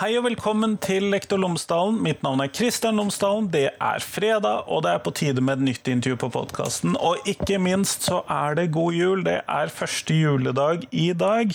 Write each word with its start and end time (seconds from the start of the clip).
Hei 0.00 0.14
og 0.16 0.22
velkommen 0.24 0.78
til 0.80 1.10
Lektor 1.12 1.36
Lomsdalen. 1.36 1.98
Mitt 2.00 2.22
navn 2.24 2.40
er 2.40 2.48
Kristian 2.48 2.96
Lomsdalen. 2.96 3.50
Det 3.52 3.66
er 3.68 4.00
fredag, 4.00 4.62
og 4.72 4.86
det 4.86 4.94
er 4.94 5.02
på 5.04 5.12
tide 5.12 5.42
med 5.44 5.58
et 5.58 5.66
nytt 5.66 5.90
intervju 5.92 6.16
på 6.22 6.30
podkasten. 6.38 6.94
Og 6.96 7.28
ikke 7.28 7.58
minst 7.60 8.06
så 8.08 8.22
er 8.24 8.56
det 8.56 8.70
god 8.72 8.96
jul. 8.96 9.26
Det 9.26 9.34
er 9.44 9.74
første 9.76 10.16
juledag 10.16 10.86
i 10.88 11.10
dag. 11.12 11.52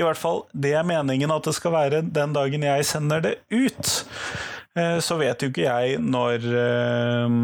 I 0.00 0.06
hvert 0.06 0.22
fall 0.22 0.46
det 0.56 0.72
er 0.78 0.88
meningen 0.88 1.34
at 1.36 1.44
det 1.44 1.52
skal 1.58 1.76
være 1.76 2.00
den 2.08 2.32
dagen 2.32 2.64
jeg 2.64 2.88
sender 2.88 3.20
det 3.20 3.34
ut. 3.52 3.92
Eh, 4.80 4.96
så 5.04 5.20
vet 5.20 5.44
jo 5.44 5.52
ikke 5.52 5.68
jeg 5.68 6.00
når 6.00 6.48
eh, 6.64 7.38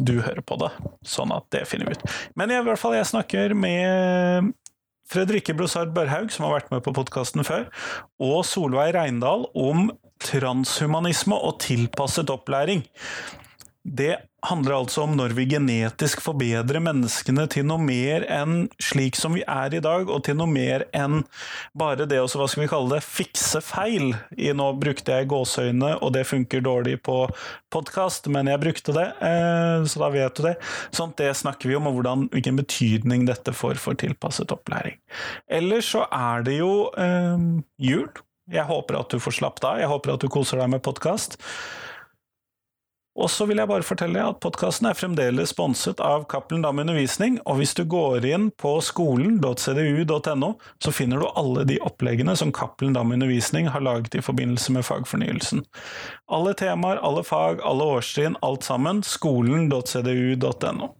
du 0.00 0.14
hører 0.24 0.40
på 0.40 0.56
det, 0.64 0.72
sånn 1.04 1.36
at 1.36 1.52
det 1.52 1.66
finner 1.68 1.92
vi 1.92 1.98
ut. 1.98 2.08
Men 2.32 2.48
i 2.48 2.64
hvert 2.64 2.80
fall 2.80 2.96
jeg 2.96 3.12
snakker 3.12 3.52
med 3.52 4.54
Fredrikke 5.10 5.54
Brosard 5.56 5.92
Børhaug, 5.96 6.32
som 6.32 6.46
har 6.46 6.56
vært 6.58 6.72
med 6.72 6.84
på 6.86 6.94
podkasten 6.96 7.44
før, 7.46 7.68
og 8.22 8.42
Solveig 8.48 8.94
Reindal 8.96 9.46
om 9.54 9.90
transhumanisme 10.24 11.36
og 11.36 11.58
tilpasset 11.64 12.32
opplæring. 12.32 12.86
Det 13.84 14.16
handler 14.48 14.78
altså 14.78 15.02
om 15.04 15.12
når 15.16 15.34
vi 15.36 15.44
genetisk 15.48 16.22
forbedrer 16.24 16.80
menneskene 16.80 17.44
til 17.52 17.66
noe 17.68 17.82
mer 17.84 18.24
enn 18.32 18.64
slik 18.80 19.16
som 19.18 19.36
vi 19.36 19.42
er 19.44 19.76
i 19.76 19.82
dag, 19.84 20.08
og 20.08 20.22
til 20.24 20.38
noe 20.38 20.48
mer 20.48 20.86
enn 20.96 21.20
bare 21.76 22.06
det 22.08 22.22
å 22.22 22.28
hva 22.32 22.48
skal 22.48 22.64
vi 22.64 22.70
kalle 22.72 22.94
det, 22.94 23.02
fikse 23.04 23.60
feil. 23.64 24.14
I 24.40 24.54
nå 24.56 24.70
brukte 24.80 25.18
jeg 25.18 25.28
gåseøyne, 25.28 25.98
og 26.00 26.14
det 26.16 26.24
funker 26.30 26.64
dårlig 26.64 26.96
på 27.04 27.18
podkast, 27.74 28.30
men 28.32 28.48
jeg 28.48 28.64
brukte 28.64 28.96
det, 28.96 29.06
eh, 29.20 29.84
så 29.84 30.04
da 30.06 30.10
vet 30.16 30.40
du 30.40 30.48
det. 30.48 30.56
Sånn 30.96 31.12
det 31.20 31.30
snakker 31.36 31.68
vi 31.68 31.76
om, 31.76 31.92
og 31.92 32.00
hvordan, 32.00 32.26
hvilken 32.32 32.64
betydning 32.64 33.28
dette 33.28 33.52
får 33.52 33.76
for 33.84 34.00
tilpasset 34.00 34.52
opplæring. 34.56 34.96
Ellers 35.52 35.92
så 35.92 36.08
er 36.08 36.48
det 36.48 36.56
jo 36.56 36.74
eh, 36.96 37.48
jul. 37.84 38.08
Jeg 38.52 38.68
håper 38.68 38.96
at 38.96 39.12
du 39.12 39.20
får 39.20 39.40
slappet 39.42 39.64
av, 39.68 39.80
jeg 39.80 39.92
håper 39.92 40.16
at 40.16 40.24
du 40.24 40.32
koser 40.32 40.60
deg 40.60 40.72
med 40.72 40.84
podkast. 40.84 41.36
Og 43.14 43.30
så 43.30 43.46
vil 43.46 43.60
jeg 43.62 43.70
bare 43.70 43.86
fortelle 43.86 44.22
at 44.26 44.40
podkasten 44.42 44.88
er 44.90 44.96
fremdeles 44.98 45.52
sponset 45.54 46.00
av 46.02 46.24
Cappelen 46.30 46.64
Dam 46.64 46.80
Undervisning, 46.82 47.36
og 47.46 47.60
hvis 47.60 47.76
du 47.78 47.84
går 47.86 48.26
inn 48.26 48.48
på 48.58 48.72
skolen.cdu.no, 48.82 50.50
så 50.82 50.94
finner 50.94 51.22
du 51.22 51.28
alle 51.38 51.62
de 51.68 51.78
oppleggene 51.86 52.34
som 52.38 52.50
Cappelen 52.54 52.96
Dam 52.96 53.14
Undervisning 53.14 53.70
har 53.70 53.86
laget 53.86 54.18
i 54.18 54.24
forbindelse 54.24 54.74
med 54.74 54.86
fagfornyelsen. 54.88 55.62
Alle 56.26 56.56
temaer, 56.58 56.98
alle 57.06 57.22
fag, 57.26 57.62
alle 57.62 57.86
årstrinn, 57.96 58.38
alt 58.42 58.66
sammen. 58.66 59.04
skolen.cdu.no. 59.06 60.90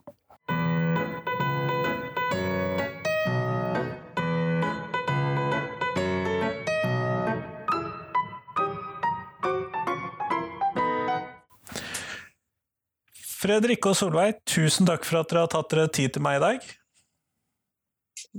Fredrikke 13.44 13.92
og 13.92 13.98
Solveig, 13.98 14.38
tusen 14.48 14.88
takk 14.88 15.04
for 15.04 15.20
at 15.20 15.28
dere 15.28 15.44
har 15.44 15.52
tatt 15.52 15.72
dere 15.74 15.90
tid 15.92 16.14
til 16.16 16.24
meg 16.24 16.38
i 16.38 16.44
dag. 16.44 16.68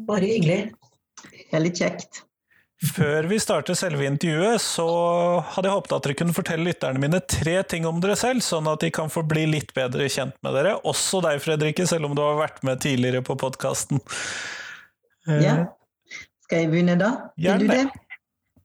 Bare 0.07 0.29
hyggelig. 0.31 0.61
Veldig 1.51 1.73
kjekt. 1.77 2.23
Før 2.85 3.25
vi 3.29 3.37
starter 3.39 3.77
selve 3.77 4.03
intervjuet, 4.03 4.59
så 4.61 4.85
hadde 5.53 5.69
jeg 5.69 5.77
håpet 5.77 5.93
at 5.95 6.07
dere 6.07 6.17
kunne 6.19 6.35
fortelle 6.35 6.67
lytterne 6.67 7.01
mine 7.01 7.21
tre 7.23 7.55
ting 7.69 7.85
om 7.87 8.01
dere 8.03 8.17
selv, 8.19 8.43
sånn 8.45 8.67
at 8.67 8.83
de 8.83 8.91
kan 8.93 9.11
få 9.13 9.23
bli 9.25 9.45
litt 9.53 9.71
bedre 9.77 10.09
kjent 10.11 10.35
med 10.45 10.57
dere. 10.57 10.75
Også 10.89 11.21
deg, 11.23 11.39
Fredrikke, 11.43 11.87
selv 11.89 12.09
om 12.09 12.17
du 12.17 12.23
har 12.25 12.41
vært 12.41 12.59
med 12.67 12.81
tidligere 12.83 13.23
på 13.25 13.37
podkasten. 13.39 14.01
Ja. 15.29 15.61
Skal 16.45 16.65
jeg 16.65 16.73
begynne 16.73 16.97
da? 16.99 17.13
Gjerne. 17.41 17.63
Du 17.63 17.71
det? 17.71 18.04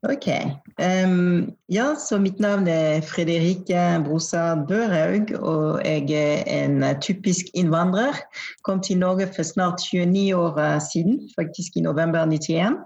Ok. 0.02 0.26
Um, 0.80 1.52
ja, 1.68 1.94
så 1.96 2.16
mitt 2.18 2.38
navn 2.40 2.64
er 2.68 3.02
Frederike 3.04 3.80
Brosad 4.06 4.62
Børhaug, 4.68 5.34
og 5.36 5.82
jeg 5.84 6.08
er 6.16 6.64
en 6.64 6.84
typisk 7.04 7.50
innvandrer. 7.52 8.16
Kom 8.64 8.80
til 8.80 8.96
Norge 8.98 9.26
for 9.36 9.44
snart 9.44 9.84
29 9.92 10.36
år 10.36 10.78
siden, 10.92 11.18
faktisk 11.36 11.76
i 11.76 11.80
november 11.84 12.24
91. 12.24 12.78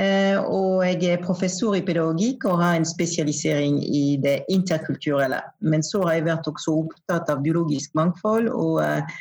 Uh, 0.00 0.36
og 0.50 0.84
jeg 0.84 1.14
er 1.14 1.24
professor 1.24 1.78
i 1.78 1.80
pedagogikk 1.86 2.44
og 2.44 2.60
har 2.60 2.76
en 2.76 2.84
spesialisering 2.84 3.80
i 3.96 4.20
det 4.20 4.42
interkulturelle. 4.50 5.40
Men 5.60 5.82
så 5.82 6.02
har 6.02 6.18
jeg 6.18 6.26
vært 6.28 6.50
også 6.52 6.76
opptatt 6.82 7.32
av 7.32 7.40
biologisk 7.40 7.96
mangfold. 7.96 8.52
og 8.52 8.82
uh, 8.84 9.16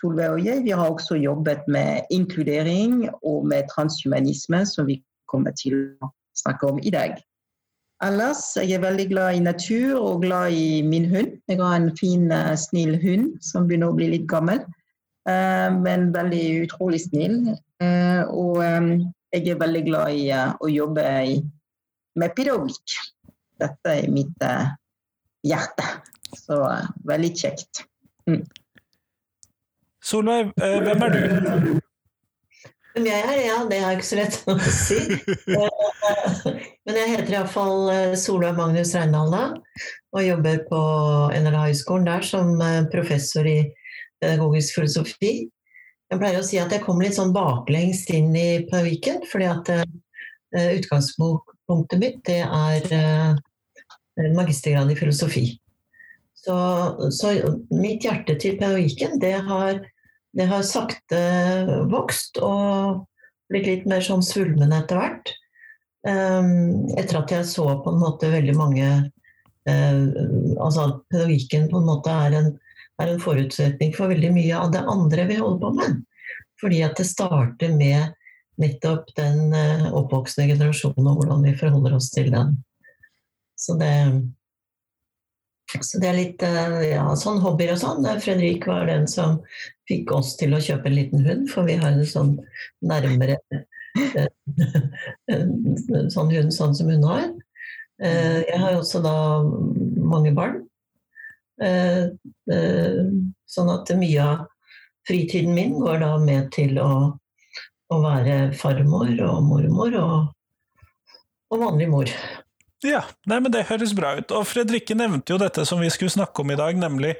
Solveig 0.00 0.30
og 0.30 0.46
jeg 0.46 0.64
vi 0.64 0.72
har 0.72 0.88
også 0.88 1.20
jobbet 1.20 1.68
med 1.68 2.08
inkludering 2.10 3.10
og 3.22 3.44
med 3.46 3.68
transhumanisme, 3.68 4.64
som 4.66 4.88
vi 4.88 5.02
kommer 5.28 5.52
til 5.52 5.82
å 6.00 6.14
snakke 6.36 6.72
om 6.72 6.80
i 6.82 6.92
dag. 6.94 7.18
Ellers 8.02 8.40
jeg 8.58 8.74
er 8.74 8.82
veldig 8.82 9.04
glad 9.12 9.36
i 9.36 9.42
natur 9.44 9.98
og 10.00 10.22
glad 10.24 10.56
i 10.58 10.82
min 10.82 11.06
hund. 11.10 11.36
Jeg 11.48 11.60
har 11.60 11.76
en 11.76 11.92
fin, 11.96 12.30
eh, 12.32 12.56
snill 12.58 12.96
hund 13.02 13.36
som 13.40 13.68
begynner 13.68 13.92
å 13.92 13.96
bli 13.96 14.08
litt 14.10 14.26
gammel, 14.26 14.64
eh, 15.28 15.68
men 15.70 16.10
veldig 16.12 16.66
utrolig 16.66 17.00
snill. 17.04 17.54
Eh, 17.80 18.22
og 18.26 18.58
jeg 19.32 19.48
er 19.48 19.60
veldig 19.60 19.84
glad 19.86 20.10
i 20.18 20.30
å 20.34 20.70
jobbe 20.70 21.04
med 22.16 22.34
pedagogikk. 22.34 22.98
Dette 23.60 23.94
er 24.02 24.10
mitt 24.10 24.48
hjerte. 25.46 25.86
Så 26.34 26.58
veldig 27.06 27.30
kjekt. 27.36 27.84
Mm. 28.26 28.42
Solveig, 30.02 30.52
hvem 30.56 31.02
er 31.02 31.10
du? 31.14 31.81
Hvem 32.92 33.06
jeg 33.08 33.24
er? 33.24 33.38
Ja, 33.40 33.56
det 33.68 33.78
er 33.80 33.94
ikke 33.96 34.04
så 34.04 34.18
lett 34.18 34.34
å 34.50 34.56
si. 34.60 34.98
Men 36.84 36.98
jeg 36.98 37.12
heter 37.14 37.36
iallfall 37.38 37.88
eh, 37.92 38.16
Solveig 38.20 38.58
Magnus 38.58 38.92
Reindal 38.96 39.32
og 39.32 40.20
jobber 40.20 40.60
på 40.66 40.80
NLA 41.32 41.62
Høgskolen 41.70 42.04
der 42.10 42.26
som 42.26 42.52
eh, 42.60 42.82
professor 42.92 43.48
i 43.48 43.62
pedagogisk 44.20 44.76
filosofi. 44.76 45.32
Jeg 46.12 46.20
pleier 46.20 46.42
å 46.42 46.44
si 46.44 46.60
at 46.60 46.74
jeg 46.74 46.84
kom 46.84 47.00
litt 47.00 47.16
sånn 47.16 47.32
baklengs 47.32 48.04
inn 48.12 48.28
i 48.36 48.62
pedagogikken, 48.68 49.22
fordi 49.30 49.48
at 49.48 49.70
utgangspunktet 50.52 51.96
mitt 51.96 52.18
det 52.28 52.42
er 52.44 53.38
magistergrad 54.36 54.92
i 54.92 54.98
filosofi. 54.98 55.46
Så, 56.42 56.54
så, 57.16 57.32
mitt 57.72 58.04
hjerte 58.04 58.36
til 58.36 58.58
pedagogikken 58.60 59.16
det 59.22 59.38
har 59.46 59.80
det 60.36 60.48
har 60.48 60.64
sakte 60.64 61.20
vokst 61.92 62.40
og 62.40 63.04
blitt 63.52 63.68
litt 63.68 63.88
mer 63.88 64.04
sånn 64.04 64.24
svulmende 64.24 64.78
etter 64.80 65.00
hvert. 65.00 65.32
Um, 66.02 66.88
etter 66.98 67.20
at 67.20 67.32
jeg 67.34 67.48
så 67.50 67.66
på 67.84 67.92
en 67.92 68.00
måte 68.02 68.26
veldig 68.32 68.54
mange 68.58 68.86
uh, 69.70 70.06
Altså 70.58 70.88
at 70.88 70.96
pedagogikken 71.12 71.68
på 71.70 71.78
en 71.78 71.86
måte 71.86 72.10
er 72.10 72.34
en, 72.40 72.48
er 72.98 73.12
en, 73.12 73.20
forutsetning 73.22 73.92
for 73.94 74.10
veldig 74.10 74.32
mye 74.34 74.56
av 74.58 74.72
det 74.74 74.82
andre 74.82 75.28
vi 75.30 75.38
holder 75.38 75.60
på 75.62 75.70
med. 75.76 76.00
Fordi 76.62 76.82
at 76.86 76.98
det 76.98 77.06
starter 77.06 77.76
med 77.76 78.16
nettopp 78.62 79.12
den 79.18 79.54
uh, 79.54 79.92
oppvoksende 80.00 80.48
generasjonen 80.54 81.12
og 81.12 81.20
hvordan 81.20 81.46
vi 81.46 81.54
forholder 81.60 81.98
oss 82.00 82.10
til 82.14 82.32
den. 82.34 82.56
Så 83.58 83.76
det, 83.78 83.92
så 85.80 86.00
det 86.02 86.08
er 86.08 86.18
litt 86.18 86.42
eh, 86.44 86.78
ja, 86.92 87.04
sånn 87.16 87.40
hobbyer 87.42 87.74
og 87.74 87.80
sånn. 87.80 88.06
Fredrik 88.20 88.66
var 88.68 88.86
den 88.90 89.06
som 89.08 89.38
fikk 89.88 90.12
oss 90.14 90.34
til 90.40 90.54
å 90.56 90.60
kjøpe 90.62 90.90
en 90.90 90.98
liten 90.98 91.24
hund, 91.24 91.46
for 91.52 91.68
vi 91.68 91.78
har 91.80 91.94
en 91.94 92.08
sånn 92.08 92.34
nærmere 92.84 93.38
eh, 93.52 94.28
en 95.32 96.12
sånn 96.12 96.32
hund 96.34 96.52
sånn 96.54 96.76
som 96.76 96.92
hun 96.92 97.06
har. 97.08 97.30
Eh, 98.02 98.42
jeg 98.48 98.60
har 98.60 98.76
også 98.76 99.02
da 99.04 99.16
mange 100.12 100.34
barn. 100.36 100.62
Sånn 103.52 103.68
at 103.70 103.90
mye 103.94 104.22
av 104.24 104.46
fritiden 105.06 105.54
min 105.54 105.76
går 105.78 106.00
da 106.02 106.12
med 106.18 106.48
til 106.54 106.78
å, 106.82 106.92
å 107.92 107.98
være 108.02 108.38
farmor 108.58 109.12
og 109.28 109.44
mormor 109.46 109.98
og, 110.00 110.16
og 111.52 111.62
vanlig 111.62 111.88
mor. 111.92 112.10
Ja, 112.82 113.04
nei, 113.30 113.38
men 113.38 113.52
det 113.54 113.68
høres 113.68 113.94
bra 113.94 114.16
ut. 114.18 114.32
Og 114.34 114.46
Fredrikke 114.50 114.96
nevnte 114.98 115.34
jo 115.34 115.38
dette 115.38 115.64
som 115.68 115.78
vi 115.82 115.90
skulle 115.92 116.10
snakke 116.10 116.42
om 116.42 116.50
i 116.50 116.58
dag, 116.58 116.78
nemlig 116.78 117.14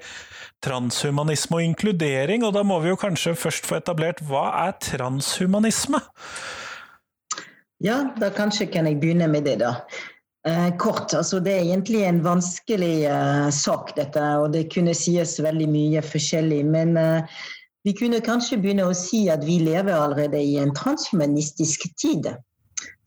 transhumanisme 0.62 1.58
og 1.60 1.68
inkludering. 1.68 2.42
Og 2.46 2.54
da 2.56 2.64
må 2.66 2.80
vi 2.82 2.90
jo 2.90 2.98
kanskje 2.98 3.36
først 3.38 3.68
få 3.68 3.78
etablert 3.78 4.22
hva 4.26 4.48
er 4.64 4.74
transhumanisme? 4.82 6.02
Ja, 7.82 8.02
da 8.18 8.30
kanskje 8.34 8.68
kan 8.70 8.90
jeg 8.90 9.00
begynne 9.02 9.30
med 9.30 9.46
det, 9.46 9.60
da. 9.62 9.76
Eh, 10.46 10.70
kort, 10.82 11.14
altså 11.14 11.38
Det 11.38 11.52
er 11.54 11.64
egentlig 11.68 12.02
en 12.02 12.22
vanskelig 12.24 13.04
eh, 13.06 13.50
sak, 13.54 13.94
dette, 13.96 14.22
og 14.42 14.50
det 14.54 14.68
kunne 14.74 14.94
sies 14.98 15.38
veldig 15.42 15.68
mye 15.70 16.02
forskjellig. 16.02 16.64
Men 16.66 16.96
eh, 16.98 17.42
vi 17.86 17.94
kunne 17.98 18.22
kanskje 18.22 18.58
begynne 18.62 18.86
å 18.90 18.96
si 18.98 19.28
at 19.30 19.46
vi 19.46 19.60
lever 19.62 19.94
allerede 19.94 20.42
i 20.42 20.58
en 20.62 20.74
transhumanistisk 20.74 21.86
tid 21.98 22.32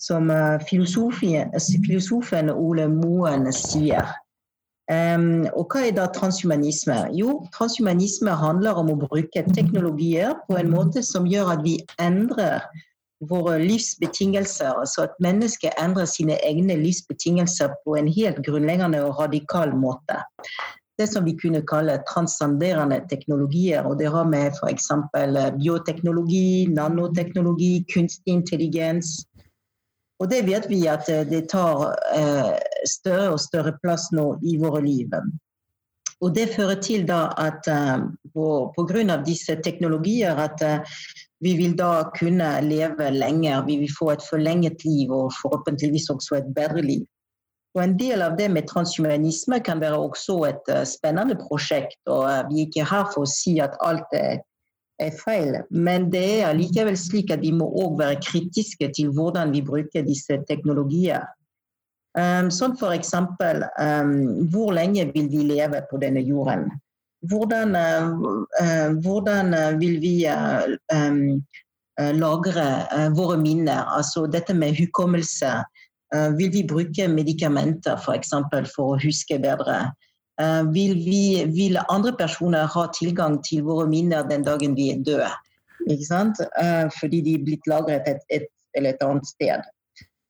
som 0.05 0.29
eh, 0.29 0.61
filosofen 0.69 2.53
Ole 2.53 2.87
Moen 2.91 3.49
sier. 3.53 4.13
Um, 4.85 5.47
og 5.57 5.71
hva 5.73 5.87
er 5.87 5.95
da 5.97 6.03
transhumanisme? 6.13 6.97
Jo, 7.17 7.39
transhumanisme 7.55 8.35
handler 8.37 8.77
om 8.77 8.91
å 8.93 8.99
bruke 9.01 9.41
teknologier 9.55 10.35
på 10.45 10.59
en 10.59 10.69
måte 10.69 11.01
som 11.01 11.25
gjør 11.25 11.55
at 11.55 11.63
vi 11.65 11.79
endrer 11.97 12.61
våre 13.25 13.57
livsbetingelser. 13.63 14.77
Altså 14.77 15.07
at 15.07 15.17
mennesket 15.25 15.73
endrer 15.81 16.05
sine 16.05 16.37
egne 16.45 16.77
livsbetingelser 16.83 17.73
på 17.81 17.97
en 17.97 18.11
helt 18.13 18.43
grunnleggende 18.45 19.01
og 19.07 19.17
radikal 19.23 19.73
måte. 19.73 20.21
Det 21.01 21.09
som 21.11 21.25
vi 21.25 21.33
kunne 21.35 21.65
kalle 21.67 21.97
transcenderende 22.07 23.01
teknologier. 23.09 23.81
og 23.83 23.97
Det 23.99 24.11
har 24.13 24.29
med 24.29 24.53
f.eks. 24.53 24.91
bioteknologi, 25.57 26.67
nanoteknologi, 26.69 27.85
kunstig 27.89 28.37
intelligens. 28.37 29.25
Og 30.23 30.29
det 30.31 30.45
vet 30.47 30.69
vi 30.71 30.85
at 30.87 31.09
det 31.29 31.41
tar 31.51 31.91
større 32.87 33.33
og 33.33 33.41
større 33.43 33.73
plass 33.81 34.07
nå 34.15 34.29
i 34.47 34.55
våre 34.61 34.79
liv. 34.85 35.11
Og 36.23 36.31
det 36.35 36.53
fører 36.53 36.79
til 36.79 37.03
da 37.09 37.25
at 37.35 37.67
grunn 38.31 39.11
av 39.11 39.25
disse 39.27 39.57
teknologier 39.65 40.39
at 40.39 40.63
vi 41.43 41.51
vil 41.59 41.75
da 41.77 42.07
kunne 42.15 42.47
leve 42.63 43.09
lenger, 43.11 43.65
vi 43.67 43.77
vil 43.83 43.91
få 43.91 44.13
et 44.13 44.23
forlenget 44.23 44.85
liv 44.87 45.11
og 45.11 45.33
forhåpentligvis 45.41 46.09
også 46.09 46.39
et 46.39 46.49
bedre 46.55 46.81
liv. 46.81 47.03
Og 47.75 47.83
En 47.83 47.97
del 47.99 48.21
av 48.23 48.37
det 48.39 48.47
med 48.51 48.69
transhumanisme 48.71 49.59
kan 49.59 49.81
være 49.83 49.99
også 49.99 50.37
et 50.47 50.69
spennende 50.87 51.35
prosjekt. 51.35 51.99
og 52.07 52.47
Vi 52.49 52.61
er 52.61 52.67
ikke 52.69 52.87
her 52.87 53.09
for 53.11 53.25
å 53.25 53.31
si 53.31 53.59
at 53.59 53.75
alt 53.83 54.15
er, 54.15 54.39
er 55.01 55.15
feil, 55.19 55.57
men 55.69 56.09
det 56.11 56.41
er 56.45 56.55
likevel 56.55 56.95
slik 56.99 57.31
at 57.33 57.41
vi 57.43 57.51
må 57.55 57.67
òg 57.67 57.97
være 57.99 58.21
kritiske 58.23 58.89
til 58.95 59.11
hvordan 59.15 59.51
vi 59.55 59.63
bruker 59.65 60.05
disse 60.07 60.39
teknologier. 60.47 61.25
Um, 62.15 62.47
sånn 62.53 62.77
f.eks. 62.79 63.11
Um, 63.11 64.11
hvor 64.51 64.71
lenge 64.75 65.09
vil 65.11 65.27
vi 65.31 65.43
leve 65.51 65.83
på 65.89 65.99
denne 65.99 66.23
jorden? 66.23 66.69
hvordan, 67.25 67.73
uh, 67.75 68.91
hvordan 69.01 69.53
eh, 69.57 69.79
vil 69.81 69.95
vi 69.97 70.15
lagre 72.19 72.65
våre 73.17 73.37
minner? 73.41 73.81
Altså 73.97 74.27
dette 74.27 74.53
med 74.53 74.77
hukommelse. 74.77 75.63
Vil 76.37 76.51
vi 76.53 76.61
bruke 76.67 77.07
medikamenter 77.09 77.97
f.eks. 77.97 78.29
For, 78.51 78.67
for 78.75 78.93
å 78.93 78.99
huske 79.01 79.39
bedre? 79.41 79.79
Vil, 80.75 80.97
vi, 80.99 81.45
vil, 81.55 81.77
andre 81.87 82.11
personer 82.19 82.67
ha 82.67 82.81
tilgang 82.91 83.37
til 83.47 83.61
våre 83.63 83.85
minner 83.87 84.25
den 84.27 84.43
dagen 84.43 84.75
vi 84.75 84.89
er 84.91 84.99
døde? 85.07 85.29
Fordi 86.99 87.21
de 87.23 87.37
er 87.37 87.45
blitt 87.45 87.69
lagret 87.71 88.09
et, 88.11 88.19
et 88.27 88.49
eller 88.75 88.89
et 88.95 89.05
annet 89.05 89.27
sted. 89.27 89.63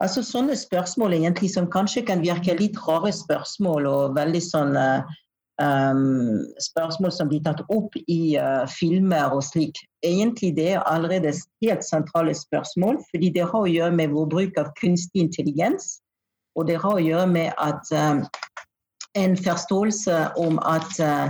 Altså 0.04 0.24
Sånne 0.28 0.56
spørsmål 0.60 1.16
egentlig 1.18 1.54
som 1.54 1.70
kanskje 1.72 2.04
kan 2.06 2.24
virke 2.24 2.58
litt 2.60 2.78
rare 2.86 3.14
spørsmål 3.16 3.88
og 3.90 4.18
veldig 4.18 4.42
sånn 4.44 4.76
um, 4.78 6.44
spørsmål 6.62 7.14
som 7.16 7.32
blir 7.32 7.44
tatt 7.46 7.64
opp 7.72 7.96
i 8.12 8.36
uh, 8.36 8.66
filmer 8.68 9.36
og 9.38 9.44
slik. 9.48 9.80
Egentlig 10.04 10.52
det 10.58 10.74
er 10.76 10.84
allerede 10.84 11.32
helt 11.64 11.86
sentrale 11.88 12.36
spørsmål, 12.36 13.00
fordi 13.12 13.32
det 13.38 13.48
har 13.48 13.62
å 13.62 13.72
gjøre 13.72 13.96
med 13.96 14.12
vår 14.16 14.28
bruk 14.34 14.60
av 14.62 14.74
kunstig 14.82 15.30
intelligens. 15.30 16.02
Og 16.60 16.68
det 16.68 16.80
har 16.84 17.00
å 17.00 17.04
gjøre 17.04 17.32
med 17.32 17.56
at 17.56 17.96
um, 17.96 18.26
en 19.16 19.38
forståelse 19.38 20.16
om 20.38 20.60
at 20.66 20.92
uh, 21.00 21.30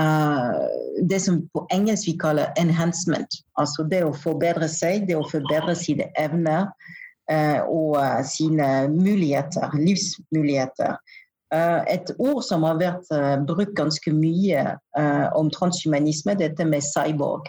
uh, 0.00 0.60
det 1.08 1.20
som 1.22 1.42
på 1.54 1.66
engelsk 1.72 2.08
vi 2.08 2.16
kaller 2.20 2.52
'enhancement', 2.58 3.40
altså 3.58 3.86
det 3.90 4.04
å 4.04 4.12
forbedre 4.12 4.68
seg, 4.68 5.08
det 5.08 5.16
å 5.16 5.28
forbedre 5.30 5.74
sine 5.74 6.10
evner 6.18 6.70
og 7.72 7.96
sine 8.28 8.66
muligheter, 8.92 9.72
livsmuligheter. 9.72 10.98
Et 11.88 12.10
ord 12.18 12.42
som 12.44 12.66
har 12.68 12.76
vært 12.76 13.08
brukt 13.48 13.72
ganske 13.78 14.12
mye 14.12 14.76
om 15.32 15.48
transhumanisme, 15.50 16.34
dette 16.36 16.66
med 16.68 16.84
cyborg. 16.84 17.48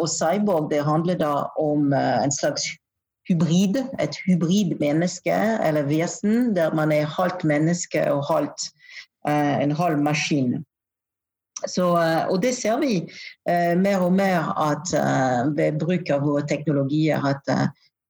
Og 0.00 0.08
cyborg 0.08 0.70
det 0.72 0.80
handler 0.88 1.20
da 1.20 1.34
om 1.60 1.92
en 1.92 2.32
slags 2.32 2.70
hybrid, 3.30 3.78
et 4.02 4.16
hybrid 4.26 4.74
menneske 4.80 5.36
eller 5.62 5.86
vesen, 5.86 6.54
der 6.56 6.74
man 6.74 6.92
er 6.92 7.06
halvt 7.06 7.44
menneske 7.44 8.02
og 8.12 8.26
halvt 8.26 8.70
en 9.62 9.70
halv 9.70 9.98
maskin. 9.98 10.64
Så, 11.68 11.92
og 12.30 12.42
det 12.42 12.54
ser 12.56 12.80
vi 12.80 13.04
mer 13.76 14.00
og 14.00 14.12
mer 14.12 14.48
at 14.56 14.92
ved 15.56 15.78
bruk 15.80 16.10
av 16.10 16.24
våre 16.24 16.46
teknologier 16.48 17.20
at 17.20 17.52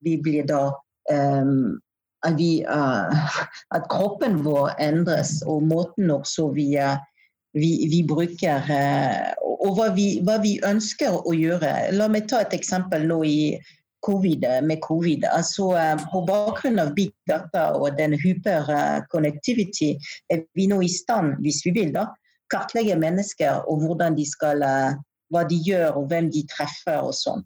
vi 0.07 0.17
blir 0.23 0.47
da 0.47 0.69
at, 1.11 2.37
vi, 2.39 2.63
at, 2.69 3.89
kroppen 3.91 4.45
vår 4.45 4.77
endres, 4.79 5.41
og 5.43 5.65
måten 5.67 6.13
også 6.15 6.53
vi, 6.55 6.77
vi, 7.59 7.73
vi 7.91 8.05
bruker 8.07 8.71
Og 9.61 9.75
hva 9.77 9.91
vi, 9.93 10.21
hva 10.25 10.39
vi, 10.41 10.55
ønsker 10.65 11.19
å 11.27 11.35
gjøre. 11.37 11.91
La 11.93 12.07
meg 12.09 12.31
ta 12.31 12.45
et 12.45 12.55
eksempel 12.57 13.03
nå 13.09 13.19
i 13.29 13.41
COVID, 14.07 14.47
med 14.65 14.81
covid. 14.85 15.27
Altså, 15.29 15.71
på 16.13 16.23
bakgrunn 16.29 16.81
av 16.83 16.95
big 16.97 17.13
data 17.29 17.71
og 17.77 17.99
den 17.99 18.17
hyper 18.19 18.71
connectivity 19.13 19.93
er 20.33 20.45
vi 20.57 20.67
nå 20.71 20.81
i 20.83 20.89
stand, 20.91 21.37
hvis 21.45 21.61
vi 21.67 21.75
vil, 21.77 21.93
da, 21.95 22.07
kartlegge 22.51 22.97
mennesker 22.99 23.63
og 23.71 23.85
hvordan 23.85 24.17
de 24.19 24.27
skal, 24.27 24.65
hva 25.31 25.47
de 25.47 25.61
gjør 25.67 26.01
og 26.01 26.11
hvem 26.11 26.31
de 26.35 26.47
treffer 26.51 26.99
og 27.05 27.15
sånn. 27.15 27.45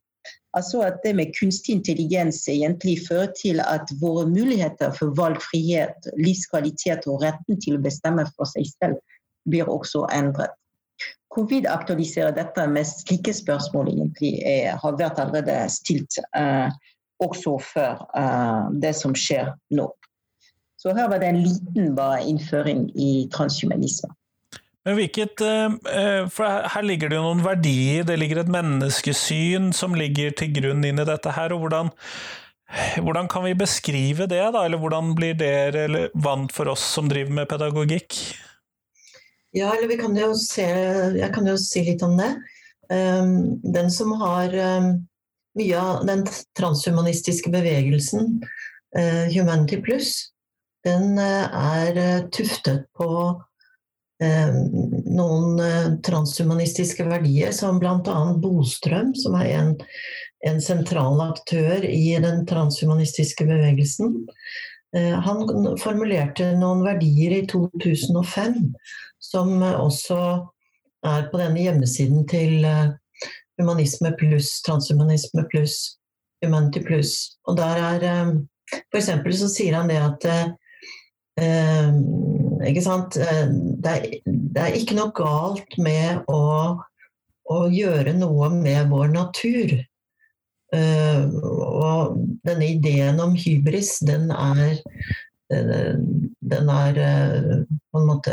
Altså 0.55 0.85
at 0.87 1.01
det 1.03 1.17
med 1.19 1.35
kunstig 1.35 1.75
intelligens 1.75 2.45
egentlig 2.49 3.01
fører 3.09 3.33
til 3.41 3.61
at 3.61 3.91
våre 4.01 4.27
muligheter 4.31 4.93
for 4.95 5.15
valgfrihet, 5.19 6.07
livskvalitet 6.17 7.09
og 7.11 7.25
retten 7.27 7.59
til 7.61 7.79
å 7.79 7.83
bestemme 7.83 8.27
for 8.37 8.47
seg 8.47 8.71
selv 8.71 9.01
blir 9.51 9.69
også 9.69 10.07
endret. 10.15 10.55
Covid 11.35 11.67
aktualiserer 11.67 12.35
dette 12.37 12.67
med 12.71 12.87
slike 12.87 13.35
spørsmål 13.35 13.91
egentlig 13.91 14.37
er, 14.47 14.77
har 14.79 14.99
vært 14.99 15.19
allerede 15.19 15.57
stilt 15.73 16.21
eh, 16.39 16.71
også 17.25 17.57
før 17.63 18.05
eh, 18.19 18.67
det 18.83 18.95
som 18.99 19.15
skjer 19.19 19.51
nå. 19.75 19.89
Så 20.79 20.93
her 20.95 21.09
var 21.09 21.23
det 21.23 21.33
en 21.33 21.41
liten 21.43 21.95
bare 21.97 22.23
innføring 22.29 22.87
i 22.95 23.27
transhumanisme. 23.33 24.13
Men 24.85 24.99
hvilket 24.99 25.41
eh, 25.41 25.77
eh, 25.97 26.23
For 26.33 26.69
her 26.75 26.87
ligger 26.87 27.11
det 27.11 27.19
jo 27.19 27.27
noen 27.27 27.45
verdier, 27.45 28.05
det 28.07 28.19
ligger 28.21 28.43
et 28.43 28.53
menneskesyn 28.53 29.73
som 29.77 29.97
ligger 29.97 30.35
til 30.37 30.53
grunn 30.59 30.85
inn 30.85 31.01
i 31.01 31.09
dette 31.09 31.33
her. 31.35 31.55
og 31.57 31.65
hvordan, 31.65 31.91
hvordan 33.01 33.31
kan 33.33 33.47
vi 33.49 33.57
beskrive 33.59 34.29
det, 34.31 34.43
da? 34.55 34.67
Eller 34.67 34.79
hvordan 34.83 35.15
blir 35.17 35.39
det 35.41 35.73
relevant 35.79 36.53
for 36.53 36.69
oss 36.75 36.85
som 36.97 37.09
driver 37.09 37.33
med 37.41 37.49
pedagogikk? 37.49 38.21
Ja, 39.55 39.71
eller 39.71 39.89
vi 39.89 39.99
kan 40.01 40.17
jo 40.19 40.33
se 40.39 40.67
Jeg 41.15 41.31
kan 41.35 41.47
jo 41.47 41.57
si 41.61 41.85
litt 41.87 42.03
om 42.03 42.17
det. 42.19 42.33
Um, 42.91 43.63
den 43.63 43.91
som 43.91 44.13
har 44.21 44.53
um, 44.53 44.89
mye 45.57 45.81
av 45.81 46.05
den 46.09 46.25
transhumanistiske 46.59 47.53
bevegelsen, 47.55 48.39
uh, 48.99 49.25
Humanity 49.33 49.79
Plus, 49.83 50.17
den 50.85 51.17
er 51.17 52.27
tuftet 52.35 52.85
på 52.99 53.09
Eh, 54.23 54.51
noen 55.11 55.59
eh, 55.61 55.95
transhumanistiske 56.07 57.05
verdier, 57.09 57.51
som 57.53 57.81
bl.a. 57.83 58.19
Bostrøm, 58.39 59.11
som 59.19 59.35
er 59.41 59.49
en, 59.59 59.73
en, 60.47 60.61
sentral 60.63 61.19
aktør 61.25 61.83
i 61.89 62.15
den 62.23 62.45
transhumanistiske 62.47 63.47
bevegelsen. 63.49 64.15
Eh, 64.95 65.17
han 65.27 65.43
formulerte 65.83 66.53
noen 66.61 66.85
verdier 66.87 67.41
i 67.41 67.43
2005 67.51 68.61
som 69.25 69.63
også 69.65 70.19
er 71.05 71.29
på 71.31 71.41
denne 71.41 71.63
hjemmesiden 71.65 72.27
til 72.29 72.65
Humanisme 73.61 74.13
pluss, 74.21 74.59
Transhumanisme 74.67 75.45
pluss, 75.53 75.97
Humanity 76.45 76.83
pluss. 76.85 77.15
Og 77.49 77.57
der 77.61 77.81
er 77.81 78.05
For 78.91 78.99
eksempel 78.99 79.35
så 79.37 79.49
sier 79.53 79.77
han 79.77 79.91
det 79.93 80.01
at 80.01 80.25
ikke 82.69 82.85
sant? 82.85 83.17
Eh, 83.17 83.49
det 83.83 83.93
er, 83.93 84.07
det 84.27 84.63
er, 84.63 84.77
ikke 84.79 84.97
noe 84.99 85.13
galt 85.17 85.77
med 85.83 86.25
å, 86.31 86.45
å 87.51 87.59
gjøre 87.73 88.15
noe 88.19 88.51
med 88.55 88.93
vår 88.93 89.11
natur. 89.15 89.77
Uh, 90.75 91.31
og 91.39 92.17
denne 92.43 92.73
ideen 92.73 93.21
om 93.23 93.37
hybris, 93.39 94.01
den 94.03 94.33
er 94.35 94.81
Den 95.55 96.71
er 96.73 96.97
på 97.93 98.01
en 98.01 98.07
måte 98.09 98.33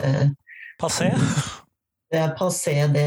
Passé? 0.82 1.12
Det 2.12 2.20
er 2.20 2.34
passé, 2.36 2.74
det, 2.92 3.06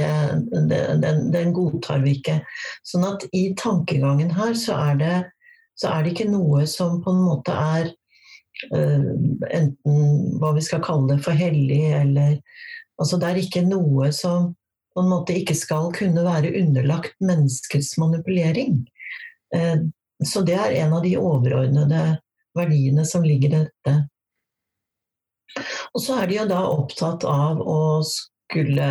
det, 0.70 0.78
den, 1.02 1.26
den, 1.32 1.52
godtar 1.52 2.00
vi 2.04 2.14
ikke. 2.16 2.38
Sånn 2.86 3.04
at 3.04 3.26
i 3.36 3.50
tankegangen 3.60 4.30
her 4.32 4.54
så 4.56 4.78
er 4.80 5.00
det, 5.00 5.16
så 5.76 5.90
er 5.92 6.04
det 6.04 6.14
ikke 6.14 6.30
noe 6.30 6.64
som 6.70 7.02
på 7.04 7.12
en 7.12 7.20
måte 7.26 7.52
er 7.52 7.90
uh, 8.72 9.10
enten 9.50 10.38
hva 10.40 10.54
vi 10.56 10.64
skal 10.64 10.80
kalle 10.86 11.10
det 11.12 11.18
for 11.26 11.36
hellig, 11.36 11.82
eller 11.98 12.38
Altså 12.94 13.16
det 13.18 13.26
er 13.26 13.38
ikke 13.40 13.64
noe 13.66 14.12
som 14.14 14.52
på 14.94 15.02
en 15.02 15.08
måte 15.10 15.34
ikke 15.34 15.56
skal 15.58 15.88
kunne 15.96 16.22
være 16.22 16.52
underlagt 16.60 17.16
menneskets 17.18 17.96
manipulering. 17.98 18.84
Uh, 19.50 19.90
så 20.24 20.44
det 20.46 20.54
er 20.54 20.78
en 20.84 20.94
av 20.94 21.02
de 21.04 21.16
overordnede 21.18 22.04
verdiene 22.54 23.04
som 23.04 23.26
ligger 23.26 23.50
i 23.50 23.62
dette. 23.64 23.96
Og 25.94 26.02
så 26.02 26.20
er 26.20 26.30
de 26.30 26.38
jo 26.40 26.46
da 26.50 26.62
opptatt 26.66 27.26
av 27.28 27.60
å 27.60 27.80
skulle 28.06 28.88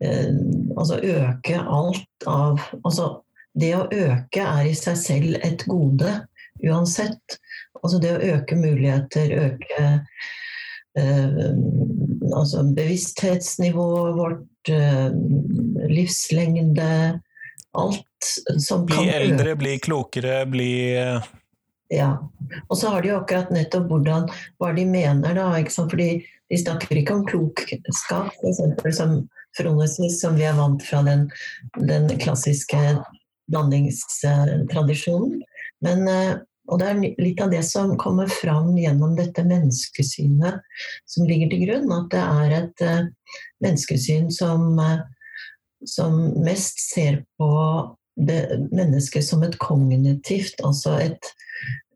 eh, 0.00 0.30
altså 0.76 1.00
øke 1.00 1.60
alt 1.60 2.28
av 2.30 2.62
Altså 2.82 3.10
det 3.54 3.74
å 3.78 3.84
øke 3.86 4.42
er 4.42 4.66
i 4.66 4.74
seg 4.74 4.96
selv 4.98 5.36
et 5.46 5.62
gode 5.70 6.16
uansett. 6.64 7.38
Altså 7.82 8.00
det 8.02 8.14
å 8.16 8.22
øke 8.34 8.56
muligheter, 8.58 9.30
øke 9.44 9.84
eh, 10.98 11.52
altså 12.34 12.64
bevissthetsnivået 12.74 14.18
vårt, 14.18 14.72
eh, 14.72 15.14
livslengde 15.92 17.20
Alt 17.74 18.28
som 18.62 18.84
kan 18.86 19.02
Bli 19.02 19.10
eldre, 19.10 19.56
bli 19.58 19.78
klokere, 19.82 20.44
bli 20.46 20.70
Ja. 21.92 22.16
Og 22.68 22.78
så 22.78 22.88
har 22.92 23.02
de 23.02 23.10
jo 23.10 23.18
akkurat 23.20 23.50
nettopp 23.52 23.90
hvordan, 23.90 24.28
hva 24.60 24.72
de 24.76 24.86
mener, 24.88 25.36
da. 25.36 25.50
Fordi 25.74 26.08
de 26.50 26.60
snakker 26.60 27.00
ikke 27.00 27.18
om 27.18 27.26
klokskap, 27.28 28.32
f.eks. 28.40 28.96
som 28.96 29.22
fronesis, 29.58 30.20
som 30.20 30.38
vi 30.38 30.46
er 30.48 30.56
vant 30.58 30.82
fra 30.84 31.02
den, 31.06 31.28
den 31.88 32.08
klassiske 32.20 32.80
blandingstradisjonen. 33.52 35.42
Men, 35.84 36.08
eh, 36.08 36.34
og 36.72 36.80
det 36.80 36.86
er 36.88 37.00
litt 37.20 37.42
av 37.44 37.50
det 37.52 37.60
som 37.68 37.92
kommer 38.00 38.30
fram 38.32 38.72
gjennom 38.78 39.16
dette 39.18 39.44
menneskesynet 39.44 40.62
som 41.04 41.26
ligger 41.28 41.52
til 41.52 41.66
grunn. 41.66 41.92
At 41.92 42.08
det 42.14 42.22
er 42.24 42.56
et 42.62 42.84
eh, 42.86 43.02
menneskesyn 43.64 44.30
som, 44.32 44.78
eh, 44.80 45.02
som 45.84 46.16
mest 46.44 46.80
ser 46.80 47.22
på 47.38 47.50
det 48.16 48.70
mennesket 48.70 49.26
som 49.26 49.42
et 49.42 49.58
kognitivt, 49.58 50.60
altså 50.64 50.94
et, 51.02 51.32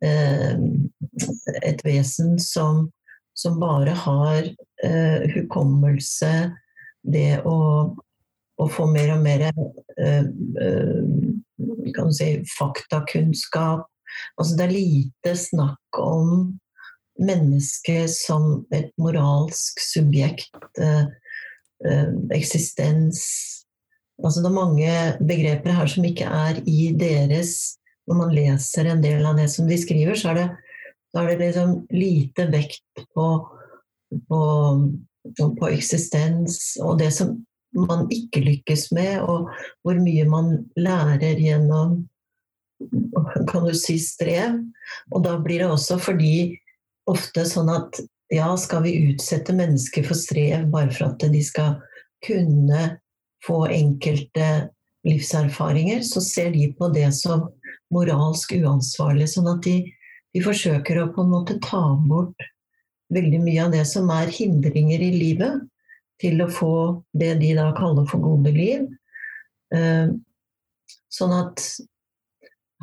et 0.02 1.80
vesen 1.84 2.36
som, 2.38 2.84
som 3.34 3.58
bare 3.58 3.94
har 4.06 4.46
hukommelse, 5.34 6.32
det 7.02 7.40
å 7.48 7.56
å 8.58 8.66
få 8.70 8.88
mer 8.90 9.12
og 9.14 9.22
mer 9.22 9.46
eh, 9.48 10.24
eh, 10.62 12.08
si, 12.14 12.30
faktakunnskap. 12.56 13.86
Altså 14.40 14.58
det 14.58 14.66
er 14.66 14.74
lite 14.74 15.34
snakk 15.38 16.00
om 16.00 16.58
mennesket 17.18 18.10
som 18.14 18.64
et 18.74 18.90
moralsk 19.00 19.80
subjekt, 19.82 20.54
eh, 20.78 21.06
eksistens 22.34 23.22
Altså 24.18 24.40
det 24.42 24.48
er 24.48 24.54
mange 24.56 24.94
begreper 25.22 25.76
her 25.76 25.86
som 25.86 26.02
ikke 26.02 26.26
er 26.26 26.56
i 26.66 26.88
deres 26.98 27.76
Når 28.08 28.18
man 28.18 28.34
leser 28.34 28.88
en 28.88 29.02
del 29.04 29.26
av 29.28 29.36
det 29.38 29.48
som 29.52 29.68
de 29.68 29.78
skriver, 29.80 30.16
så 30.16 30.32
er 30.32 30.40
det, 30.40 30.48
er 31.18 31.28
det 31.28 31.38
liksom 31.42 31.74
lite 31.92 32.48
vekt 32.52 33.04
på, 33.14 33.26
på, 34.30 34.40
på 35.36 35.70
eksistens 35.70 36.78
og 36.82 36.98
det 37.02 37.10
som 37.16 37.36
man 37.76 38.06
ikke 38.12 38.40
lykkes 38.42 38.88
med, 38.96 39.20
og 39.20 39.50
hvor 39.84 39.98
mye 40.00 40.24
man 40.28 40.54
lærer 40.78 41.40
gjennom 41.40 42.00
kan 43.50 43.66
du 43.66 43.74
si 43.74 43.98
strev. 44.00 44.60
Og 45.12 45.24
da 45.26 45.36
blir 45.42 45.64
det 45.64 45.72
også 45.72 45.98
fordi 46.00 46.58
ofte 47.08 47.44
sånn 47.48 47.70
at 47.72 48.00
ja, 48.32 48.48
skal 48.60 48.84
vi 48.84 48.96
utsette 49.08 49.54
mennesker 49.56 50.04
for 50.06 50.18
strev 50.18 50.68
bare 50.72 50.92
for 50.92 51.10
at 51.10 51.24
de 51.32 51.42
skal 51.44 51.78
kunne 52.24 52.98
få 53.46 53.62
enkelte 53.72 54.68
livserfaringer, 55.06 56.02
så 56.04 56.20
ser 56.20 56.50
de 56.52 56.66
på 56.76 56.90
det 56.92 57.08
som 57.16 57.46
moralsk 57.94 58.54
uansvarlig. 58.58 59.28
Sånn 59.32 59.48
at 59.50 59.62
de, 59.66 59.80
de 60.34 60.44
forsøker 60.44 61.02
å 61.02 61.10
på 61.14 61.24
en 61.24 61.32
måte 61.32 61.58
ta 61.64 61.82
bort 62.08 62.48
veldig 63.14 63.40
mye 63.42 63.64
av 63.64 63.74
det 63.74 63.84
som 63.88 64.10
er 64.12 64.32
hindringer 64.32 65.02
i 65.02 65.12
livet 65.16 65.64
til 66.20 66.42
å 66.42 66.50
få 66.52 66.72
det 67.16 67.36
de 67.42 67.54
da 67.56 67.70
kaller 67.76 68.08
for 68.10 68.22
gode 68.22 68.52
liv. 68.52 68.84
Eh, 69.74 70.10
sånn 71.12 71.34
at 71.36 71.62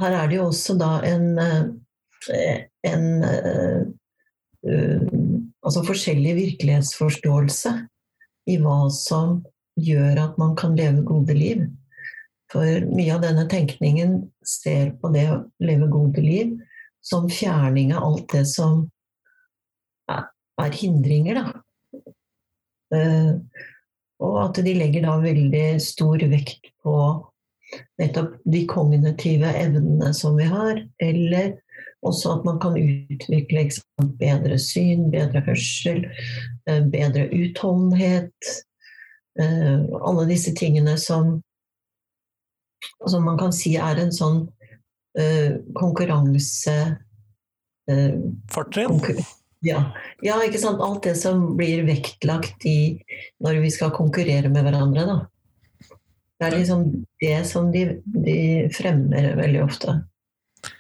her 0.02 0.16
er 0.16 0.30
det 0.30 0.40
jo 0.40 0.48
også 0.50 0.76
da 0.80 0.98
en, 1.08 1.28
eh, 1.40 2.66
en 2.90 3.06
eh, 3.24 3.84
Altså 4.66 5.84
forskjellig 5.86 6.32
virkelighetsforståelse 6.38 7.72
i 8.50 8.56
hva 8.62 8.88
som 8.94 9.44
gjør 9.78 10.22
at 10.24 10.40
man 10.42 10.56
kan 10.58 10.74
leve 10.78 11.04
gode 11.06 11.36
liv. 11.38 11.64
For 12.56 12.88
mye 12.88 13.12
av 13.12 13.24
denne 13.26 13.44
tenkningen 13.52 14.18
ser 14.48 14.94
på 15.02 15.12
det 15.12 15.26
å 15.28 15.42
leve 15.60 15.92
gode 15.92 16.24
liv 16.24 16.56
som 17.04 17.28
fjerning 17.30 17.92
av 17.94 18.06
alt 18.08 18.30
det 18.32 18.46
som 18.48 18.86
er 20.10 20.78
hindringer, 20.80 21.42
da. 21.42 22.14
Eh, 22.96 23.32
og 24.24 24.38
at 24.46 24.62
de 24.64 24.74
legger 24.78 25.04
da 25.04 25.18
veldig 25.20 25.66
stor 25.84 26.22
vekt 26.32 26.70
på 26.86 26.96
nettopp 28.00 28.38
de 28.48 28.62
kognitive 28.72 29.52
evnene 29.60 30.14
som 30.16 30.38
vi 30.40 30.48
har, 30.48 30.80
eller 31.04 31.58
også 32.06 32.38
at 32.38 32.46
man 32.48 32.60
kan 32.62 32.78
utvikle 32.80 33.66
eksempel, 33.66 34.14
bedre 34.22 34.60
syn, 34.62 35.10
bedre 35.12 35.42
hørsel, 35.48 36.06
eh, 36.70 36.84
bedre 36.94 37.28
utholdenhet. 37.34 38.54
Eh, 39.40 39.84
alle 40.00 40.28
disse 40.30 40.54
tingene 40.56 40.96
som, 41.02 41.42
som 43.06 43.26
man 43.26 43.40
kan 43.40 43.54
si 43.56 43.76
er 43.80 44.02
en 44.02 44.14
sånn 44.16 44.46
konkurranse 45.78 46.74
Fortrinn? 48.52 49.00
Ja. 49.66 49.82
ja. 50.22 50.40
ikke 50.44 50.60
sant. 50.60 50.82
Alt 50.84 51.06
det 51.08 51.16
som 51.20 51.54
blir 51.58 51.86
vektlagt 51.88 52.66
i 52.68 52.98
når 53.44 53.62
vi 53.64 53.72
skal 53.74 53.94
konkurrere 53.96 54.52
med 54.52 54.66
hverandre, 54.68 55.06
da. 55.08 55.18
Det 56.36 56.48
er 56.50 56.58
liksom 56.58 56.82
det 57.24 57.38
som 57.48 57.70
de, 57.72 57.86
de 58.04 58.40
fremmer 58.76 59.32
veldig 59.40 59.62
ofte 59.64 60.02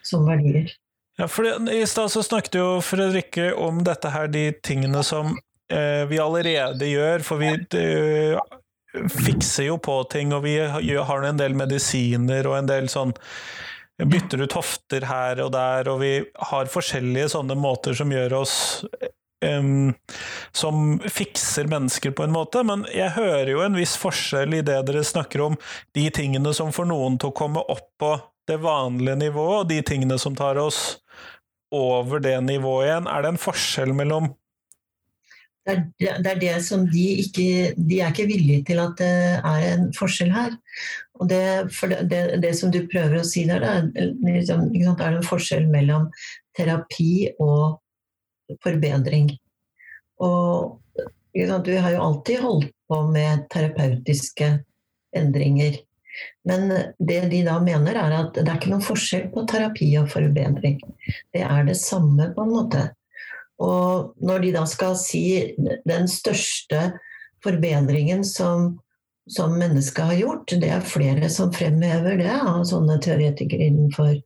som 0.04 0.26
verdier. 0.28 0.74
Ja, 1.16 1.30
for 1.32 1.48
I 1.72 1.86
stad 1.88 2.12
så 2.12 2.24
snakket 2.26 2.58
jo 2.60 2.68
Fredrikke 2.84 3.54
om 3.56 3.80
dette 3.88 4.12
her, 4.12 4.28
de 4.28 4.50
tingene 4.66 5.00
som 5.08 5.38
eh, 5.72 6.04
vi 6.10 6.20
allerede 6.20 6.90
gjør. 6.90 7.24
For 7.24 7.40
vi 7.40 7.54
eh, 7.56 8.36
fikser 9.12 9.70
jo 9.70 9.78
på 9.82 10.00
ting, 10.12 10.34
og 10.36 10.46
vi 10.46 10.58
har 10.58 11.28
en 11.28 11.40
del 11.40 11.56
medisiner 11.58 12.48
og 12.50 12.60
en 12.60 12.70
del 12.70 12.90
sånn 12.92 13.14
bytter 14.04 14.44
ut 14.44 14.56
hofter 14.58 15.06
her 15.08 15.40
og 15.44 15.54
der, 15.56 15.88
og 15.92 16.02
vi 16.02 16.16
har 16.50 16.72
forskjellige 16.72 17.32
sånne 17.36 17.56
måter 17.56 17.96
som 17.96 18.12
gjør 18.12 18.42
oss 18.42 18.56
um, 19.46 19.94
Som 20.52 21.00
fikser 21.00 21.70
mennesker 21.72 22.12
på 22.16 22.25
en 22.25 22.36
måte, 22.36 22.64
men 22.68 22.84
jeg 22.92 23.16
hører 23.16 23.52
jo 23.54 23.64
en 23.64 23.78
viss 23.80 23.96
forskjell 24.00 24.58
i 24.60 24.64
det 24.66 24.82
dere 24.88 25.04
snakker 25.04 25.46
om, 25.48 25.58
de 25.96 26.10
tingene 26.12 26.54
som 26.56 26.74
får 26.75 26.90
noen 26.92 27.20
til 27.20 27.32
å 27.32 27.38
komme 27.38 27.64
opp 27.72 27.88
på 28.02 28.16
det 28.50 28.60
vanlige 28.62 29.18
nivået, 29.24 29.64
og 29.64 29.70
de 29.72 29.82
tingene 29.86 30.20
som 30.22 30.36
tar 30.38 30.60
oss 30.62 31.00
over 31.74 32.22
det 32.24 32.38
nivået 32.46 32.90
igjen. 32.90 33.08
Er 33.10 33.24
det 33.24 33.34
en 33.34 33.42
forskjell 33.42 33.96
mellom 33.98 34.34
det 35.65 35.74
er, 35.74 36.19
det 36.22 36.29
er, 36.29 36.39
det 36.41 36.55
som 36.62 36.84
de 36.86 37.05
ikke 37.24 37.74
De 37.74 37.98
er 37.98 38.12
ikke 38.12 38.27
villige 38.29 38.65
til 38.67 38.81
at 38.84 39.00
det 39.00 39.13
er 39.39 39.63
en 39.72 39.88
forskjell 39.98 40.29
her. 40.34 40.53
Og 41.17 41.29
det, 41.31 41.41
det, 42.12 42.22
det 42.43 42.51
som 42.60 42.74
du 42.74 42.84
prøver 42.91 43.17
å 43.17 43.25
si 43.25 43.45
der, 43.50 43.63
er, 43.65 43.88
liksom, 43.95 44.67
er 44.75 45.00
det 45.00 45.10
en 45.24 45.25
forskjell 45.25 45.65
mellom 45.72 46.10
terapi 46.57 47.31
og 47.41 47.79
forbedring. 48.63 49.31
Og 50.22 50.77
vi 51.34 51.48
har 51.48 51.95
jo 51.95 52.03
alltid 52.03 52.43
holdt 52.43 52.72
på 52.88 53.01
med 53.10 53.48
terapeutiske 53.51 54.51
endringer. 55.17 55.79
Men 56.48 56.69
det 57.00 57.22
de 57.31 57.41
da 57.48 57.57
mener, 57.63 57.98
er 58.00 58.13
at 58.22 58.38
det 58.38 58.45
er 58.45 58.60
ikke 58.60 58.72
noen 58.72 58.86
forskjell 58.86 59.25
på 59.34 59.43
terapi 59.50 59.89
og 60.00 60.12
forbedring. 60.13 60.77
Det 61.34 61.41
er 61.43 61.65
det 61.67 61.75
samme, 61.79 62.29
på 62.36 62.45
en 62.45 62.53
måte. 62.53 62.86
Og 63.64 64.16
når 64.20 64.44
de 64.44 64.56
da 64.56 64.66
skal 64.68 64.98
si 65.00 65.26
den 65.88 66.10
største 66.12 66.90
forbedringen 67.46 68.26
som, 68.28 68.74
som 69.32 69.56
mennesket 69.60 70.12
har 70.12 70.20
gjort, 70.20 70.58
det 70.60 70.72
er 70.76 70.84
flere 70.88 71.30
som 71.32 71.54
fremhever 71.56 72.20
det 72.20 72.34
av 72.36 72.66
sånne 72.68 73.00
teoretikere 73.04 73.70
innenfor 73.70 74.18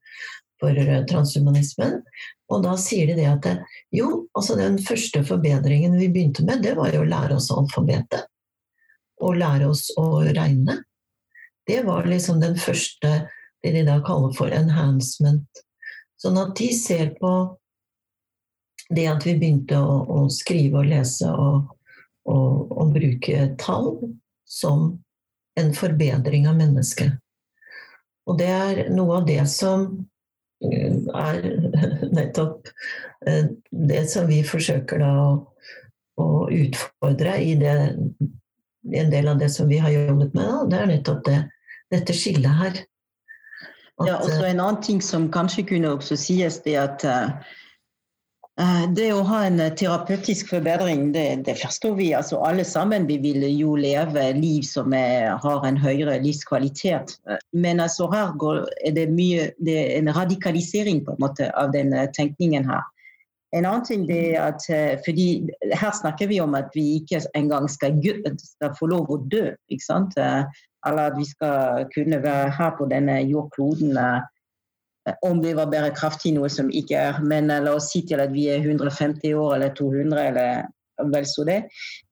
for 0.60 0.76
transhumanismen. 1.10 2.02
Og 2.50 2.64
da 2.66 2.74
sier 2.82 3.10
de 3.10 3.16
det 3.20 3.28
at 3.30 3.46
det, 3.46 3.56
jo, 3.96 4.26
altså 4.36 4.58
den 4.60 4.80
første 4.82 5.22
forbedringen 5.28 5.96
vi 6.00 6.10
begynte 6.12 6.44
med, 6.48 6.64
det 6.66 6.76
var 6.80 6.92
jo 6.94 7.04
å 7.04 7.10
lære 7.10 7.38
oss 7.38 7.52
alfabetet. 7.54 8.26
Og 9.24 9.38
lære 9.38 9.70
oss 9.70 9.90
å 10.00 10.24
regne. 10.26 10.80
Det 11.68 11.84
var 11.86 12.08
liksom 12.10 12.40
den 12.42 12.58
første, 12.60 13.30
det 13.62 13.74
de 13.76 13.86
da 13.88 14.00
kaller 14.06 14.34
for 14.36 14.52
enhancement. 14.56 15.64
Sånn 16.20 16.40
at 16.42 16.56
de 16.58 16.72
ser 16.76 17.14
på 17.20 17.34
det 18.89 19.05
at 19.10 19.25
vi 19.25 19.36
begynte 19.38 19.77
å, 19.77 20.00
å 20.10 20.19
skrive 20.34 20.81
og 20.81 20.89
lese 20.89 21.29
og, 21.29 21.74
og, 22.29 22.72
og, 22.74 22.93
bruke 22.96 23.51
tall 23.62 23.91
som 24.50 24.91
en 25.60 25.74
forbedring 25.77 26.48
av 26.50 26.58
mennesket. 26.58 27.19
Og 28.29 28.38
det 28.39 28.50
er 28.50 28.81
noe 28.93 29.19
av 29.19 29.27
det 29.29 29.41
som 29.51 29.86
eh, 30.65 30.98
er 30.98 31.39
nettopp 32.17 32.69
eh, 33.27 33.53
det 33.69 34.03
som 34.10 34.29
vi 34.29 34.41
forsøker 34.46 35.01
da 35.03 35.13
å, 35.22 35.31
å 36.19 36.27
utfordre 36.53 37.38
i, 37.41 37.55
det, 37.60 37.75
en 38.89 39.13
del 39.13 39.29
av 39.29 39.41
det 39.41 39.51
som 39.53 39.69
vi 39.69 39.81
har 39.81 39.93
jobbet 39.93 40.34
med. 40.34 40.46
Da. 40.46 40.65
Det 40.69 40.79
er 40.81 40.93
nettopp 40.93 41.25
det, 41.29 41.39
dette 41.93 42.17
skillet 42.17 42.62
her. 42.63 42.84
ja, 44.05 44.17
også 44.17 44.46
En 44.46 44.60
annen 44.60 44.81
ting 44.81 45.01
som 45.03 45.29
kanskje 45.34 45.67
kunne 45.74 45.93
også 45.98 46.17
sies, 46.17 46.62
det 46.65 46.77
at 46.79 47.05
uh, 47.05 47.58
det 48.92 49.08
å 49.16 49.22
ha 49.24 49.38
en 49.48 49.62
terapeutisk 49.80 50.50
forbedring, 50.51 51.13
det, 51.16 51.46
det, 51.48 51.56
forstår 51.62 51.94
vi. 51.96 52.10
altså 52.13 52.42
Alle 52.44 52.66
sammen 52.68 53.06
vi 53.08 53.16
vil 53.24 53.46
jo 53.56 53.78
leve 53.80 54.25
liv 54.36 54.66
som 54.68 54.94
er, 54.94 55.38
har 55.39 55.68
en 55.68 55.80
høyere 55.80 56.18
livskvalitet. 56.20 57.16
Men 57.56 57.80
altså 57.80 58.10
her 58.12 58.34
går, 58.36 58.66
er 58.84 58.96
det, 58.98 59.08
mye, 59.16 59.50
det 59.63 59.78
er 59.80 59.94
en 60.01 60.12
radikalisering 60.16 61.06
på 61.06 61.16
en 61.16 61.24
måte 61.24 61.48
av 61.56 61.72
den 61.72 61.96
tenkningen 62.18 62.68
her. 62.68 62.84
En 63.56 63.66
annen 63.66 63.86
ting 63.88 64.04
er 64.13 64.36
at 64.44 64.66
fordi 65.06 65.48
Her 65.74 65.94
snakker 65.98 66.28
vi 66.30 66.38
om 66.44 66.54
at 66.54 66.70
vi 66.75 67.00
ikke 67.00 67.24
engang 67.34 67.66
skal, 67.72 67.96
skal 68.38 68.75
få 68.78 68.92
lov 68.92 69.10
å 69.10 69.24
dø. 69.32 69.56
eller 70.86 71.01
at 71.04 71.18
vi 71.18 71.25
skal 71.25 71.88
kunne 71.96 72.22
være 72.24 72.51
her 72.51 72.75
på 72.78 72.86
denne 72.92 73.22
jordkloden 73.24 73.98
eh, 73.98 74.22
om 75.25 75.42
det 75.44 75.56
var 75.58 75.70
bærekraftig, 75.72 76.34
noe 76.36 76.50
som 76.51 76.70
ikke 76.70 76.98
er. 76.98 77.22
Men 77.24 77.51
eh, 77.51 77.62
la 77.66 77.75
oss 77.78 77.92
si 77.94 78.04
til 78.08 78.22
at 78.24 78.34
vi 78.36 78.48
er 78.51 78.63
150 78.63 79.34
år 79.38 79.56
eller 79.58 79.74
200 79.78 80.25
eller 80.32 80.68
vel 81.13 81.28
så 81.28 81.46
det. 81.48 81.60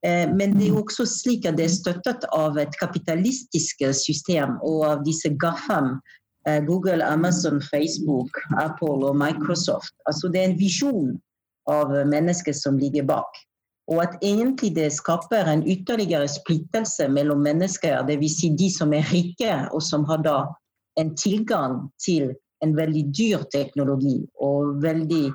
Eh, 0.07 0.25
men 0.31 0.55
det 0.57 0.69
er 0.69 0.79
også 0.79 1.07
slik 1.09 1.47
at 1.49 1.59
det 1.59 1.67
er 1.67 1.75
støttet 1.75 2.27
av 2.35 2.59
et 2.61 2.75
kapitalistisk 2.81 3.83
system 3.99 4.55
og 4.61 4.85
av 4.91 5.03
disse 5.07 5.33
GAFAM. 5.41 5.97
Google, 6.63 7.03
Amazon, 7.03 7.57
Facebook, 7.59 8.37
Apple 8.55 9.03
og 9.03 9.17
Microsoft. 9.19 9.91
Altså 10.07 10.29
det 10.31 10.39
er 10.39 10.45
en 10.47 10.55
visjon 10.55 11.09
av 11.67 11.91
mennesker 12.07 12.55
som 12.55 12.77
ligger 12.79 13.03
bak. 13.03 13.41
Og 13.87 14.01
at 14.03 14.17
egentlig 14.23 14.73
det 14.75 14.89
skaper 14.95 15.47
en 15.47 15.63
ytterligere 15.67 16.27
splittelse 16.27 17.07
mellom 17.07 17.39
mennesker, 17.43 18.01
dvs. 18.07 18.39
Si 18.39 18.49
de 18.59 18.67
som 18.71 18.93
er 18.93 19.07
rike, 19.13 19.53
og 19.71 19.83
som 19.83 20.03
har 20.09 20.23
da 20.25 20.37
en 20.99 21.13
tilgang 21.15 21.85
til 22.03 22.33
en 22.65 22.75
veldig 22.77 23.03
dyr 23.15 23.43
teknologi 23.53 24.19
og 24.43 24.81
veldig 24.83 25.25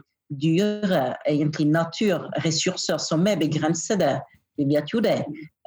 dyre 0.43 1.03
egentlig 1.29 1.67
naturressurser 1.73 3.01
som 3.03 3.27
er 3.29 3.41
begrensede, 3.41 4.15
vi 4.57 4.69
vet 4.69 4.93
jo 4.93 5.01
det, 5.05 5.19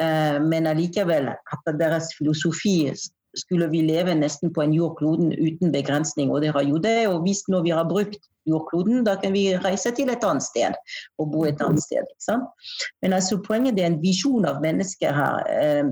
eh, 0.01 0.37
men 0.41 0.69
allikevel 0.69 1.29
at 1.33 1.69
deres 1.79 2.11
filosofi 2.17 2.93
skulle 3.35 3.67
vi 3.67 3.81
leve 3.85 4.15
nesten 4.15 4.53
på 4.53 4.63
en 4.63 4.73
jordkloden 4.73 5.33
uten 5.33 5.73
begrensning, 5.73 6.31
og 6.31 6.41
det 6.41 6.53
har 6.55 6.63
jo 6.63 6.79
det. 6.81 7.07
Og 7.11 7.25
hvis 7.25 7.43
når 7.51 7.65
vi 7.65 7.73
har 7.75 7.89
brukt 7.89 8.29
jordkloden, 8.47 9.03
da 9.03 9.15
kan 9.19 9.33
vi 9.33 9.49
reise 9.59 9.91
til 9.95 10.09
et 10.13 10.23
annet 10.23 10.45
sted 10.45 10.77
og 11.19 11.31
bo 11.33 11.43
et 11.49 11.61
annet 11.61 11.83
sted. 11.83 12.05
Men 13.01 13.17
altså, 13.17 13.41
poenget 13.43 13.79
er 13.79 13.89
en 13.89 14.01
visjon 14.03 14.47
av 14.47 14.61
mennesker 14.63 15.11
her 15.17 15.51
eh, 15.51 15.91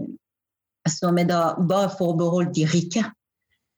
som 0.90 1.20
er 1.20 1.28
da 1.30 1.42
bare 1.70 1.92
forbeholdt 1.98 2.56
de 2.56 2.68
rike. 2.70 3.04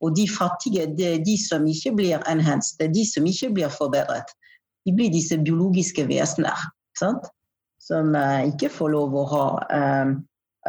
Og 0.05 0.13
de 0.17 0.27
fattige, 0.29 0.85
det 0.97 1.07
er 1.11 1.23
de 1.25 1.35
som 1.41 1.65
ikke 1.65 1.95
blir 1.97 2.21
enhanced, 2.29 2.77
det 2.79 2.89
er 2.89 2.93
de 2.93 3.05
som 3.09 3.25
ikke 3.25 3.49
blir 3.57 3.73
forbedret. 3.73 4.29
De 4.85 4.93
blir 4.93 5.09
disse 5.13 5.37
biologiske 5.41 6.05
vesener 6.07 6.67
sant? 6.99 7.25
som 7.85 8.15
eh, 8.15 8.47
ikke 8.49 8.71
får 8.73 8.93
lov 8.95 9.15
å 9.15 9.25
ha 9.33 9.45
eh, 9.77 10.15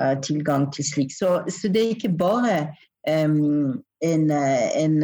eh 0.02 0.14
tilgang 0.24 0.68
til 0.74 0.84
slik. 0.84 1.14
Så, 1.14 1.40
så, 1.48 1.70
det 1.72 1.82
er 1.82 1.94
ikke 1.94 2.12
bare 2.18 2.56
um, 3.08 3.78
en, 4.04 4.30
en 4.30 4.96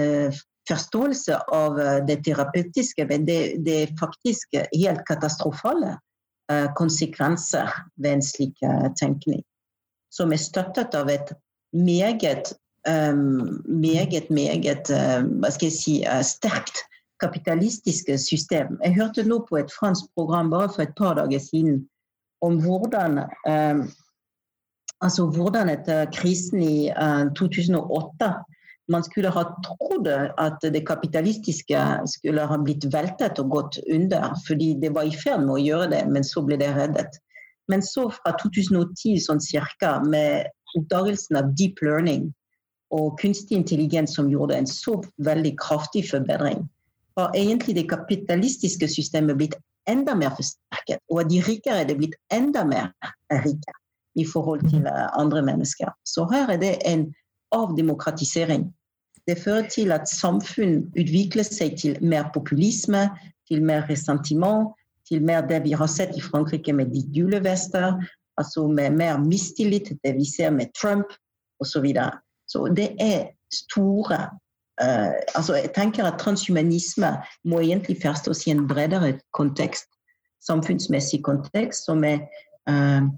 forståelse 0.68 1.38
av 1.56 1.80
eh, 1.80 2.00
det 2.08 2.20
terapeutiske, 2.26 3.06
men 3.08 3.24
det, 3.28 3.38
det 3.66 3.76
er 3.82 3.94
faktisk 4.00 4.58
helt 4.72 5.04
katastrofale 5.08 5.98
konsekvenser 6.76 7.70
ved 8.02 8.18
en 8.18 8.22
slik 8.26 8.58
tenkning. 9.00 9.40
Som 10.12 10.34
er 10.34 10.40
støttet 10.42 10.92
av 10.98 11.08
et 11.08 11.30
meget, 11.72 12.50
meget, 12.86 14.30
meget 14.30 14.90
uh, 14.90 15.22
hva 15.38 15.50
skal 15.54 15.68
jeg 15.68 15.76
si, 15.76 15.94
sterkt 16.26 16.82
kapitalistiske 17.22 18.18
system. 18.18 18.78
Jeg 18.82 18.94
hørte 18.94 19.22
nå 19.28 19.44
på 19.48 19.60
et 19.60 19.70
fransk 19.80 20.10
program 20.16 20.50
bare 20.50 20.70
for 20.74 20.82
et 20.82 20.94
par 20.98 21.14
dager 21.14 21.38
siden 21.38 21.84
om 22.42 22.58
hvordan 22.62 23.20
altså 25.02 25.26
hvordan 25.30 25.70
etter 25.70 26.10
krisen 26.14 26.62
i 26.62 26.90
2008 27.38 28.32
man 28.90 29.04
skulle 29.06 29.30
ha 29.30 29.44
trodd 29.64 30.08
at 30.10 30.64
det 30.74 30.86
kapitalistiske 30.86 31.82
skulle 32.10 32.46
ha 32.46 32.58
blitt 32.58 32.84
veltet 32.92 33.38
og 33.38 33.50
gått 33.50 33.78
under, 33.86 34.32
fordi 34.46 34.74
det 34.82 34.90
var 34.94 35.06
i 35.06 35.14
ferd 35.16 35.44
med 35.46 35.54
å 35.54 35.62
gjøre 35.62 35.90
det, 35.94 36.02
men 36.10 36.26
så 36.26 36.42
ble 36.44 36.58
det 36.60 36.72
reddet. 36.76 37.20
Men 37.70 37.84
så 37.86 38.08
fra 38.10 38.34
2010 38.42 39.22
sånn 39.22 39.40
cirka, 39.40 40.00
med 40.02 40.50
oppdagelsen 40.76 41.38
av 41.38 41.52
deep 41.56 41.80
learning 41.84 42.32
og 42.92 43.18
kunstig 43.20 43.56
intelligens 43.56 44.14
som 44.16 44.30
gjorde 44.30 44.56
en 44.56 44.68
så 44.68 44.98
veldig 45.24 45.54
kraftig 45.60 46.04
forbedring, 46.10 46.66
har 47.16 47.36
egentlig 47.36 47.76
det 47.76 47.88
kapitalistiske 47.90 48.88
systemet 48.88 49.38
blitt 49.40 49.56
enda 49.88 50.14
mer 50.14 50.34
forsterket. 50.36 51.00
Og 51.10 51.28
de 51.30 51.40
rikere 51.44 51.82
er 51.82 51.88
det 51.88 51.98
blitt 52.00 52.16
enda 52.32 52.64
mer 52.68 52.92
rike 53.44 53.74
i 54.16 54.24
forhold 54.28 54.64
til 54.70 54.86
andre 55.18 55.42
mennesker. 55.42 55.92
Så 56.04 56.26
her 56.32 56.52
er 56.52 56.60
det 56.60 56.76
en 56.88 57.08
avdemokratisering. 57.52 58.68
Det 59.26 59.38
fører 59.38 59.68
til 59.68 59.92
at 59.92 60.08
samfunn 60.08 60.82
utvikler 60.98 61.46
seg 61.46 61.76
til 61.80 61.98
mer 62.04 62.30
populisme, 62.34 63.06
til 63.48 63.62
mer 63.64 63.86
ressentiment, 63.88 64.72
til 65.08 65.22
mer 65.24 65.46
det 65.46 65.62
vi 65.64 65.72
har 65.76 65.90
sett 65.90 66.16
i 66.16 66.24
Frankrike 66.24 66.72
med 66.72 66.92
de 66.94 67.02
gule 67.14 67.42
vester, 67.44 68.00
altså 68.40 68.66
med 68.66 68.96
mer 68.96 69.18
mistillit, 69.20 69.92
det 70.04 70.14
vi 70.16 70.26
ser 70.26 70.50
med 70.50 70.72
Trump 70.80 71.12
osv. 71.60 71.86
Så, 72.46 72.66
det 72.76 72.92
er 73.00 73.30
store 73.52 74.18
uh, 74.82 75.12
altså 75.34 75.56
Jeg 75.56 75.72
tenker 75.74 76.04
at 76.04 76.20
transhumanisme 76.20 77.14
må 77.44 77.60
egentlig 77.60 77.98
forstås 78.02 78.46
i 78.46 78.54
en 78.54 78.66
bredere 78.68 79.18
kontekst, 79.32 79.88
samfunnsmessig 80.46 81.22
kontekst, 81.24 81.84
som 81.84 82.04
er 82.04 82.24
uh, 82.70 83.08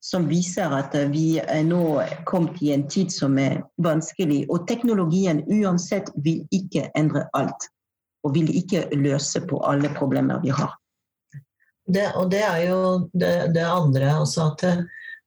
som 0.00 0.24
viser 0.28 0.72
at 0.72 0.94
vi 1.12 1.38
er 1.40 1.64
nå 1.68 2.00
kommet 2.28 2.60
i 2.64 2.72
en 2.72 2.86
tid 2.88 3.12
som 3.12 3.36
er 3.38 3.60
vanskelig. 3.84 4.46
Og 4.48 4.64
teknologien 4.68 5.42
uansett 5.44 6.08
vil 6.24 6.46
ikke 6.56 6.88
endre 6.96 7.26
alt. 7.36 7.68
Og 8.24 8.34
vil 8.36 8.48
ikke 8.52 8.86
løse 8.96 9.42
på 9.48 9.60
alle 9.64 9.92
problemer 9.96 10.40
vi 10.40 10.52
har. 10.56 10.72
Det, 11.90 12.06
og 12.16 12.30
det 12.32 12.42
er 12.46 12.58
jo 12.68 12.80
det, 13.12 13.52
det 13.54 13.64
andre, 13.64 14.14
også, 14.20 14.50
at 14.52 14.64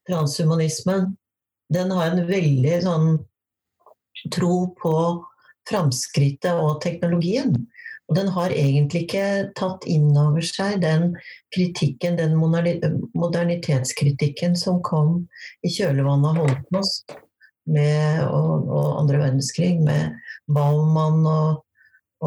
transhumanismen 0.09 1.11
den 1.73 1.91
har 1.91 2.11
en 2.13 2.25
veldig 2.27 2.75
sånn 2.85 3.07
tro 4.31 4.75
på 4.79 4.95
framskrittet 5.69 6.53
og 6.53 6.81
teknologien. 6.83 7.55
Og 8.11 8.17
den 8.17 8.27
har 8.35 8.51
egentlig 8.51 9.05
ikke 9.05 9.53
tatt 9.57 9.85
inn 9.89 10.11
over 10.19 10.43
seg 10.43 10.81
den 10.83 11.13
kritikken, 11.55 12.17
den 12.19 12.35
modernitetskritikken 12.37 14.57
som 14.59 14.81
kom 14.83 15.29
i 15.63 15.71
kjølvannet 15.71 16.41
av 16.43 16.49
med, 17.63 18.19
og, 18.27 18.67
og, 18.67 18.99
andre 18.99 19.21
verdenskrig, 19.21 19.79
med 19.79 20.11
Baumann 20.51 21.23
og, 21.23 21.63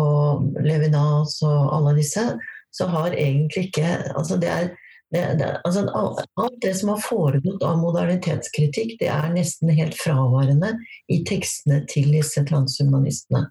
og 0.00 0.56
Levinas 0.64 1.36
og 1.44 1.74
alle 1.76 1.92
disse, 1.98 2.24
så 2.72 2.88
har 2.92 3.12
egentlig 3.12 3.68
ikke 3.68 3.88
altså 4.16 4.40
det 4.40 4.48
er 4.52 4.72
det, 5.10 5.34
det, 5.38 5.60
altså 5.64 5.86
alt 6.34 6.56
det 6.60 6.72
som 6.74 6.88
har 6.88 7.02
foregått 7.02 7.62
av 7.62 7.78
modernitetskritikk, 7.78 8.96
det 8.98 9.10
er 9.12 9.28
nesten 9.30 9.70
helt 9.76 9.94
fraværende 9.98 10.72
i 11.12 11.20
tekstene 11.28 11.84
til 11.90 12.10
disse 12.16 12.42
transhumanistene. 12.48 13.44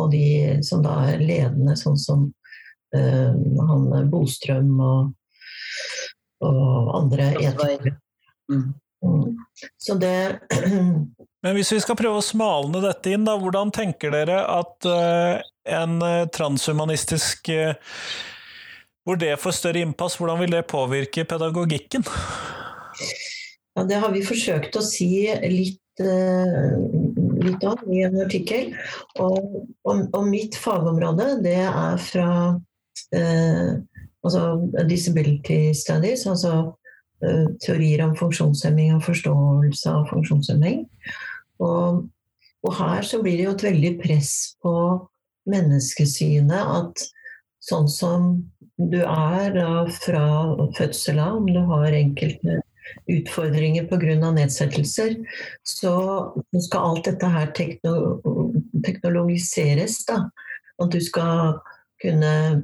Og 0.00 0.10
de 0.14 0.58
som 0.66 0.82
da 0.82 0.96
er 1.12 1.22
ledende, 1.22 1.76
sånn 1.78 1.98
som 2.02 2.24
uh, 2.96 3.30
han 3.70 4.10
Bostrøm 4.10 4.72
og, 4.82 5.12
og 6.42 6.90
andre 6.98 7.30
etikere. 7.36 7.94
Mm. 8.50 8.66
Mm. 9.06 9.36
Så 9.78 9.94
det 9.94 10.40
Men 11.46 11.54
hvis 11.54 11.68
vi 11.70 11.78
skal 11.78 11.94
prøve 11.94 12.18
å 12.18 12.24
smalne 12.24 12.80
dette 12.82 13.12
inn, 13.14 13.22
da, 13.22 13.36
hvordan 13.38 13.70
tenker 13.70 14.10
dere 14.10 14.40
at 14.50 14.88
uh, 14.90 15.38
en 15.70 16.00
transhumanistisk 16.34 17.52
uh, 17.54 17.76
hvor 19.08 19.16
det 19.16 19.38
får 19.40 19.54
større 19.56 19.80
innpass, 19.80 20.18
hvordan 20.20 20.42
vil 20.42 20.50
det 20.52 20.66
påvirke 20.68 21.22
pedagogikken? 21.24 22.02
Ja, 23.72 23.84
det 23.88 24.00
har 24.02 24.10
vi 24.12 24.20
forsøkt 24.26 24.76
å 24.76 24.82
si 24.84 25.24
litt, 25.48 26.02
uh, 26.02 26.74
litt 27.40 27.64
om 27.64 27.86
i 27.88 28.02
en 28.04 28.18
artikkel. 28.20 28.74
Og, 29.16 29.62
og, 29.88 30.02
og, 30.12 30.26
mitt 30.28 30.58
fagområde 30.60 31.38
det 31.40 31.56
er 31.62 31.96
fra 32.04 32.28
uh, 32.52 33.70
altså 34.20 34.44
disability 34.90 35.72
studies, 35.72 36.26
altså 36.28 36.52
uh, 37.24 37.46
teorier 37.64 38.04
om 38.04 38.12
funksjonshemming 38.18 38.92
og 38.98 39.06
forståelse 39.08 39.94
av 39.94 40.04
funksjonshemming. 40.12 40.84
Og, 41.64 42.04
og 42.60 42.76
her 42.82 43.08
så 43.08 43.22
blir 43.24 43.40
det 43.40 43.48
jo 43.48 43.56
et 43.56 43.66
veldig 43.70 43.96
press 44.04 44.34
på 44.60 44.74
menneskesynet 45.48 46.76
at 46.76 47.08
sånn 47.64 47.88
som 47.88 48.34
du 48.78 49.00
er 49.02 49.54
da 49.56 49.86
fra 49.90 50.24
fødsel 50.78 51.18
av, 51.18 51.36
om 51.40 51.46
du 51.50 51.58
har 51.66 51.92
enkelte 51.92 52.60
utfordringer 53.10 53.84
pga. 53.90 54.30
nedsettelser, 54.32 55.16
så 55.66 55.94
skal 56.60 56.80
alt 56.80 57.04
dette 57.10 57.26
her 57.26 57.52
teknologiseres. 58.86 60.04
da. 60.06 60.30
At 60.78 60.90
du 60.92 61.00
skal 61.00 61.58
kunne 62.02 62.62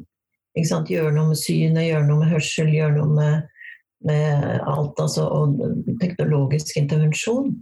sant, 0.64 0.90
gjøre 0.90 1.12
noe 1.12 1.33
med 1.33 1.38
synet, 1.40 1.88
gjøre 1.88 2.07
noe 2.07 2.22
med 2.22 2.31
hørsel, 2.31 2.70
gjøre 2.70 2.96
noe 3.00 3.11
med, 3.11 3.42
med 4.07 4.61
alt. 4.62 5.00
Altså, 5.00 5.27
og 5.27 5.59
teknologisk 6.00 6.77
intervensjon. 6.79 7.55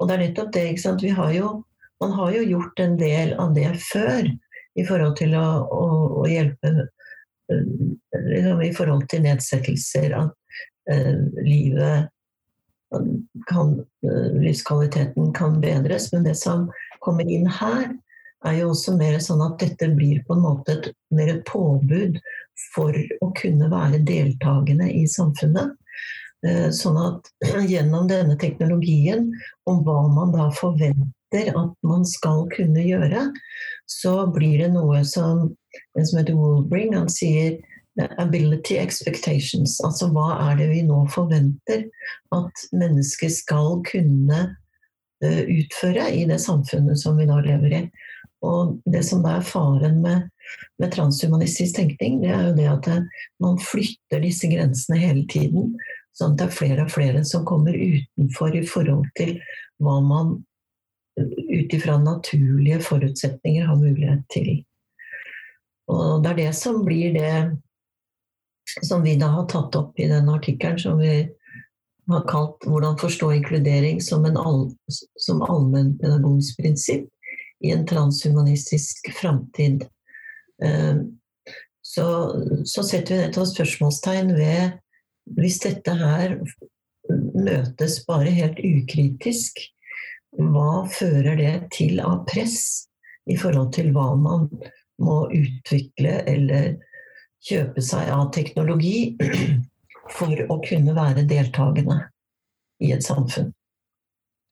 Og 0.00 0.08
det 0.08 0.16
er 0.16 0.24
nettopp 0.26 0.52
det. 0.56 0.68
ikke 0.70 0.86
sant, 0.88 1.02
vi 1.02 1.14
har 1.14 1.32
jo, 1.32 1.64
Man 2.00 2.14
har 2.16 2.30
jo 2.32 2.42
gjort 2.48 2.80
en 2.80 2.94
del 2.96 3.34
av 3.36 3.50
det 3.52 3.76
før 3.76 4.24
i 4.80 4.84
forhold 4.88 5.18
til 5.18 5.34
å, 5.36 5.68
å, 5.68 5.82
å 6.22 6.24
hjelpe 6.24 6.88
liksom, 7.50 8.62
I 8.62 8.72
forhold 8.76 9.08
til 9.10 9.24
nedsettelser. 9.26 10.16
At 10.18 10.34
uh, 10.92 11.24
livet 11.46 12.10
kan, 13.50 13.74
uh, 14.06 14.28
livskvaliteten 14.40 15.32
kan 15.36 15.60
bedres. 15.62 16.10
Men 16.12 16.26
det 16.28 16.36
som 16.40 16.68
kommer 17.04 17.28
inn 17.28 17.48
her, 17.60 17.90
er 18.46 18.56
jo 18.56 18.70
også 18.72 18.94
mer 18.96 19.18
sånn 19.20 19.42
at 19.44 19.58
dette 19.60 19.90
blir 19.92 20.22
på 20.24 20.36
en 20.36 20.44
måte 20.44 20.76
et 20.78 20.86
mer 21.12 21.34
påbud 21.48 22.16
for 22.74 22.96
å 23.20 23.30
kunne 23.36 23.68
være 23.72 24.00
deltakende 24.08 24.88
i 24.92 25.04
samfunnet. 25.08 25.76
Eh, 26.46 26.68
sånn 26.72 26.96
at 27.00 27.30
gjennom 27.72 28.08
denne 28.10 28.36
teknologien, 28.40 29.28
om 29.68 29.82
hva 29.84 30.02
man 30.08 30.32
da 30.36 30.48
forventer 30.56 31.52
at 31.52 31.74
man 31.86 32.06
skal 32.08 32.46
kunne 32.54 32.84
gjøre, 32.84 33.28
så 33.90 34.24
blir 34.32 34.64
det 34.64 34.72
noe 34.74 35.02
som 35.06 35.50
en 35.98 36.06
som 36.06 36.20
heter 36.20 36.38
Wolbring, 36.38 36.94
han 36.96 37.10
sier 37.12 37.58
ability 38.18 38.78
expectations. 38.78 39.78
Altså 39.84 40.08
hva 40.14 40.32
er 40.48 40.58
det 40.60 40.70
vi 40.70 40.82
nå 40.86 41.02
forventer 41.12 41.86
at 42.34 42.64
mennesker 42.76 43.32
skal 43.34 43.80
kunne 43.88 44.40
eh, 45.24 45.42
utføre 45.60 46.08
i 46.14 46.24
det 46.30 46.40
samfunnet 46.42 47.00
som 47.00 47.18
vi 47.20 47.28
nå 47.28 47.40
lever 47.44 47.76
i. 47.76 47.84
Og 48.46 48.78
det 48.88 49.02
som 49.04 49.24
er 49.28 49.44
faren 49.44 50.00
med, 50.00 50.28
med 50.80 50.92
transhumanistisk 50.94 51.76
tenkning, 51.76 52.22
det 52.22 52.30
er 52.32 52.46
jo 52.48 52.54
det 52.56 52.68
at 52.72 52.86
det, 52.88 53.00
man 53.42 53.58
flytter 53.60 54.22
disse 54.24 54.48
grensene 54.48 55.00
hele 55.00 55.26
tiden. 55.28 55.74
Sånn 56.16 56.34
at 56.34 56.40
det 56.40 56.46
er 56.48 56.56
flere 56.56 56.86
og 56.86 56.94
flere 56.94 57.24
som 57.28 57.44
kommer 57.48 57.76
utenfor 57.76 58.56
i 58.56 58.64
forhold 58.66 59.10
til 59.18 59.36
hva 59.80 59.98
man 60.04 60.38
ut 61.20 61.74
ifra 61.76 61.98
naturlige 62.00 62.80
forutsetninger 62.86 63.66
har 63.68 63.76
mulighet 63.76 64.24
til. 64.32 64.62
Og 65.90 66.22
det 66.22 66.32
er 66.32 66.40
det 66.44 66.54
som 66.58 66.84
blir 66.86 67.14
det 67.16 67.34
som 68.86 69.02
vi 69.02 69.16
da 69.18 69.32
har 69.34 69.48
tatt 69.50 69.74
opp 69.76 69.98
i 69.98 70.08
den 70.10 70.28
artikkelen 70.30 70.78
som 70.78 70.98
vi 71.00 71.14
har 72.10 72.26
kalt 72.28 72.66
'Hvordan 72.66 72.98
forstå 72.98 73.32
inkludering 73.32 74.00
som, 74.02 74.24
all, 74.24 74.70
som 75.18 75.42
allmennpedagogisk 75.42 76.58
prinsipp' 76.60 77.10
i 77.60 77.70
en 77.70 77.86
transhumanistisk 77.86 79.12
framtid, 79.14 79.84
eh, 80.62 80.96
så, 81.82 82.06
så, 82.64 82.82
setter 82.82 83.14
vi 83.14 83.20
nettopp 83.20 83.50
spørsmålstegn 83.50 84.34
ved 84.36 84.78
Hvis 85.36 85.60
dette 85.62 85.92
her 85.94 86.32
møtes 87.34 88.00
bare 88.06 88.32
helt 88.34 88.58
ukritisk, 88.58 89.60
hva 90.34 90.88
fører 90.90 91.36
det 91.38 91.52
til 91.76 92.00
av 92.02 92.24
press 92.26 92.88
i 93.30 93.36
forhold 93.38 93.70
til 93.76 93.92
hva 93.94 94.08
man 94.18 94.48
må 95.00 95.24
utvikle 95.34 96.20
eller 96.30 96.74
kjøpe 97.46 97.82
seg 97.84 98.10
av 98.12 98.28
teknologi 98.36 99.16
for 100.16 100.44
å 100.48 100.60
kunne 100.66 100.96
være 100.96 101.26
deltakende 101.28 102.02
i 102.84 102.92
et 102.96 103.06
samfunn? 103.06 103.52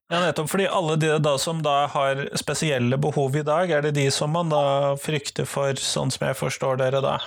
Ja, 0.09 0.23
nettopp. 0.23 0.49
Fordi 0.49 0.65
alle 0.67 0.95
de 0.97 1.11
da 1.21 1.35
som 1.37 1.61
da 1.61 1.83
har 1.93 2.23
spesielle 2.37 2.97
behov 2.97 3.35
i 3.37 3.45
dag, 3.45 3.69
er 3.69 3.85
det 3.85 3.93
de 3.99 4.07
som 4.11 4.31
man 4.33 4.49
da 4.49 4.95
frykter 4.97 5.45
for, 5.45 5.77
sånn 5.77 6.09
som 6.09 6.25
jeg 6.25 6.37
forstår 6.39 6.81
dere 6.81 7.01
da? 7.05 7.19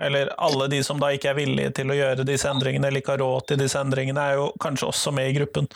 Eller 0.00 0.32
alle 0.36 0.68
de 0.72 0.82
som 0.84 1.00
da 1.00 1.10
ikke 1.16 1.32
er 1.32 1.38
villige 1.38 1.72
til 1.80 1.92
å 1.92 1.96
gjøre 1.96 2.26
disse 2.28 2.48
endringene, 2.48 2.88
eller 2.88 3.00
ikke 3.00 3.14
har 3.16 3.24
råd 3.24 3.48
til 3.48 3.60
disse 3.60 3.80
endringene, 3.80 4.20
er 4.20 4.40
jo 4.40 4.50
kanskje 4.60 4.88
også 4.88 5.12
med 5.16 5.30
i 5.30 5.38
gruppen? 5.38 5.68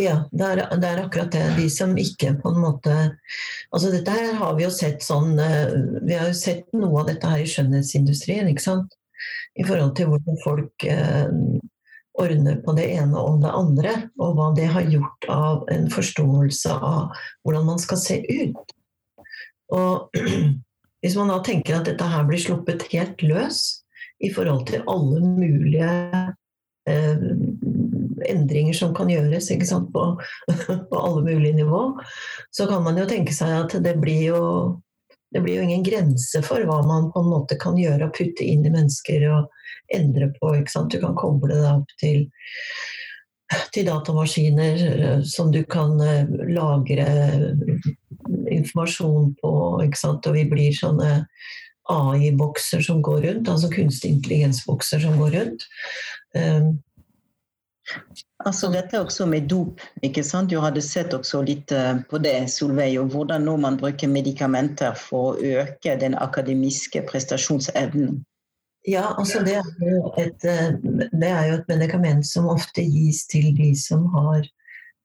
Ja, 0.00 0.14
det 0.32 0.46
er, 0.46 0.60
det 0.80 0.88
er, 0.88 1.00
akkurat 1.04 1.30
det. 1.30 1.44
De 1.58 1.68
som 1.70 1.92
ikke 1.98 2.32
på 2.42 2.50
en 2.50 2.62
måte 2.64 2.94
Altså 3.74 3.92
dette 3.92 4.10
her 4.10 4.32
har 4.40 4.56
vi 4.58 4.64
jo 4.64 4.72
sett 4.74 5.04
sånn 5.06 5.38
eh, 5.38 5.70
Vi 6.02 6.16
har 6.18 6.32
jo 6.32 6.38
sett 6.38 6.66
noe 6.74 7.02
av 7.02 7.10
dette 7.12 7.30
her 7.30 7.44
i 7.44 7.48
skjønnhetsindustrien, 7.50 8.50
ikke 8.50 8.64
sant. 8.64 8.96
I 9.54 9.66
forhold 9.66 9.94
til 9.98 10.10
hvordan 10.10 10.40
folk 10.42 10.86
eh, 10.90 11.30
ordner 12.18 12.58
på 12.62 12.74
det 12.78 12.88
ene 12.94 13.18
og 13.18 13.40
det 13.42 13.52
andre, 13.54 13.94
og 14.22 14.36
hva 14.38 14.50
det 14.54 14.68
har 14.70 14.90
gjort 14.90 15.28
av 15.30 15.64
en 15.74 15.88
forståelse 15.90 16.74
av 16.74 17.14
hvordan 17.42 17.66
man 17.70 17.82
skal 17.82 18.00
se 18.02 18.20
ut. 18.22 18.74
Og 19.74 20.18
hvis 21.02 21.18
man 21.18 21.32
da 21.32 21.40
tenker 21.46 21.78
at 21.78 21.88
dette 21.90 22.10
her 22.10 22.26
blir 22.28 22.42
sluppet 22.42 22.86
helt 22.92 23.22
løs 23.22 23.62
i 24.24 24.30
forhold 24.34 24.66
til 24.70 24.84
alle 24.90 25.22
mulige 25.22 25.90
eh, 26.88 27.26
endringer 28.30 28.76
som 28.76 28.94
kan 28.96 29.10
gjøres 29.12 29.50
på, 29.92 30.04
på, 30.90 30.98
alle 31.00 31.22
mulige 31.22 31.58
nivå, 31.60 31.82
så 32.50 32.66
kan 32.70 32.82
man 32.84 32.98
jo 32.98 33.06
tenke 33.10 33.34
seg 33.34 33.52
at 33.64 33.76
det 33.84 33.96
blir 34.00 34.32
jo 34.32 34.42
det 35.34 35.42
blir 35.42 35.58
jo 35.58 35.62
ingen 35.66 35.82
grense 35.82 36.42
for 36.46 36.62
hva 36.62 36.78
man 36.86 37.08
på 37.10 37.20
en 37.24 37.30
måte 37.32 37.56
kan 37.58 37.74
gjøre 37.74 38.06
og 38.06 38.14
putte 38.14 38.44
inn 38.46 38.62
i 38.66 38.70
mennesker 38.70 39.24
og 39.32 39.48
endre 39.90 40.28
på. 40.36 40.52
Du 40.62 41.00
kan 41.02 41.16
koble 41.18 41.56
deg 41.56 41.70
opp 41.72 41.90
til, 41.98 42.28
til 43.74 43.88
datamaskiner 43.88 44.84
eh, 44.92 45.24
som 45.26 45.50
du 45.50 45.64
kan 45.66 45.98
eh, 45.98 46.30
lagre 46.54 47.08
informasjon 48.54 49.34
på. 49.42 49.52
Og 49.82 50.30
vi 50.38 50.46
blir 50.54 50.78
sånne 50.78 51.24
AI-bokser 51.90 52.80
som 52.80 53.02
går 53.04 53.20
rundt, 53.26 53.50
altså 53.50 53.68
kunstig 53.72 54.14
intelligens-bokser 54.14 55.02
som 55.02 55.18
går 55.20 55.34
rundt. 55.38 55.66
Um, 56.34 56.78
Altså 58.44 58.68
Dette 58.72 59.00
også 59.00 59.26
med 59.28 59.48
dop. 59.48 59.80
ikke 60.02 60.24
sant? 60.24 60.50
Du 60.50 60.60
hadde 60.60 60.82
sett 60.84 61.14
også 61.14 61.42
litt 61.44 61.72
eh, 61.72 61.96
på 62.10 62.20
det, 62.22 62.36
Solveig, 62.52 62.96
og 63.00 63.12
hvordan 63.12 63.44
når 63.48 63.60
man 63.64 63.78
bruker 63.80 64.10
medikamenter 64.10 64.96
for 64.98 65.34
å 65.34 65.60
øke 65.64 65.96
den 66.00 66.16
akademiske 66.16 67.04
prestasjonsevnen. 67.08 68.22
Ja, 68.88 69.14
altså 69.16 69.40
det 69.44 69.56
er, 69.62 69.68
jo 69.80 70.12
et, 70.20 70.44
eh, 70.44 70.74
er 71.24 71.46
jo 71.48 71.56
et 71.56 71.70
medikament 71.72 72.26
som 72.28 72.50
ofte 72.52 72.84
gis 72.84 73.22
til 73.32 73.48
de 73.56 73.70
som 73.80 74.04
har 74.12 74.42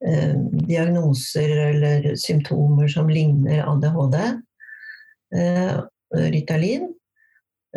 eh, 0.04 0.36
diagnoser 0.68 1.54
eller 1.70 2.10
symptomer 2.20 2.92
som 2.92 3.08
ligner 3.12 3.64
ADHD. 3.64 4.20
Eh, 5.36 5.80
Ritalin, 6.34 6.90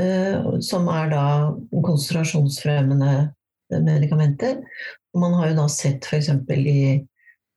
eh, 0.00 0.58
som 0.64 0.90
er 0.90 1.10
da 1.12 1.26
konsentrasjonsfremmende 1.70 3.14
medikamenter. 3.80 4.60
Man 5.16 5.34
har 5.38 5.50
jo 5.50 5.58
da 5.62 5.66
sett 5.72 6.04
f.eks. 6.08 6.28
I, 6.52 7.02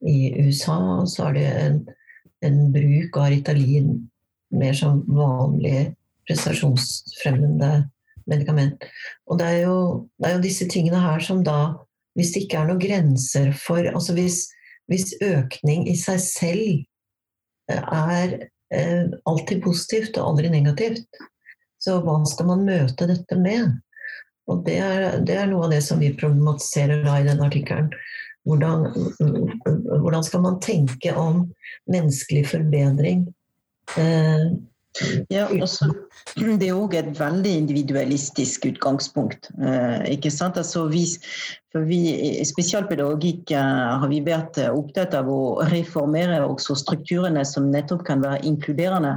i 0.06 0.16
USA 0.40 0.78
så 1.08 1.28
er 1.28 1.36
det 1.36 1.46
en, 1.60 1.78
en 2.46 2.58
bruk 2.74 3.20
av 3.20 3.30
Ritalin 3.32 3.94
mer 4.56 4.76
som 4.76 5.02
vanlig 5.08 5.90
prestasjonsfremmende 6.28 7.86
medikament. 8.26 8.84
Og 9.30 9.38
det 9.40 9.46
er, 9.46 9.60
jo, 9.66 9.78
det 10.18 10.28
er 10.28 10.36
jo 10.36 10.44
disse 10.44 10.68
tingene 10.70 11.02
her 11.02 11.22
som 11.24 11.44
da 11.46 11.82
Hvis 12.16 12.30
det 12.32 12.46
ikke 12.46 12.62
er 12.62 12.68
noen 12.70 12.80
grenser 12.80 13.50
for 13.60 13.84
Altså 13.90 14.14
hvis, 14.16 14.46
hvis 14.88 15.10
økning 15.20 15.82
i 15.90 15.92
seg 16.00 16.20
selv 16.24 16.70
eh, 17.68 17.82
er 17.82 18.30
eh, 18.72 19.10
alltid 19.28 19.60
positivt 19.60 20.16
og 20.16 20.30
aldri 20.30 20.48
negativt, 20.48 21.04
så 21.76 21.98
hva 22.00 22.22
skal 22.24 22.48
man 22.48 22.64
møte 22.64 23.08
dette 23.10 23.36
med? 23.36 23.76
Og 24.46 24.62
det 24.66 24.76
er, 24.78 25.18
det 25.26 25.34
er, 25.34 25.48
noe 25.50 25.66
av 25.66 25.74
det 25.74 25.82
som 25.84 26.00
vi 26.02 26.12
problematiserer 26.14 27.02
da 27.06 27.18
i 27.18 27.26
den 27.26 27.42
artikkelen. 27.42 27.90
Hvordan, 28.46 28.86
hvordan, 29.18 30.22
skal 30.22 30.44
man 30.44 30.60
tenke 30.62 31.10
om 31.18 31.48
menneskelig 31.90 32.44
forbedring? 32.52 33.24
Eh, 33.98 34.44
ja, 35.30 35.48
også, 35.50 35.90
det 36.38 36.68
er 36.68 36.78
òg 36.78 36.94
et 36.96 37.10
veldig 37.18 37.52
individualistisk 37.64 38.68
utgangspunkt. 38.70 39.50
Eh, 39.58 40.12
ikke 40.14 40.30
sant? 40.30 40.56
Altså, 40.62 40.86
vi, 40.94 41.04
for 41.74 41.86
vi, 41.90 42.00
spesialpedagogikk 42.46 43.50
eh, 43.50 43.98
har 43.98 44.08
vi 44.14 44.22
vært 44.24 44.62
opptatt 44.70 45.18
av 45.18 45.30
å 45.32 45.40
reformere 45.72 46.44
også 46.46 46.78
strukturene 46.86 47.42
som 47.44 47.72
nettopp 47.74 48.06
kan 48.06 48.22
være 48.22 48.44
inkluderende 48.46 49.16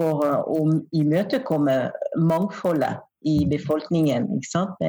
for 0.00 0.24
å 0.50 0.62
imøtekomme 0.96 1.76
mangfoldet 2.18 3.04
i 3.24 3.44
befolkningen. 3.50 4.28
Ikke 4.36 4.50
sant? 4.50 4.84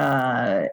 Uh, 0.00 0.66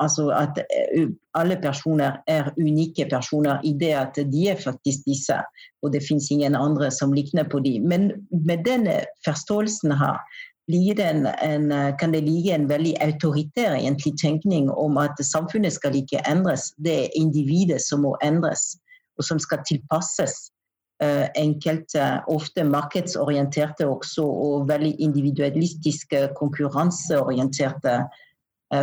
altså 0.00 0.30
at 0.32 0.58
eh, 0.58 1.08
alle 1.36 1.58
personer 1.60 2.20
er 2.28 2.50
unike 2.58 3.04
personer 3.10 3.60
i 3.64 3.74
det 3.80 3.92
at 3.92 4.20
de 4.32 4.46
er 4.48 4.60
faktisk 4.60 5.04
disse, 5.06 5.36
og 5.82 5.92
det 5.92 6.02
fins 6.08 6.30
ingen 6.30 6.56
andre 6.56 6.90
som 6.90 7.12
ligner 7.12 7.44
på 7.44 7.60
dem. 7.64 7.88
Men 7.88 8.10
med 8.46 8.64
denne 8.64 9.02
forståelsen 9.26 9.92
her 9.92 10.16
en, 10.70 11.26
en, 11.26 11.96
kan 11.98 12.12
det 12.12 12.22
ligge 12.22 12.54
en 12.54 12.68
veldig 12.68 12.94
autoritær 13.02 13.74
egentlig 13.74 14.12
tenkning 14.22 14.70
om 14.70 14.98
at 14.98 15.18
samfunnet 15.18 15.72
skal 15.72 15.96
ikke 15.96 16.22
endres, 16.30 16.70
det 16.78 16.94
er 16.94 17.16
individet 17.18 17.80
som 17.82 18.04
må 18.06 18.16
endres, 18.22 18.78
og 19.18 19.24
som 19.24 19.38
skal 19.38 19.58
tilpasses 19.66 20.52
enkelte, 21.00 22.06
ofte 22.28 22.64
markedsorienterte 22.68 23.86
også, 23.88 24.24
og 24.24 24.66
veldig 24.68 24.90
individualistiske, 25.00 26.26
konkurranseorienterte 26.36 27.94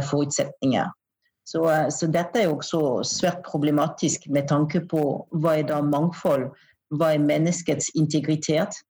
forutsetninger. 0.09 0.89
Så, 1.45 1.61
så, 1.93 2.09
dette 2.09 2.41
er 2.41 2.49
også 2.49 2.81
svært 3.05 3.45
problematisk 3.45 4.25
med 4.33 4.49
tanke 4.49 4.81
på 4.89 5.03
hva 5.29 5.59
er 5.59 5.69
da 5.69 5.77
mangfold, 5.85 6.49
hva 6.97 7.13
er 7.13 7.21
menneskets 7.21 7.93
integritet, 7.95 8.81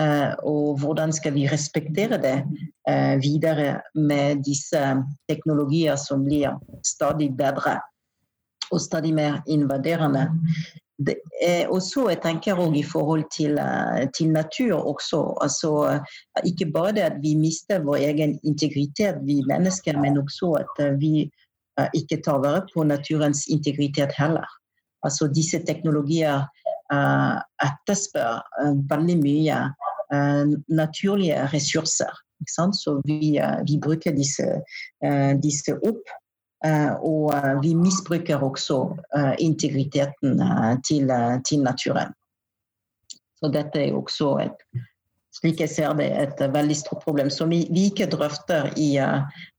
Eh, 0.00 0.32
og 0.46 0.78
hvordan 0.80 1.12
skal 1.12 1.34
vi 1.34 1.48
respektere 1.50 2.18
det 2.22 2.36
eh, 2.88 3.16
videre 3.20 3.80
med 3.94 4.44
disse 4.46 4.80
teknologier 5.28 5.98
som 5.98 6.22
blir 6.24 6.54
stadig 6.86 7.32
bedre 7.36 7.80
og 8.70 8.80
stadig 8.80 9.10
mer 9.14 9.40
invaderende. 9.50 10.28
Det 11.06 11.16
er 11.42 11.70
også, 11.72 12.08
jeg 12.12 12.20
tenker 12.20 12.58
òg 12.60 12.74
i 12.76 12.84
forhold 12.84 13.24
til, 13.32 13.56
eh, 13.58 14.06
til 14.16 14.32
natur 14.34 14.74
også. 14.92 15.20
Altså, 15.40 15.70
ikke 16.44 16.70
bare 16.74 16.92
det 16.92 17.04
at 17.06 17.18
vi 17.22 17.34
mister 17.40 17.80
vår 17.84 17.96
egen 18.10 18.38
integritet, 18.44 19.22
vi 19.24 19.40
mennesker, 19.48 19.96
men 20.00 20.18
også 20.20 20.52
at 20.60 21.00
vi 21.00 21.30
ikke 21.96 22.20
tar 22.24 22.42
vare 22.44 22.66
på 22.74 22.84
naturens 22.84 23.46
integritet 23.48 24.12
heller. 24.18 24.46
Altså 25.02 25.28
disse 25.32 25.60
teknologier 25.64 26.42
uh, 26.92 27.36
etterspør 27.64 28.40
uh, 28.60 28.74
veldig 28.90 29.16
mye 29.22 29.60
uh, 30.14 30.56
naturlige 30.68 31.46
ressurser. 31.54 32.12
Så 32.48 32.94
vi, 33.04 33.36
vi, 33.68 33.74
bruker 33.84 34.14
disse, 34.16 34.44
disse 35.44 35.74
opp. 35.84 36.06
Og 37.00 37.32
vi 37.62 37.74
misbruker 37.74 38.42
også 38.44 38.96
integriteten 39.38 40.42
til, 40.84 41.12
til, 41.48 41.62
naturen. 41.64 42.12
Så 43.40 43.48
dette 43.48 43.80
er 43.80 43.96
også 43.96 44.34
et, 44.44 44.66
slik 45.32 45.60
jeg 45.60 45.72
ser 45.72 45.94
det, 45.96 46.10
et 46.12 46.42
veldig 46.52 46.76
stort 46.76 47.00
problem 47.04 47.30
som 47.32 47.48
vi, 47.48 47.62
vi 47.72 47.86
ikke 47.88 48.10
drøfter 48.12 48.68
i, 48.76 48.90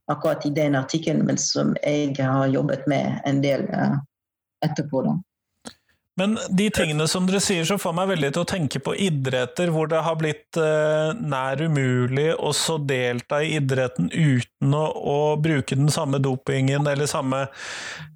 akkurat 0.08 0.46
i 0.46 0.54
den 0.54 0.78
artikkelen, 0.78 1.26
men 1.26 1.42
som 1.42 1.74
jeg 1.82 2.14
har 2.20 2.54
jobbet 2.54 2.86
med 2.88 3.18
en 3.26 3.42
del 3.42 3.66
etterpå. 4.62 5.02
Da. 5.08 5.18
Men 6.22 6.38
de 6.50 6.68
tingene 6.70 7.08
som 7.10 7.26
dere 7.26 7.40
sier, 7.42 7.66
så 7.66 7.80
får 7.82 7.96
meg 7.98 8.12
veldig 8.12 8.30
til 8.36 8.44
å 8.44 8.50
tenke 8.50 8.82
på 8.84 8.94
idretter 8.94 9.72
hvor 9.74 9.90
det 9.90 10.04
har 10.06 10.20
blitt 10.20 10.60
eh, 10.62 11.16
nær 11.18 11.64
umulig 11.66 12.28
å 12.38 12.52
så 12.54 12.76
delta 12.78 13.40
i 13.42 13.56
idretten 13.58 14.12
uten 14.14 14.76
å, 14.78 14.84
å 14.86 15.18
bruke 15.42 15.78
den 15.80 15.90
samme 15.90 16.22
dopingen 16.22 16.86
eller 16.92 17.10
samme 17.10 17.48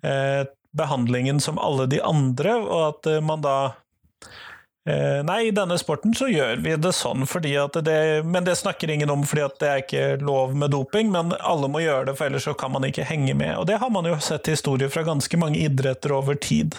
eh, 0.05 0.45
behandlingen 0.77 1.41
som 1.41 1.57
alle 1.57 1.87
de 1.89 2.03
andre, 2.05 2.53
og 2.61 2.85
at 2.91 3.09
eh, 3.09 3.23
man 3.25 3.41
da 3.41 3.57
nei, 5.25 5.47
i 5.47 5.53
denne 5.55 5.79
sporten 5.81 6.13
så 6.13 6.27
gjør 6.29 6.59
vi 6.61 6.75
det 6.77 6.91
sånn 6.93 7.23
fordi 7.25 7.55
at 7.57 7.73
det 7.87 8.21
Men 8.29 8.45
det 8.45 8.53
snakker 8.59 8.91
ingen 8.93 9.09
om 9.09 9.23
fordi 9.25 9.41
at 9.41 9.55
det 9.57 9.69
er 9.69 9.81
ikke 9.81 10.03
lov 10.21 10.53
med 10.53 10.75
doping, 10.75 11.09
men 11.13 11.33
alle 11.39 11.69
må 11.73 11.81
gjøre 11.81 12.11
det, 12.11 12.15
for 12.19 12.29
ellers 12.29 12.45
så 12.45 12.53
kan 12.53 12.73
man 12.75 12.85
ikke 12.85 13.07
henge 13.07 13.33
med. 13.33 13.55
Og 13.57 13.65
det 13.69 13.79
har 13.81 13.89
man 13.89 14.05
jo 14.05 14.13
sett 14.21 14.51
historier 14.51 14.91
fra 14.93 15.01
ganske 15.07 15.39
mange 15.41 15.63
idretter 15.65 16.13
over 16.13 16.37
tid. 16.37 16.77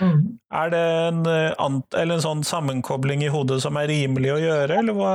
Mm. 0.00 0.38
Er 0.54 0.72
det 0.72 0.82
en, 1.10 1.20
eh, 1.28 1.52
en, 2.00 2.16
sånn 2.24 2.44
sammenkobling 2.48 3.24
i 3.26 3.32
hodet 3.32 3.60
som 3.64 3.76
er 3.76 3.90
rimelig 3.92 4.32
å 4.34 4.40
gjøre, 4.40 4.80
eller 4.80 4.96
hva? 4.96 5.12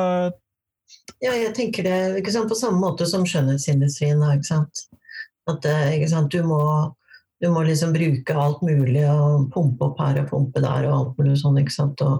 Ja, 1.24 1.34
jeg 1.34 1.54
tenker 1.58 1.86
det 1.86 2.32
sant, 2.32 2.50
på 2.50 2.58
samme 2.58 2.80
måte 2.82 3.08
som 3.10 3.26
skjønnhetsindustrien. 3.28 4.22
Ikke 4.36 4.52
sant? 4.54 4.86
At 5.50 5.66
eh, 5.66 5.96
ikke 5.98 6.12
sant, 6.14 6.32
du 6.34 6.46
må 6.46 6.62
du 7.40 7.48
må 7.54 7.64
liksom 7.64 7.94
bruke 7.96 8.34
alt 8.36 8.62
mulig 8.66 9.06
og 9.08 9.52
pumpe 9.54 9.86
opp 9.88 9.98
her 10.04 10.16
og 10.24 10.30
pumpe 10.32 10.60
der 10.64 10.88
og 10.90 10.96
alt 10.98 11.14
mulig 11.20 11.38
sånn. 11.40 11.60
ikke 11.62 11.76
sant? 11.76 11.98
Og, 12.04 12.16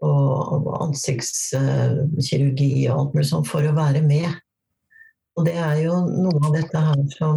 og 0.00 0.68
ansiktskirurgi 0.86 2.72
og 2.88 2.94
alt 2.94 3.12
mulig 3.16 3.28
sånn 3.28 3.48
for 3.48 3.62
å 3.68 3.76
være 3.76 4.02
med. 4.04 4.30
Og 5.36 5.40
det 5.46 5.56
er 5.60 5.76
jo 5.84 5.94
noe 6.08 6.38
av 6.40 6.52
dette 6.56 6.78
her 6.88 7.02
som 7.16 7.34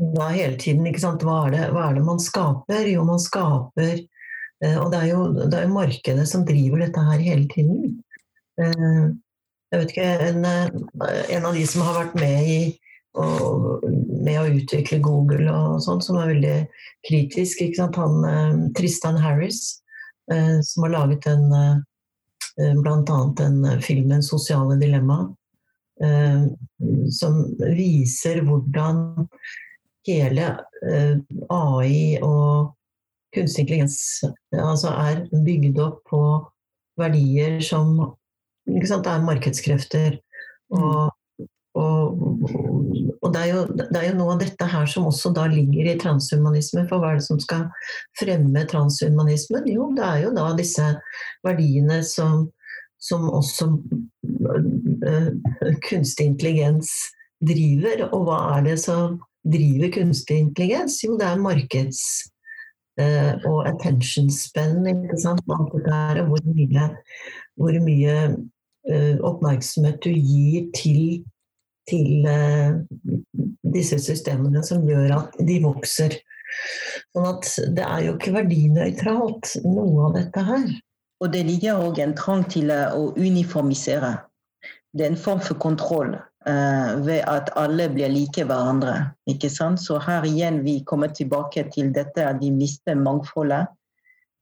da 0.00 0.30
hele 0.32 0.56
tiden 0.60 0.86
ikke 0.88 1.02
sant? 1.02 1.24
Hva 1.26 1.46
er, 1.46 1.54
det, 1.54 1.64
hva 1.74 1.88
er 1.88 1.98
det 1.98 2.04
man 2.06 2.20
skaper? 2.22 2.86
Jo, 2.88 3.04
man 3.08 3.20
skaper 3.20 3.96
eh, 3.98 4.76
Og 4.80 4.92
det 4.92 5.00
er, 5.00 5.08
jo, 5.10 5.24
det 5.40 5.58
er 5.58 5.72
markedet 5.72 6.26
som 6.28 6.46
driver 6.48 6.84
dette 6.84 7.04
her 7.04 7.24
hele 7.24 7.48
tiden. 7.52 7.98
Eh, 8.60 9.02
jeg 9.70 9.82
vet 9.82 9.92
ikke, 9.92 10.06
en, 10.30 10.46
eh, 10.48 11.34
en 11.36 11.50
av 11.50 11.58
de 11.58 11.66
som 11.68 11.84
har 11.86 11.98
vært 11.98 12.16
med 12.20 12.48
i 12.48 12.60
og 13.18 13.82
med 14.22 14.38
å 14.38 14.48
utvikle 14.54 15.00
Google 15.02 15.50
og 15.50 15.80
sånn, 15.82 16.02
som 16.04 16.18
er 16.20 16.30
veldig 16.30 16.56
kritisk. 17.08 17.62
Han, 17.96 18.24
eh, 18.24 18.58
Tristan 18.76 19.18
Harris, 19.18 19.80
eh, 20.30 20.60
som 20.62 20.86
har 20.86 20.94
laget 20.94 21.26
en, 21.26 21.52
eh, 21.52 22.74
bl.a. 22.76 23.18
den 23.36 23.82
filmen 23.82 24.22
'Sosiale 24.22 24.78
dilemma', 24.78 25.34
som 27.12 27.44
viser 27.60 28.40
hvordan 28.40 29.28
hele 30.06 30.56
AI 31.50 32.16
og 32.22 32.72
kunstig 33.34 33.66
intelligens 33.66 34.24
altså 34.56 34.94
er 34.96 35.26
bygd 35.44 35.78
opp 35.78 36.00
på 36.08 36.22
verdier 36.96 37.60
som 37.60 38.16
sant, 38.88 39.06
er 39.06 39.20
markedskrefter. 39.28 40.16
Og 40.72 41.10
og, 41.78 42.18
og 43.22 43.32
det, 43.34 43.40
er 43.40 43.50
jo, 43.52 43.60
det, 43.78 43.94
er 43.94 44.06
jo, 44.08 44.16
noe 44.18 44.34
av 44.34 44.40
dette 44.42 44.66
her 44.72 44.88
som 44.90 45.06
også 45.06 45.30
da 45.36 45.46
ligger 45.50 45.92
i 45.92 45.98
transhumanisme. 46.00 46.82
For 46.90 46.98
hva 46.98 47.12
er 47.12 47.20
det 47.20 47.26
som 47.28 47.38
skal 47.42 47.68
fremme 48.18 48.64
transhumanismen? 48.70 49.68
Jo, 49.70 49.90
det 49.94 50.06
er 50.06 50.24
jo 50.24 50.32
da 50.34 50.48
disse 50.58 50.88
verdiene 51.46 52.00
som, 52.06 52.48
som 52.98 53.28
også 53.30 53.70
uh, 53.70 55.30
kunstig 55.86 56.32
intelligens 56.32 56.90
driver. 57.38 58.08
Og 58.10 58.26
hva 58.26 58.42
er 58.56 58.66
det 58.72 58.76
som 58.82 59.20
driver 59.46 59.94
kunstig 60.00 60.42
intelligens? 60.48 61.00
Jo, 61.06 61.16
det 61.20 61.30
er 61.30 61.46
markeds... 61.48 62.04
Uh, 63.00 63.38
og 63.48 63.62
attention 63.64 64.26
spenn, 64.34 64.82
ikke 64.90 65.16
sant. 65.22 65.40
Alt 65.48 65.70
det 65.72 65.86
der, 65.86 66.18
hvor 66.26 66.42
mye, 66.44 66.88
hvor 67.56 67.76
mye 67.80 68.16
uh, 68.34 69.14
oppmerksomhet 69.24 70.02
du 70.04 70.10
gir 70.10 70.66
til 70.76 71.22
til 71.88 72.26
eh, 72.28 72.76
disse 73.74 73.98
systemene 74.02 74.62
som 74.66 74.86
gjør 74.88 75.16
at 75.16 75.38
de 75.46 75.58
vokser. 75.64 76.16
Sånn 77.14 77.28
at 77.30 77.50
det 77.76 77.84
er 77.86 78.06
jo 78.06 78.16
ikke 78.16 78.34
verdinøytralt, 78.34 79.52
noe 79.66 80.08
av 80.08 80.16
dette 80.18 80.44
her. 80.46 80.66
Og 81.20 81.30
det 81.34 81.44
ligger 81.46 81.84
òg 81.84 82.00
en 82.02 82.16
trang 82.16 82.42
til 82.50 82.72
å 82.72 83.10
uniformisere. 83.18 84.16
Det 84.90 85.06
er 85.06 85.12
en 85.12 85.20
form 85.20 85.42
for 85.44 85.60
kontroll 85.62 86.14
uh, 86.16 86.88
ved 87.04 87.20
at 87.30 87.52
alle 87.60 87.86
blir 87.92 88.10
like 88.10 88.42
hverandre. 88.48 89.12
ikke 89.30 89.50
sant? 89.52 89.78
Så 89.78 90.00
her 90.02 90.26
igjen 90.26 90.64
vi 90.64 90.80
kommer 90.88 91.12
tilbake 91.14 91.68
til 91.74 91.92
dette 91.94 92.24
at 92.26 92.40
de 92.40 92.50
mister 92.50 92.98
mangfoldet. 92.98 93.68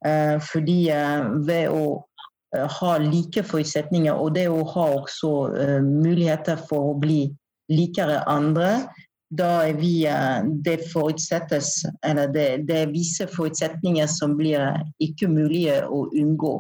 Uh, 0.06 0.38
fordi 0.40 0.86
uh, 0.94 1.26
ved 1.44 1.74
å 1.74 1.82
Eh, 1.90 2.07
ha 2.56 2.96
like 2.98 3.42
forutsetninger, 3.44 4.12
og 4.12 4.34
det 4.34 4.46
å 4.48 4.62
ha 4.72 4.86
også 5.02 5.32
uh, 5.52 5.80
muligheter 5.84 6.56
for 6.68 6.92
å 6.92 6.96
bli 7.00 7.26
likere 7.72 8.22
andre, 8.30 8.86
da 9.28 9.66
er 9.68 9.76
vi 9.76 10.06
uh, 10.08 10.40
Det 10.64 10.78
forutsettes, 10.88 11.84
eller 12.06 12.32
det, 12.32 12.48
det 12.68 12.82
er 12.84 12.94
visse 12.94 13.28
forutsetninger 13.28 14.08
som 14.08 14.38
blir 14.38 14.80
ikke 15.04 15.28
mulige 15.28 15.82
å 15.84 16.06
unngå. 16.16 16.56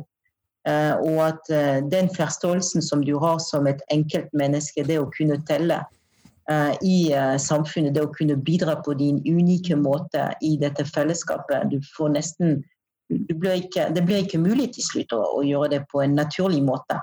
Uh, 0.68 1.00
og 1.00 1.20
at 1.24 1.52
den 1.88 2.10
forståelsen 2.12 2.84
som 2.84 3.00
du 3.04 3.14
har 3.22 3.38
som 3.40 3.66
et 3.66 3.80
enkeltmenneske, 3.94 4.84
det 4.84 5.00
å 5.00 5.12
kunne 5.14 5.40
telle 5.48 5.84
i 6.80 7.10
samfunnet, 7.44 7.92
det 7.92 8.06
å 8.06 8.12
kunne 8.16 8.38
bidra 8.40 8.78
på 8.80 8.94
din 8.96 9.18
unike 9.28 9.76
måte 9.76 10.30
i 10.40 10.54
dette 10.56 10.86
fellesskapet 10.88 11.68
Du 11.68 11.76
får 11.92 12.14
nesten 12.14 12.54
blir 13.08 13.52
ikke, 13.52 13.88
det 13.94 14.04
blir 14.06 14.24
ikke 14.24 14.40
mulig 14.40 14.72
til 14.74 14.84
slutt 14.84 15.14
å, 15.16 15.22
å, 15.38 15.42
gjøre 15.46 15.70
det 15.76 15.80
på 15.92 16.02
en 16.04 16.16
naturlig 16.18 16.62
måte. 16.64 16.98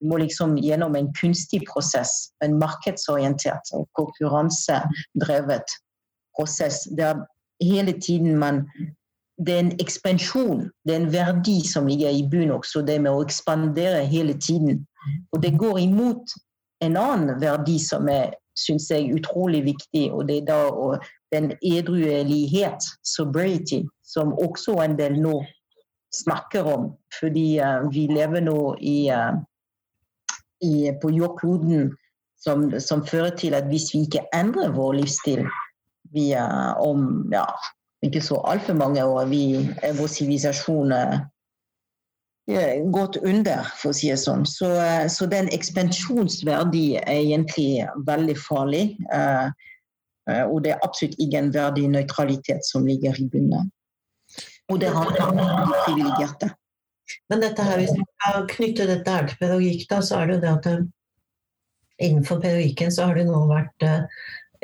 Du 0.00 0.08
må 0.10 0.18
liksom 0.20 0.56
gjennom 0.58 0.96
en 0.98 1.12
kunstig 1.16 1.62
prosess, 1.70 2.32
en 2.44 2.58
markedsorientert 2.60 3.72
og 3.76 3.86
konkurransedrevet 3.98 5.78
prosess. 6.36 6.82
Der 6.98 7.22
hele 7.62 7.96
tiden 8.00 8.38
man 8.38 8.66
Det 9.34 9.54
er 9.54 9.58
en 9.64 9.80
ekspansjon, 9.82 10.68
det 10.86 10.94
er 10.94 11.00
en 11.00 11.12
verdi 11.12 11.56
som 11.66 11.88
ligger 11.90 12.10
i 12.14 12.20
bunnen 12.30 12.52
også, 12.54 12.84
det 12.86 13.00
med 13.02 13.10
å 13.10 13.24
ekspandere 13.24 14.04
hele 14.06 14.36
tiden. 14.38 14.84
Og 15.34 15.42
det 15.42 15.56
går 15.58 15.80
imot 15.82 16.36
en 16.86 16.94
annen 16.96 17.40
verdi 17.42 17.80
som 17.82 18.06
er 18.06 18.36
syns 18.58 18.90
jeg 18.90 19.14
utrolig 19.14 19.64
viktig, 19.66 20.12
og 20.12 20.28
det 20.28 20.42
er 20.42 20.46
da 20.48 20.98
den 21.34 21.52
edruelighet, 21.62 22.86
sobriety, 23.04 23.82
som 24.06 24.34
også 24.38 24.78
en 24.84 24.96
del 24.98 25.18
nå 25.22 25.40
snakker 26.14 26.62
om. 26.62 26.88
Fordi 27.20 27.58
uh, 27.58 27.90
vi 27.90 28.06
lever 28.06 28.44
nå 28.46 28.58
i, 28.80 29.10
uh, 29.10 29.34
i, 30.62 30.92
på 31.02 31.10
jordkloden 31.10 31.92
som, 32.38 32.68
som, 32.80 33.06
fører 33.06 33.34
til 33.36 33.54
at 33.54 33.66
hvis 33.70 33.90
vi 33.94 34.04
ikke 34.06 34.26
endrer 34.36 34.74
vår 34.76 35.00
livsstil 35.00 35.46
vi, 36.14 36.30
uh, 36.38 36.74
om 36.78 37.24
ja, 37.32 37.46
ikke 38.04 38.22
så 38.22 38.38
altfor 38.46 38.78
mange 38.78 39.04
år, 39.04 39.24
vi, 39.26 39.44
vår 39.98 40.10
sivilisasjon 40.12 40.92
gått 42.92 43.16
under, 43.16 43.64
for 43.78 43.92
å 43.92 43.96
si 43.96 44.10
det 44.12 44.18
sånn. 44.20 44.44
Så, 44.48 44.68
så 45.08 45.28
den 45.30 45.48
ekspansjonsverdi 45.54 46.86
er 47.00 47.20
egentlig 47.22 47.86
veldig 48.06 48.36
farlig. 48.40 48.84
Og 50.28 50.58
det 50.64 50.74
er 50.74 50.84
absolutt 50.84 51.16
ingen 51.20 51.50
verdig 51.54 51.88
nøytralitet 51.92 52.66
som 52.68 52.84
ligger 52.88 53.16
i 53.20 53.28
bunnen. 53.32 53.70
Og 54.72 54.80
det 54.80 54.92
handler 54.92 55.24
om 55.30 55.72
privilegerte. 55.86 56.50
Men 57.28 57.42
dette 57.44 57.64
her, 57.64 57.80
hvis 57.80 57.92
vi 57.96 58.04
knytter 58.54 58.88
dette 58.88 59.16
her 59.16 59.28
til 59.28 59.40
pedagogikk, 59.40 59.86
da, 59.90 60.00
så 60.04 60.20
er 60.20 60.28
det 60.28 60.36
jo 60.36 60.44
det 60.44 60.52
at 60.52 60.68
innenfor 62.04 62.40
pedagogikken 62.40 62.92
så 62.92 63.08
har 63.08 63.20
det 63.20 63.26
nå 63.28 63.44
vært 63.50 63.88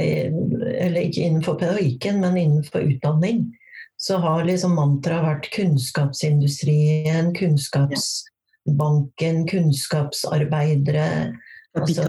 Eller 0.01 1.03
ikke 1.03 1.27
innenfor 1.27 1.59
pedagogikken, 1.61 2.23
men 2.23 2.39
innenfor 2.41 2.87
utdanning 2.89 3.51
så 4.01 4.17
har 4.17 4.47
liksom 4.49 4.73
mantraet 4.79 5.27
vært 5.27 5.49
kunnskapsindustrien, 5.53 7.35
kunnskapsbanken, 7.37 9.43
kunnskapsarbeidere. 9.51 11.35
Altså, 11.77 12.07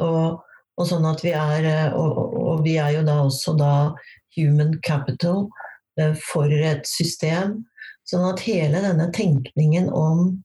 og, 0.00 0.40
og, 0.78 0.84
sånn 0.88 1.04
at 1.10 1.20
vi 1.24 1.32
er 1.36 1.92
og, 1.92 2.16
og, 2.40 2.64
vi 2.64 2.76
er 2.80 2.90
jo 2.96 3.02
da 3.06 3.16
også 3.26 3.52
da 3.60 3.92
human 4.38 4.80
capital 4.80 5.50
eh, 6.00 6.16
for 6.16 6.48
et 6.48 6.88
system. 6.88 7.68
Sånn 8.08 8.24
at 8.30 8.40
hele 8.46 8.80
denne 8.80 9.12
tenkningen 9.12 9.92
om 9.92 10.40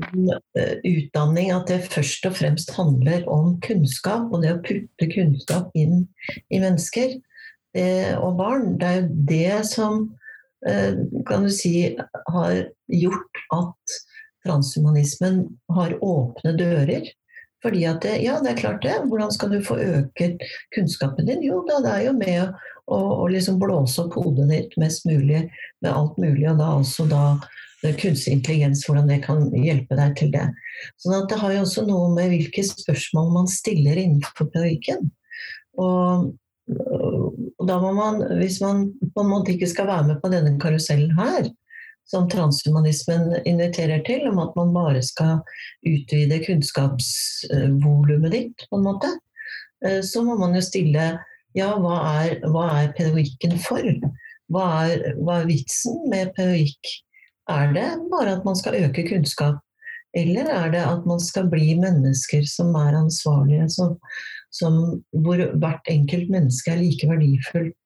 eh, 0.00 0.80
utdanning, 0.88 1.52
at 1.52 1.68
det 1.68 1.92
først 1.92 2.24
og 2.30 2.40
fremst 2.40 2.72
handler 2.80 3.28
om 3.28 3.60
kunnskap, 3.60 4.32
og 4.32 4.40
det 4.40 4.56
å 4.56 4.64
putte 4.64 5.12
kunnskap 5.12 5.68
inn 5.76 6.08
i 6.48 6.64
mennesker, 6.64 7.20
og 8.16 8.38
barn. 8.38 8.76
Det 8.80 8.88
er 8.88 8.98
jo 9.00 9.08
det 9.28 9.58
som 9.68 10.00
eh, 10.68 10.98
kan 11.28 11.46
du 11.46 11.52
si 11.52 11.96
har 12.32 12.62
gjort 12.92 13.42
at 13.54 13.96
transhumanismen 14.46 15.44
har 15.76 15.96
åpne 16.04 16.54
dører. 16.58 17.08
Fordi 17.64 17.84
at 17.88 18.02
det, 18.04 18.20
ja, 18.22 18.38
det 18.42 18.52
er 18.52 18.60
klart 18.60 18.82
det. 18.84 18.94
Hvordan 19.08 19.32
skal 19.34 19.50
du 19.50 19.60
få 19.64 19.78
øket 19.82 20.42
kunnskapen 20.76 21.26
din? 21.26 21.42
Jo, 21.42 21.64
da, 21.68 21.80
det 21.82 21.92
er 21.92 22.04
jo 22.06 22.14
med 22.16 22.42
å, 22.86 22.98
å 23.24 23.28
liksom 23.32 23.58
blåse 23.58 24.04
opp 24.04 24.14
hodet 24.20 24.46
ditt 24.52 24.76
mest 24.80 25.06
mulig 25.08 25.46
med 25.82 25.90
alt 25.90 26.18
mulig, 26.20 26.46
og 26.52 26.60
da 26.60 26.72
også 26.76 27.08
da 27.10 27.24
kunstig 28.00 28.32
intelligens, 28.32 28.84
hvordan 28.86 29.10
det 29.10 29.20
kan 29.26 29.44
hjelpe 29.54 29.98
deg 29.98 30.14
til 30.18 30.30
det. 30.34 30.46
Sånn 31.02 31.16
at 31.20 31.28
det 31.30 31.38
har 31.40 31.54
jo 31.54 31.64
også 31.64 31.84
noe 31.86 32.08
med 32.14 32.32
hvilke 32.32 32.64
spørsmål 32.66 33.30
man 33.34 33.50
stiller 33.50 33.98
innenfor 34.00 34.48
pedagogikken. 34.50 35.10
Og 35.82 36.32
og 37.56 37.68
da 37.70 37.76
må 37.80 37.92
man, 37.96 38.20
hvis 38.40 38.58
man 38.60 38.88
på 39.14 39.22
en 39.22 39.30
måte 39.30 39.54
ikke 39.54 39.68
skal 39.70 39.88
være 39.88 40.08
med 40.10 40.20
på 40.20 40.30
denne 40.32 40.56
karusellen 40.60 41.14
her, 41.16 41.48
som 42.06 42.28
transhumanismen 42.30 43.32
inviterer 43.48 44.04
til, 44.06 44.28
om 44.30 44.38
at 44.44 44.52
man 44.58 44.74
bare 44.74 45.02
skal 45.02 45.40
utvide 45.88 46.42
kunnskapsvolumet 46.44 48.34
ditt, 48.34 48.66
på 48.70 48.78
en 48.78 48.86
måte, 48.86 49.10
eh, 49.84 50.02
så 50.06 50.22
må 50.26 50.36
man 50.38 50.54
jo 50.54 50.62
stille 50.62 51.08
ja, 51.56 51.72
hva 51.80 51.96
er, 52.20 52.38
hva 52.52 52.68
er 52.82 52.94
pedagogikken 52.96 53.56
for? 53.64 53.82
Hva 54.52 54.66
er, 54.86 55.16
hva 55.24 55.40
er 55.40 55.50
vitsen 55.50 56.02
med 56.12 56.34
pedagogikk? 56.36 56.92
Er 57.50 57.72
det 57.72 57.88
bare 58.10 58.36
at 58.36 58.44
man 58.46 58.58
skal 58.58 58.76
øke 58.84 59.06
kunnskap, 59.06 59.62
eller 60.16 60.48
er 60.50 60.70
det 60.72 60.82
at 60.82 61.06
man 61.08 61.20
skal 61.22 61.48
bli 61.50 61.74
mennesker 61.78 62.44
som 62.50 62.74
er 62.78 62.98
ansvarlige, 62.98 63.68
som, 63.72 63.96
som, 64.56 64.78
hvor 65.24 65.42
hvert 65.60 65.90
enkelt 65.92 66.30
menneske 66.32 66.72
er 66.72 66.80
like 66.82 67.08
verdifullt 67.10 67.76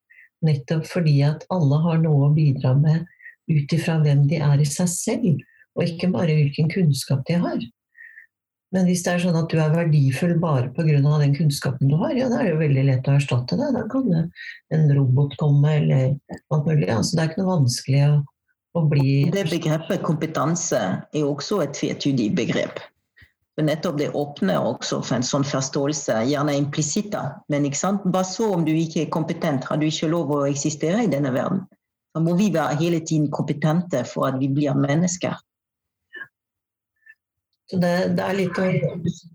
nettopp 0.47 0.87
fordi 0.89 1.19
at 1.27 1.45
alle 1.53 1.81
har 1.85 2.01
noe 2.01 2.29
å 2.29 2.35
bidra 2.37 2.73
med 2.79 3.05
ut 3.51 3.75
ifra 3.75 3.99
hvem 4.01 4.25
de 4.31 4.39
er 4.41 4.63
i 4.63 4.69
seg 4.69 4.89
selv, 4.93 5.45
og 5.77 5.85
ikke 5.87 6.11
bare 6.15 6.37
hvilken 6.39 6.71
kunnskap 6.73 7.25
de 7.29 7.39
har. 7.43 7.61
Men 8.71 8.87
hvis 8.87 9.03
det 9.03 9.13
er 9.13 9.23
sånn 9.25 9.39
at 9.39 9.51
du 9.51 9.59
er 9.59 9.73
verdifull 9.75 10.37
bare 10.39 10.69
pga. 10.77 11.01
den 11.03 11.35
kunnskapen 11.35 11.91
du 11.91 11.97
har, 11.99 12.15
ja, 12.15 12.29
da 12.31 12.39
er 12.39 12.45
det 12.47 12.53
jo 12.53 12.61
veldig 12.61 12.85
lett 12.87 13.09
å 13.11 13.17
erstatte 13.19 13.59
det. 13.59 13.73
Da 13.75 13.83
kan 13.91 14.07
det 14.07 14.23
en 14.77 14.87
robot 14.95 15.35
komme, 15.41 15.73
eller 15.81 16.15
alt 16.55 16.69
mulig. 16.69 16.87
Altså, 16.87 17.17
det 17.17 17.25
er 17.25 17.33
ikke 17.33 17.43
noe 17.43 17.57
vanskelig 17.57 18.05
å, 18.07 18.13
å 18.79 18.85
bli 18.93 19.17
Det 19.35 19.49
begrepet 19.51 20.07
kompetanse 20.07 20.85
er 21.03 21.27
også 21.27 21.65
et 21.65 21.75
tvetydig 21.81 22.31
begrep. 22.39 22.79
Nettopp 23.67 23.99
det 23.99 24.11
åpner 24.17 24.59
også 24.61 25.01
for 25.03 25.19
en 25.19 25.27
sånn 25.27 25.45
forståelse, 25.47 26.21
gjerne 26.31 26.57
implisitt. 26.59 27.15
Men 27.53 27.67
ikke 27.69 27.81
sant? 27.81 28.07
bare 28.07 28.29
så 28.29 28.51
om 28.55 28.65
du 28.67 28.73
ikke 28.73 29.05
er 29.05 29.13
kompetent, 29.13 29.67
har 29.69 29.81
du 29.81 29.87
ikke 29.89 30.11
lov 30.13 30.33
å 30.35 30.47
eksistere 30.49 31.05
i 31.05 31.13
denne 31.13 31.33
verden. 31.35 31.65
Da 32.15 32.23
må 32.23 32.35
vi 32.39 32.51
være 32.55 32.79
hele 32.81 33.01
tiden 33.07 33.31
kompetente 33.31 34.03
for 34.09 34.31
at 34.31 34.41
vi 34.41 34.49
blir 34.51 34.75
mennesker. 34.79 35.37
Så 37.71 37.79
det, 37.79 37.93
det 38.19 38.25
er 38.27 38.35
litt 38.35 38.57
å, 38.59 38.67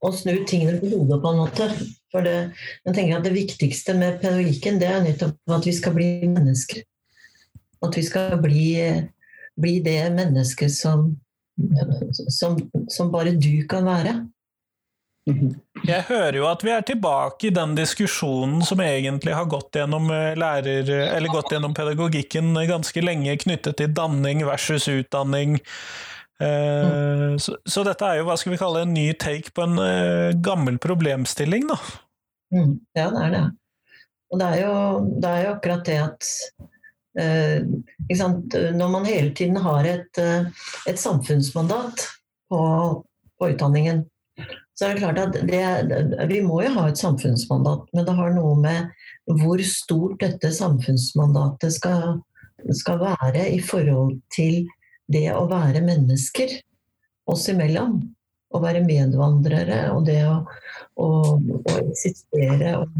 å, 0.03 0.11
snu 0.11 0.41
tingene 0.47 0.81
på 0.81 0.89
hodet 0.91 1.21
på 1.23 1.31
en 1.31 1.39
måte. 1.39 1.69
For 2.11 2.25
det, 2.25 2.35
jeg 2.83 2.97
tenker 2.97 3.19
at 3.19 3.27
det 3.27 3.35
viktigste 3.35 3.95
med 3.95 4.19
pedagogikken 4.23 4.81
det 4.81 4.89
er 4.91 5.05
nettopp 5.05 5.55
at 5.55 5.67
vi 5.67 5.75
skal 5.75 5.95
bli 5.95 6.09
mennesker. 6.27 6.83
At 7.85 7.95
vi 7.95 8.03
skal 8.03 8.35
bli, 8.43 8.67
bli 9.55 9.77
det 9.85 10.01
mennesket 10.17 10.73
som 10.75 11.13
som, 12.29 12.57
som 12.91 13.11
bare 13.13 13.35
du 13.37 13.65
kan 13.69 13.85
være. 13.87 14.15
Jeg 15.85 16.05
hører 16.05 16.37
jo 16.37 16.45
at 16.45 16.61
vi 16.61 16.69
er 16.69 16.83
tilbake 16.85 17.47
i 17.47 17.53
den 17.53 17.73
diskusjonen 17.77 18.61
som 18.65 18.81
egentlig 18.83 19.33
har 19.33 19.47
gått 19.49 19.79
gjennom, 19.79 20.11
eh, 20.13 20.35
lærer, 20.37 20.89
eller 21.15 21.33
gått 21.33 21.49
gjennom 21.55 21.73
pedagogikken 21.73 22.53
ganske 22.69 23.01
lenge, 23.01 23.33
knyttet 23.41 23.79
til 23.81 23.93
danning 23.93 24.45
versus 24.45 24.87
utdanning. 24.91 25.57
Mm. 26.35 27.37
Så, 27.39 27.53
så, 27.63 27.81
dette 27.87 28.03
er 28.03 28.19
jo 28.19 28.25
hva 28.27 28.35
skal 28.35 28.51
vi 28.51 28.59
kalle 28.59 28.81
en 28.83 28.91
ny 28.91 29.05
take 29.15 29.53
på 29.55 29.63
en 29.63 29.79
uh, 29.79 30.35
gammel 30.43 30.75
problemstilling, 30.83 31.63
da. 31.69 31.77
Mm, 32.51 32.73
ja, 32.91 33.05
det 33.07 33.21
er 33.23 33.31
det. 33.31 33.43
Og 34.33 34.41
det 34.41 34.49
er 34.51 34.59
jo, 34.65 34.73
det 35.23 35.31
er 35.31 35.45
jo 35.45 35.53
akkurat 35.53 35.85
det 35.87 35.95
at 36.03 36.33
Eh, 36.59 36.74
Når 37.15 38.89
man 38.91 39.05
hele 39.07 39.31
tiden 39.35 39.57
har 39.63 39.87
et, 39.87 40.17
eh, 40.19 40.47
et 40.89 40.99
samfunnsmandat 40.99 42.03
på, 42.49 42.61
på, 43.39 43.49
utdanningen, 43.49 44.03
så 44.75 44.85
er 44.85 44.93
det 44.93 45.03
klart 45.03 45.21
at 45.23 45.37
det, 45.47 46.27
vi 46.27 46.41
må 46.43 46.59
jo 46.65 46.73
ha 46.75 46.89
et 46.89 46.99
samfunnsmandat, 46.99 47.87
men 47.95 48.07
det 48.07 48.15
har 48.17 48.33
noe 48.35 48.57
med 48.59 48.89
hvor 49.39 49.61
stort 49.63 50.19
dette 50.19 50.51
samfunnsmandatet 50.51 51.77
skal, 51.77 52.19
skal 52.75 52.99
være 52.99 53.47
i 53.55 53.61
forhold 53.63 54.17
til 54.35 54.65
det 55.07 55.29
å 55.31 55.45
være 55.47 55.85
mennesker 55.85 56.51
oss 57.31 57.47
imellom. 57.53 58.01
Å 58.55 58.59
være 58.61 58.83
medvandrere 58.85 59.79
og 59.91 60.05
det 60.07 60.21
å, 60.29 60.35
å, 61.01 61.07
å 61.35 61.73
eksistere 61.81 62.75
og 62.79 62.93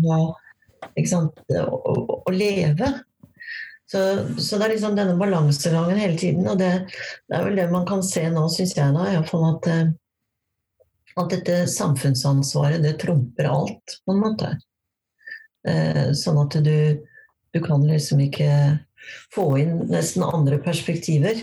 å, 1.62 1.94
å 2.26 2.34
leve. 2.34 2.90
Så, 3.96 4.02
så, 4.38 4.58
det 4.58 4.66
er 4.66 4.74
liksom 4.74 4.96
denne 4.98 5.16
balansegangen 5.16 5.96
hele 5.96 6.18
tiden, 6.20 6.48
og 6.52 6.60
det, 6.60 6.72
det, 7.30 7.38
er 7.38 7.46
vel 7.46 7.56
det 7.56 7.70
man 7.72 7.86
kan 7.88 8.02
se 8.04 8.26
nå, 8.28 8.42
syns 8.52 8.74
jeg, 8.76 8.92
da, 8.92 9.06
iallfall 9.08 9.46
at, 9.54 9.70
eh, 9.72 9.94
at 11.22 11.32
dette 11.32 11.62
samfunnsansvaret 11.72 12.84
det 12.84 12.98
trumper 13.00 13.48
alt, 13.48 13.96
på 14.04 14.12
en 14.12 14.20
måte. 14.20 14.52
Eh, 15.64 16.12
sånn 16.12 16.42
at 16.44 16.60
du, 16.66 16.76
du 17.56 17.62
kan 17.64 17.88
liksom 17.88 18.20
ikke 18.26 18.52
få 19.32 19.48
inn 19.64 19.86
nesten 19.88 20.28
andre 20.28 20.60
perspektiver. 20.60 21.40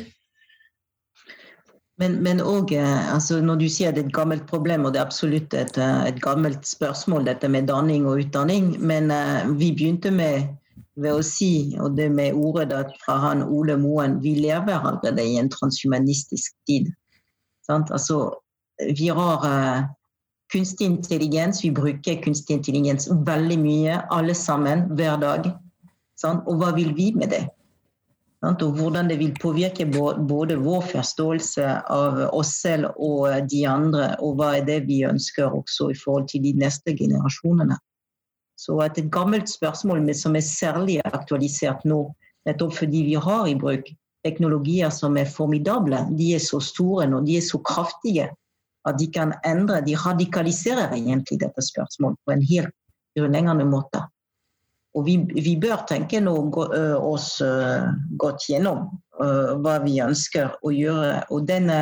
Men, 2.03 2.45
òg 2.45 2.77
eh, 2.77 3.13
altså 3.15 3.41
når 3.41 3.65
du 3.65 3.69
sier 3.73 3.97
det 3.97 4.05
er 4.05 4.11
et 4.11 4.17
gammelt 4.21 4.45
problem, 4.51 4.85
og 4.85 4.93
det 4.93 5.01
er 5.01 5.09
absolutt 5.09 5.57
et, 5.57 5.81
et 5.81 6.21
gammelt 6.21 6.69
spørsmål, 6.69 7.31
dette 7.33 7.49
med 7.49 7.73
danning 7.73 8.05
og 8.05 8.27
utdanning, 8.27 8.75
men 8.77 9.09
uh, 9.09 9.49
vi 9.57 9.73
begynte 9.73 10.13
med 10.13 10.53
ved 11.01 11.17
å 11.17 11.25
si, 11.25 11.73
og 11.81 11.97
det 11.97 12.11
med 12.13 12.37
ordet 12.37 12.93
fra 13.01 13.17
han 13.23 13.45
Ole 13.47 13.79
Moen, 13.81 14.19
vi 14.21 14.35
lever 14.43 14.77
allerede 14.77 15.25
i 15.25 15.39
en 15.41 15.51
transhumanistisk 15.53 16.55
tid. 16.69 16.91
Altså, 17.73 18.19
vi 18.99 19.09
har 19.09 19.47
uh, 19.47 19.87
kunstig 20.53 20.91
intelligens, 20.91 21.63
vi 21.65 21.73
bruker 21.73 22.21
kunstig 22.25 22.59
intelligens 22.59 23.09
veldig 23.09 23.59
mye, 23.63 23.99
alle 24.13 24.35
sammen, 24.37 24.91
hver 24.99 25.17
dag. 25.23 25.49
Sant? 26.21 26.45
Og 26.47 26.61
hva 26.61 26.73
vil 26.77 26.93
vi 26.99 27.13
med 27.17 27.33
det? 27.33 27.47
Sant? 28.43 28.63
Og 28.67 28.77
hvordan 28.77 29.09
det 29.09 29.21
vil 29.23 29.33
påvirke 29.41 29.87
både 29.89 30.59
vår 30.61 30.85
forståelse 30.91 31.69
av 31.95 32.21
oss 32.35 32.57
selv 32.61 32.91
og 32.99 33.49
de 33.49 33.65
andre, 33.71 34.13
og 34.21 34.37
hva 34.41 34.57
er 34.59 34.69
det 34.69 34.83
vi 34.91 35.05
ønsker 35.09 35.55
også 35.55 35.93
i 35.95 35.99
forhold 36.05 36.29
til 36.35 36.45
de 36.45 36.53
neste 36.59 36.97
generasjonene. 36.99 37.79
Så 38.63 38.77
et 38.85 38.99
gammelt 39.11 39.51
spørsmål 39.51 40.05
som 40.15 40.37
er 40.39 40.45
særlig 40.47 41.01
aktualisert 41.09 41.83
nå, 41.89 42.05
nettopp 42.47 42.77
fordi 42.77 43.01
vi 43.09 43.17
har 43.19 43.49
i 43.51 43.57
bruk 43.59 43.89
teknologier 44.23 44.93
som 44.95 45.17
er 45.19 45.27
formidable. 45.27 45.99
De 46.15 46.29
er 46.37 46.43
så 46.43 46.61
store 46.63 47.09
nå, 47.11 47.25
de 47.27 47.41
er 47.41 47.47
så 47.47 47.59
kraftige 47.59 48.29
at 48.87 48.99
de 48.99 49.09
kan 49.15 49.35
endre, 49.47 49.81
de 49.83 49.97
radikaliserer 49.99 50.95
egentlig 50.95 51.41
dette 51.43 51.63
spørsmålet 51.63 52.19
på 52.27 52.35
en 52.35 52.47
helt 52.47 52.75
grunnleggende 53.19 53.67
måte. 53.67 54.03
Og 54.93 55.07
vi, 55.07 55.15
vi 55.33 55.55
bør 55.57 55.87
tenke 55.89 56.21
noe, 56.21 56.67
oss 57.01 57.39
uh, 57.41 57.89
godt 58.21 58.45
gjennom 58.51 58.85
uh, 59.23 59.55
hva 59.65 59.79
vi 59.87 59.97
ønsker 60.05 60.53
å 60.61 60.73
gjøre. 60.75 61.23
Og, 61.33 61.47
denne, 61.49 61.79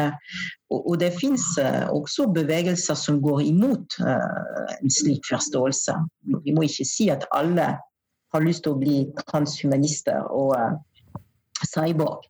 og, 0.70 0.94
det 1.02 1.10
fins 1.18 1.46
også 1.90 2.28
bevegelser 2.36 2.98
som 2.98 3.18
går 3.24 3.42
imot 3.48 3.98
en 4.04 4.94
slik 4.94 5.26
forståelse. 5.26 5.96
Vi 6.46 6.54
må 6.54 6.68
ikke 6.68 6.86
si 6.86 7.10
at 7.10 7.26
alle 7.34 7.72
har 8.30 8.46
lyst 8.46 8.62
til 8.62 8.76
å 8.76 8.80
bli 8.80 8.98
transhumanister 9.24 10.30
og 10.30 10.54
cyborg. 11.66 12.28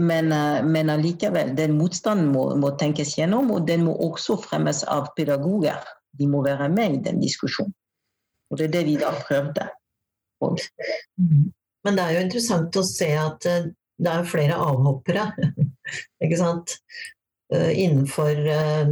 Men, 0.00 0.32
men 0.66 0.90
allikevel, 0.90 1.52
den 1.54 1.76
motstanden 1.78 2.32
må, 2.32 2.48
må, 2.58 2.72
tenkes 2.80 3.12
gjennom, 3.18 3.52
og 3.54 3.68
den 3.68 3.84
må 3.86 3.94
også 4.08 4.40
fremmes 4.42 4.80
av 4.90 5.12
pedagoger. 5.14 5.84
De 6.18 6.26
må 6.26 6.40
være 6.42 6.66
med 6.72 6.96
i 6.96 7.02
den 7.04 7.20
diskusjonen. 7.22 7.76
Og 8.48 8.58
det 8.58 8.68
er 8.68 8.74
det 8.78 8.84
vi 8.88 8.96
da 9.00 9.12
prøvde. 9.20 9.68
Men 11.84 11.96
det 11.96 12.04
er 12.04 12.12
jo 12.14 12.24
interessant 12.26 12.76
å 12.78 12.82
se 12.86 13.08
at 13.18 13.46
eh, 13.48 13.68
det 13.98 14.10
er 14.12 14.30
flere 14.30 14.56
avhoppere, 14.62 15.24
ikke 16.24 16.38
sant, 16.38 16.76
eh, 17.54 17.72
innenfor, 17.84 18.34
eh, 18.52 18.86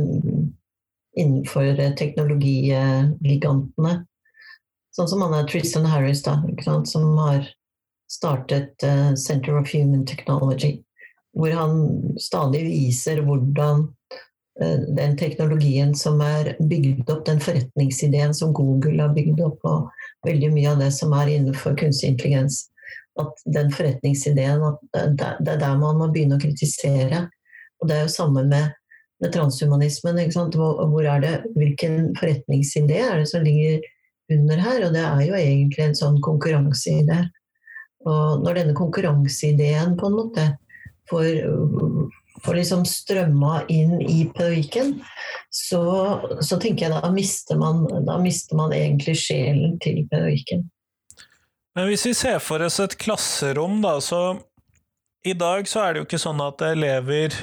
innenfor 1.16 1.82
teknologigigantene. 2.00 3.94
Sånn 4.96 5.10
som 5.12 5.22
han 5.26 5.34
er 5.36 5.48
Tristan 5.50 5.86
Harris, 5.92 6.22
da, 6.24 6.34
som 6.88 7.04
har 7.20 7.42
startet 8.08 8.80
Center 9.18 9.58
of 9.58 9.68
Human 9.74 10.06
Technology. 10.08 10.78
Hvor 11.36 11.52
han 11.52 11.72
stadig 12.22 12.62
viser 12.64 13.20
hvordan 13.26 13.90
den 14.96 15.16
teknologien 15.20 15.94
som 15.94 16.20
er 16.24 16.54
bygd 16.60 17.10
opp, 17.12 17.26
den 17.26 17.40
forretningsideen 17.44 18.32
som 18.34 18.54
Google 18.56 19.02
har 19.02 19.12
bygd 19.16 19.42
opp, 19.44 19.60
og 19.68 19.90
veldig 20.26 20.50
mye 20.54 20.70
av 20.72 20.80
det 20.80 20.90
som 20.96 21.12
er 21.16 21.34
innenfor 21.34 21.76
kunstig 21.76 22.14
intelligens, 22.14 22.64
at 23.20 23.44
den 23.52 23.70
forretningsideen 23.72 24.64
at 24.64 24.80
det 24.92 25.28
er 25.52 25.60
der 25.60 25.76
man 25.80 26.00
må 26.00 26.08
begynne 26.12 26.38
å 26.38 26.42
kritisere. 26.42 27.26
Og 27.80 27.88
det 27.88 27.96
er 27.96 28.06
jo 28.06 28.12
samme 28.16 28.44
med, 28.48 28.72
med 29.22 29.32
transhumanismen. 29.32 30.20
Hvor, 30.32 31.04
er 31.04 31.22
det, 31.24 31.34
hvilken 31.56 32.12
forretningsidé 32.16 33.00
er 33.04 33.20
det 33.20 33.30
som 33.32 33.44
ligger 33.44 33.84
under 34.32 34.60
her? 34.60 34.84
Og 34.88 34.96
det 34.96 35.04
er 35.04 35.24
jo 35.24 35.40
egentlig 35.40 35.84
en 35.84 35.98
sånn 35.98 36.20
konkurranseidé. 36.24 37.26
Og 38.06 38.44
når 38.44 38.60
denne 38.60 38.76
konkurranseideen 38.76 39.96
på 40.00 40.08
en 40.08 40.16
måte 40.20 40.46
får, 41.10 41.40
får 42.44 42.58
liksom 42.58 42.84
strømma 42.88 43.62
inn 43.72 44.00
i 44.02 44.24
pedagogikken, 44.34 44.96
så, 45.50 45.82
så, 46.40 46.58
tenker 46.60 46.86
jeg 46.86 46.94
da 46.96 47.10
mister, 47.12 47.58
man, 47.60 47.84
da 48.06 48.18
mister 48.22 48.58
man 48.58 48.74
egentlig 48.76 49.16
sjelen 49.24 49.78
til 49.82 50.04
pedagogikken. 50.10 50.66
Men 51.76 51.90
hvis 51.90 52.06
vi 52.08 52.14
ser 52.16 52.38
for 52.40 52.64
oss 52.64 52.80
et 52.80 52.96
klasserom, 53.00 53.80
da, 53.84 53.98
så 54.00 54.38
i 55.26 55.34
dag 55.36 55.68
så 55.68 55.82
er 55.82 55.92
det 55.92 56.02
jo 56.02 56.08
ikke 56.08 56.22
sånn 56.22 56.40
at 56.44 56.62
elever 56.64 57.34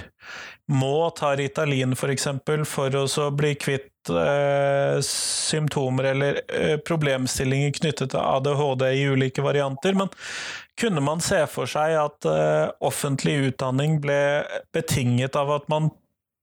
må 0.71 1.09
ta 1.17 1.33
Ritalin. 1.37 1.93
For, 1.99 2.13
eksempel, 2.13 2.63
for 2.65 2.95
å 2.95 3.27
bli 3.35 3.53
kvitt 3.59 3.92
symptomer 5.05 6.03
eller 6.03 6.41
eh, 6.47 6.77
problemstillinger 6.77 7.71
knyttet 7.77 8.11
til 8.13 8.19
ADHD 8.19 8.85
i 8.91 9.07
ulike 9.13 9.45
varianter. 9.45 9.95
Men 9.97 10.11
kunne 10.79 11.03
man 11.05 11.21
se 11.21 11.43
for 11.51 11.69
seg 11.69 11.97
at 12.01 12.29
eh, 12.29 12.69
offentlig 12.83 13.37
utdanning 13.49 13.99
ble 14.03 14.21
betinget 14.75 15.37
av 15.39 15.51
at 15.59 15.69
man 15.71 15.91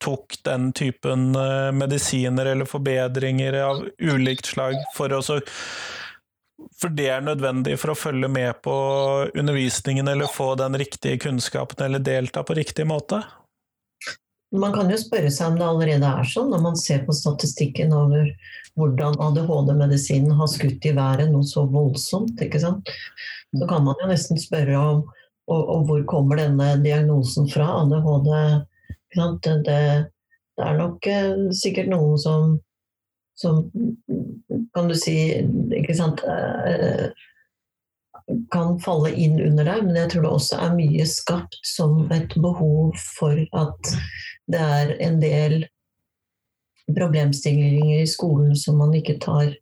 tok 0.01 0.39
den 0.47 0.71
typen 0.73 1.35
eh, 1.37 1.71
medisiner 1.77 2.53
eller 2.55 2.69
forbedringer 2.69 3.59
av 3.65 3.83
ulikt 3.99 4.55
slag 4.55 4.79
for 4.97 5.13
å 5.13 5.23
for 6.81 6.93
det 6.93 7.07
er 7.09 7.23
nødvendig 7.25 7.79
for 7.81 7.93
å 7.93 7.97
følge 7.97 8.29
med 8.29 8.59
på 8.65 8.75
undervisningen 9.33 10.09
eller 10.13 10.29
få 10.29 10.53
den 10.61 10.77
riktige 10.81 11.21
kunnskapen 11.21 11.85
eller 11.87 12.03
delta 12.05 12.43
på 12.45 12.57
riktig 12.57 12.85
måte? 12.89 13.23
Man 14.51 14.73
kan 14.75 14.91
jo 14.91 14.99
spørre 14.99 15.31
seg 15.31 15.53
om 15.53 15.59
det 15.61 15.67
allerede 15.67 16.09
er 16.11 16.27
sånn, 16.27 16.51
når 16.51 16.63
man 16.65 16.79
ser 16.79 17.05
på 17.07 17.15
statistikken 17.15 17.95
over 17.95 18.27
hvordan 18.79 19.19
ADHD-medisinen 19.23 20.35
har 20.39 20.51
skutt 20.51 20.87
i 20.87 20.95
været 20.97 21.31
noe 21.31 21.47
så 21.47 21.67
voldsomt. 21.71 22.41
ikke 22.43 22.63
sant? 22.63 22.91
Så 23.55 23.69
kan 23.71 23.85
man 23.87 23.99
jo 24.03 24.09
nesten 24.11 24.41
spørre 24.43 24.79
om, 24.79 25.05
om 25.51 25.85
hvor 25.87 26.03
kommer 26.11 26.41
denne 26.41 26.73
diagnosen 26.83 27.47
fra, 27.51 27.69
ADHD. 27.85 28.33
Det, 29.15 29.31
det, 29.45 29.55
det, 29.67 30.67
er 30.67 30.77
nok 30.79 31.07
eh, 31.11 31.47
sikkert 31.57 31.91
noen 31.91 32.19
som 32.19 32.59
som 33.41 33.71
kan 34.75 34.89
du 34.91 34.97
si 34.99 35.17
ikke 35.77 35.97
sant, 35.97 36.21
eh, 36.29 37.09
kan 38.53 38.77
falle 38.85 39.13
inn 39.17 39.39
under 39.41 39.67
deg, 39.67 39.87
men 39.87 39.97
jeg 39.97 40.13
tror 40.13 40.27
det 40.27 40.33
også 40.37 40.59
er 40.67 40.77
mye 40.77 41.07
skapt 41.09 41.57
som 41.67 42.05
et 42.15 42.37
behov 42.37 42.93
for 43.17 43.41
at 43.59 43.95
det 44.51 44.61
er 44.61 44.95
en 45.05 45.21
del 45.23 45.59
problemstillinger 46.91 48.03
i 48.03 48.09
skolen 48.09 48.57
som 48.59 48.81
man 48.81 48.95
ikke 48.97 49.19
tar, 49.23 49.53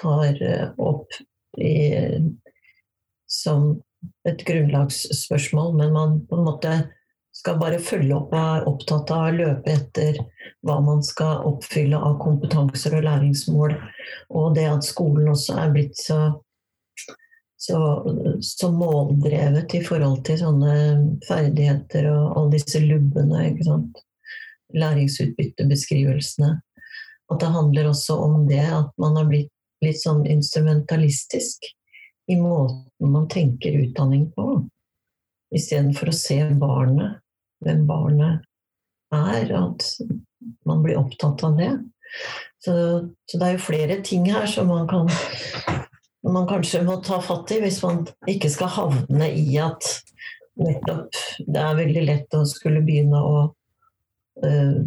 tar 0.00 0.42
eh, 0.42 0.68
opp 0.78 1.16
i, 1.58 2.20
som 3.26 3.72
et 4.28 4.44
grunnlagsspørsmål, 4.46 5.74
men 5.78 5.94
man 5.94 6.20
på 6.28 6.38
en 6.38 6.46
måte 6.46 6.74
skal 7.36 7.58
bare 7.60 7.80
følge 7.82 8.16
opp 8.16 8.32
og 8.32 8.40
er 8.40 8.68
opptatt 8.70 9.12
av 9.12 9.26
å 9.28 9.34
løpe 9.36 9.72
etter 9.72 10.18
hva 10.66 10.78
man 10.84 11.02
skal 11.04 11.44
oppfylle 11.48 11.98
av 11.98 12.16
kompetanser 12.22 12.96
og 12.96 13.04
læringsmål. 13.06 13.74
Og 14.32 14.54
det 14.56 14.66
at 14.70 14.86
skolen 14.86 15.28
også 15.32 15.58
er 15.60 15.74
blitt 15.74 15.98
så, 16.00 16.20
så, 17.56 17.78
så 18.44 18.70
måldrevet 18.72 19.74
i 19.74 19.82
forhold 19.84 20.22
til 20.26 20.40
sånne 20.42 20.74
ferdigheter 21.26 22.10
og 22.12 22.36
alle 22.36 22.56
disse 22.58 22.82
lubbene, 22.84 23.46
ikke 23.50 23.66
sant. 23.68 24.00
Læringsutbyttebeskrivelsene. 24.76 26.52
At 27.32 27.42
det 27.42 27.52
handler 27.54 27.90
også 27.90 28.18
om 28.22 28.44
det 28.50 28.62
at 28.62 28.92
man 29.00 29.16
har 29.18 29.28
blitt 29.30 29.52
litt 29.84 29.98
sånn 30.00 30.24
instrumentalistisk 30.30 31.66
i 32.30 32.36
måten 32.40 33.12
man 33.12 33.28
tenker 33.30 33.76
utdanning 33.82 34.28
på. 34.34 34.62
Istedenfor 35.54 36.10
å 36.10 36.16
se 36.16 36.38
barnet 36.58 37.20
hvem 37.64 37.84
barnet 37.88 38.44
er, 39.14 39.52
at 39.54 39.86
man 40.66 40.82
blir 40.84 40.98
opptatt 41.00 41.44
av 41.46 41.58
det. 41.58 41.72
Så, 42.62 42.74
så, 43.30 43.38
det 43.38 43.46
er 43.46 43.54
jo 43.56 43.66
flere 43.66 44.00
ting 44.04 44.26
her 44.30 44.46
som 44.50 44.70
man 44.70 44.88
kan 44.90 45.08
man 46.32 46.48
kanskje 46.48 46.82
må 46.86 46.98
ta 47.04 47.20
fatt 47.22 47.52
i 47.54 47.60
hvis 47.62 47.80
man 47.84 48.04
ikke 48.30 48.50
skal 48.52 48.72
havne 48.72 49.28
i 49.36 49.58
at 49.62 49.86
nettopp 50.56 51.18
det 51.44 51.62
er 51.62 51.78
veldig 51.78 52.04
lett 52.06 52.36
å 52.36 52.44
skulle 52.48 52.82
begynne 52.84 53.20
å 53.20 53.42
uh, 53.46 54.78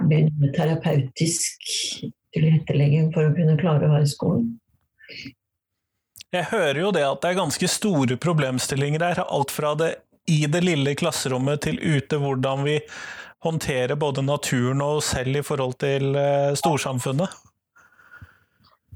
begynne 0.00 0.36
med 0.40 0.54
terapeutisk 0.56 1.70
tilrettelegging 2.36 3.10
for 3.14 3.28
å 3.28 3.34
kunne 3.34 3.58
klare 3.60 3.88
å 3.88 3.94
være 3.94 4.06
i 4.06 4.12
skolen. 4.12 4.48
Jeg 6.34 6.50
hører 6.50 6.80
jo 6.82 6.90
det 6.94 7.04
at 7.06 7.22
det 7.22 7.30
er 7.30 7.38
ganske 7.38 7.68
store 7.70 8.18
problemstillinger 8.20 9.02
her. 9.02 9.22
Alt 9.24 9.54
fra 9.54 9.72
det 9.78 9.92
i 10.30 10.42
det 10.50 10.60
lille 10.64 10.96
klasserommet 10.98 11.62
til 11.64 11.78
ute 11.80 12.18
hvordan 12.20 12.64
vi 12.66 12.80
håndterer 13.46 13.94
både 13.98 14.24
naturen 14.26 14.82
og 14.82 15.00
oss 15.00 15.12
selv 15.14 15.38
i 15.38 15.44
forhold 15.46 15.76
til 15.80 16.16
eh, 16.18 16.50
storsamfunnet? 16.58 17.30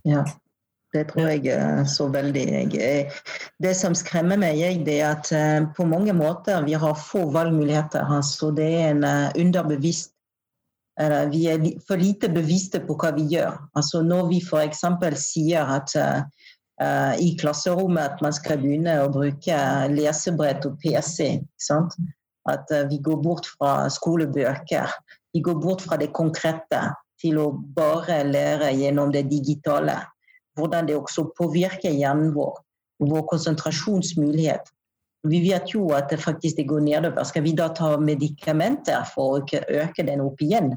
Ja, 0.09 0.25
det 0.93 1.05
tror 1.11 1.29
jeg 1.31 1.47
er 1.55 1.85
så 1.87 2.09
veldig. 2.11 2.45
Det 3.63 3.75
som 3.79 3.95
skremmer 3.95 4.41
meg, 4.41 4.83
det 4.87 4.97
er 5.01 5.13
at 5.15 5.31
eh, 5.35 5.61
på 5.77 5.87
mange 5.87 6.15
måter 6.17 6.65
vi 6.67 6.75
har 6.75 6.99
få 6.99 7.29
valgmuligheter. 7.35 8.03
Altså 8.03 8.51
det 8.57 8.67
er 8.81 8.89
en 8.95 9.05
eh, 9.05 9.29
underbevisst 9.39 10.17
Vi 11.33 11.47
er 11.49 11.63
for 11.89 11.97
lite 11.97 12.29
bevisste 12.29 12.81
på 12.85 12.93
hva 13.01 13.15
vi 13.17 13.23
gjør. 13.31 13.55
Altså 13.79 14.03
når 14.05 14.27
vi 14.29 14.41
f.eks. 14.45 14.83
sier 15.17 15.71
at 15.79 15.95
uh, 15.97 17.15
i 17.17 17.31
klasserommet 17.41 18.03
at 18.03 18.21
man 18.21 18.35
skal 18.37 18.61
begynne 18.61 18.99
å 19.01 19.09
bruke 19.09 19.63
lesebrett 19.95 20.67
og 20.69 20.77
PC. 20.83 21.39
At 22.53 22.75
uh, 22.75 22.83
vi 22.91 22.99
går 23.01 23.23
bort 23.25 23.49
fra 23.55 23.89
skolebøker. 23.89 24.93
Vi 25.33 25.41
går 25.41 25.57
bort 25.63 25.87
fra 25.87 25.97
det 25.97 26.11
konkrete 26.13 26.83
til 27.23 27.41
å 27.41 27.49
bare 27.77 28.21
lære 28.29 28.75
gjennom 28.77 29.15
det 29.15 29.25
digitale. 29.31 30.03
Hvordan 30.61 30.89
det 30.89 30.99
også 30.99 31.31
påvirker 31.39 31.97
hjernen 31.97 32.35
vår, 32.37 32.61
vår 33.01 33.25
konsentrasjonsmulighet. 33.33 34.69
Vi 35.29 35.41
vet 35.45 35.75
jo 35.75 35.91
at 35.97 36.13
det 36.13 36.21
faktisk 36.23 36.63
går 36.69 36.85
nedover. 36.85 37.25
Skal 37.29 37.45
vi 37.45 37.53
da 37.57 37.69
ta 37.77 37.97
medikamenter 38.01 39.05
for 39.15 39.35
å 39.35 39.43
ikke 39.43 39.65
øke 39.83 40.07
den 40.07 40.23
opp 40.25 40.41
igjen? 40.45 40.73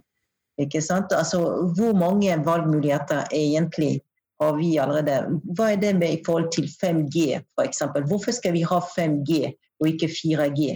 Ikke 0.59 0.81
sant? 0.84 1.13
Altså, 1.15 1.39
hvor 1.77 1.95
mange 1.97 2.36
valgmuligheter 2.45 3.23
er 3.23 3.39
egentlig 3.39 4.01
har 4.41 4.57
vi 4.57 4.77
allerede. 4.77 5.39
Hva 5.55 5.71
er 5.73 5.79
det 5.81 5.93
med 5.97 6.17
i 6.17 6.21
forhold 6.25 6.51
til 6.51 6.67
5G 6.67 7.39
f.eks.? 7.39 7.84
Hvorfor 8.09 8.36
skal 8.36 8.55
vi 8.57 8.63
ha 8.67 8.79
5G 8.95 9.49
og 9.79 9.89
ikke 9.89 10.11
4G 10.11 10.69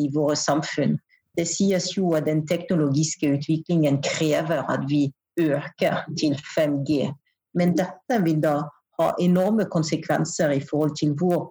i 0.00 0.10
våre 0.14 0.36
samfunn? 0.38 0.96
Det 1.38 1.46
sies 1.48 1.92
jo 1.96 2.14
at 2.18 2.26
den 2.26 2.42
teknologiske 2.48 3.34
utviklingen 3.36 4.00
krever 4.02 4.64
at 4.66 4.86
vi 4.90 5.08
øker 5.40 6.04
til 6.18 6.36
5G. 6.56 7.10
Men 7.58 7.74
dette 7.78 8.20
vil 8.24 8.40
da 8.42 8.58
ha 9.00 9.08
enorme 9.22 9.64
konsekvenser 9.72 10.52
i 10.54 10.60
forhold 10.60 10.96
til 11.00 11.14
hvor 11.18 11.50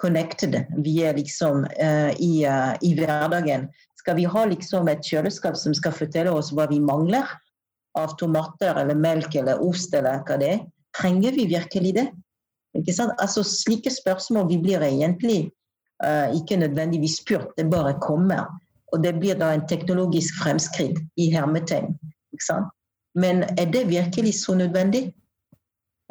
connected. 0.00 0.56
Vi 0.84 1.02
er 1.04 1.16
liksom 1.16 1.64
uh, 1.64 2.10
i, 2.20 2.46
uh, 2.46 2.74
i, 2.82 2.94
hverdagen. 2.98 3.68
Skal 4.00 4.16
vi 4.16 4.24
ha 4.24 4.44
liksom 4.48 4.88
et 4.88 5.04
kjøleskap 5.04 5.58
som 5.60 5.76
skal 5.76 5.94
fortelle 5.94 6.32
oss 6.32 6.50
hva 6.56 6.66
vi 6.70 6.80
mangler 6.80 7.28
av 7.98 8.16
tomater 8.18 8.78
eller 8.80 8.96
melk 8.96 9.36
eller 9.36 9.60
ost 9.62 9.94
eller 9.94 10.24
hva 10.26 10.38
det 10.40 10.52
er? 10.56 10.66
Trenger 10.96 11.36
vi 11.36 11.46
virkelig 11.52 11.94
det? 12.00 12.08
Altså, 13.18 13.44
slike 13.44 13.90
spørsmål 13.90 14.48
vi 14.50 14.60
blir 14.62 14.82
egentlig 14.86 15.40
uh, 16.02 16.32
ikke 16.34 16.58
nødvendigvis 16.64 17.20
spurt, 17.20 17.52
det 17.58 17.68
bare 17.70 17.98
kommer. 18.02 18.48
Og 18.90 19.04
det 19.04 19.14
blir 19.20 19.38
da 19.38 19.52
en 19.54 19.66
teknologisk 19.70 20.40
fremskritt 20.42 20.98
i 21.20 21.28
hermetegn. 21.30 21.92
Men 23.20 23.42
er 23.58 23.70
det 23.72 23.88
virkelig 23.90 24.34
så 24.40 24.54
nødvendig? 24.54 25.10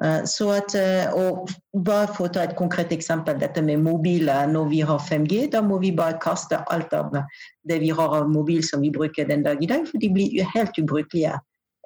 Eh, 0.04 0.26
så 0.26 0.52
at, 0.52 0.76
eh, 0.76 1.14
og 1.14 1.50
bare 1.86 2.08
For 2.16 2.28
å 2.28 2.34
ta 2.34 2.44
et 2.48 2.56
konkret 2.56 2.92
eksempel, 2.96 3.40
dette 3.40 3.62
med 3.62 3.84
mobiler. 3.84 4.48
Når 4.48 4.70
vi 4.70 4.80
har 4.80 5.00
5G, 5.00 5.50
da 5.52 5.62
må 5.62 5.80
vi 5.80 5.92
bare 5.92 6.20
kaste 6.22 6.64
alt 6.72 6.94
av 6.94 7.12
det 7.70 7.80
vi 7.80 7.90
har 7.90 8.16
av 8.22 8.30
mobil 8.30 8.64
som 8.64 8.82
vi 8.82 8.92
bruker 8.92 9.28
den 9.28 9.44
dag 9.44 9.64
i 9.64 9.68
dag, 9.68 9.88
for 9.88 9.98
de 10.00 10.10
blir 10.10 10.44
helt 10.56 10.80
ubrukelige 10.80 11.36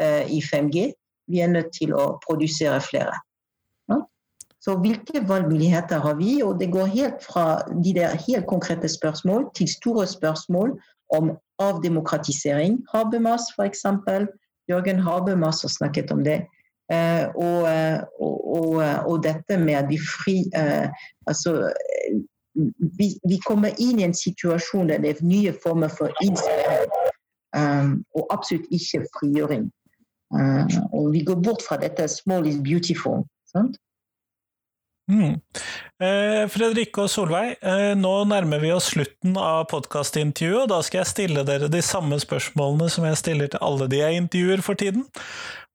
uh, 0.01 0.24
i 0.30 0.41
5G. 0.41 0.91
Vi 1.28 1.39
er 1.39 1.47
nødt 1.47 1.74
til 1.74 1.93
å 1.93 2.17
produsere 2.26 2.82
flere. 2.82 3.19
Så 4.63 4.78
hvilke 4.80 5.19
valgmuligheter 5.28 5.99
har 5.99 6.13
vi? 6.15 6.38
Og 6.43 6.59
det 6.59 6.69
går 6.71 6.86
helt 6.93 7.24
fra 7.24 7.61
de 7.84 7.91
der 7.97 8.15
helt 8.28 8.47
konkrete 8.47 8.88
spørsmål 8.88 9.49
til 9.57 9.67
store 9.67 10.07
spørsmål 10.07 10.78
om 11.11 11.34
avdemokratisering. 11.59 12.80
Habermas, 12.93 13.49
f.eks. 13.57 13.84
Jørgen 14.70 14.99
Habermas 14.99 15.61
har 15.61 15.70
snakket 15.70 16.11
om 16.11 16.24
det. 16.24 16.43
Eh, 16.91 17.22
eh, 17.22 17.30
og, 18.20 18.47
og, 18.57 18.76
og, 19.07 19.24
dette 19.24 19.57
med 19.57 19.88
vi 19.88 19.97
fri 19.97 20.43
eh, 20.55 20.89
Altså 21.28 21.72
vi, 22.99 23.07
vi, 23.24 23.38
kommer 23.47 23.72
inn 23.80 24.01
i 24.01 24.03
en 24.03 24.14
situasjon 24.14 24.91
der 24.91 24.99
det 25.01 25.14
er 25.14 25.24
nye 25.26 25.53
former 25.64 25.89
for 25.89 26.11
innsnevring, 26.22 26.91
um, 27.57 27.95
og 28.14 28.28
absolutt 28.36 28.68
ikke 28.70 29.01
frigjøring. 29.16 29.64
Og 30.93 31.07
vi 31.16 31.24
går 31.26 31.39
bort 31.41 31.66
fra 31.66 31.80
dette 31.82 32.05
'small 32.07 32.45
is 32.45 32.59
beautiful'. 32.61 33.26
Sant? 33.49 33.80
Mm. 35.12 35.36
Eh, 35.99 36.43
Fredrikke 36.47 37.04
og 37.04 37.10
Solveig, 37.12 37.58
eh, 37.62 37.91
nå 37.99 38.12
nærmer 38.30 38.62
vi 38.64 38.72
oss 38.72 38.93
slutten 38.93 39.36
av 39.39 39.66
podkastintervjuet, 39.72 40.62
og 40.64 40.70
da 40.72 40.80
skal 40.86 41.01
jeg 41.01 41.12
stille 41.12 41.43
dere 41.47 41.68
de 41.72 41.82
samme 41.84 42.20
spørsmålene 42.24 42.88
som 42.91 43.08
jeg 43.10 43.20
stiller 43.20 43.51
til 43.51 43.64
alle 43.66 43.89
de 43.91 43.99
jeg 43.99 44.22
intervjuer 44.22 44.64
for 44.64 44.80
tiden. 44.80 45.04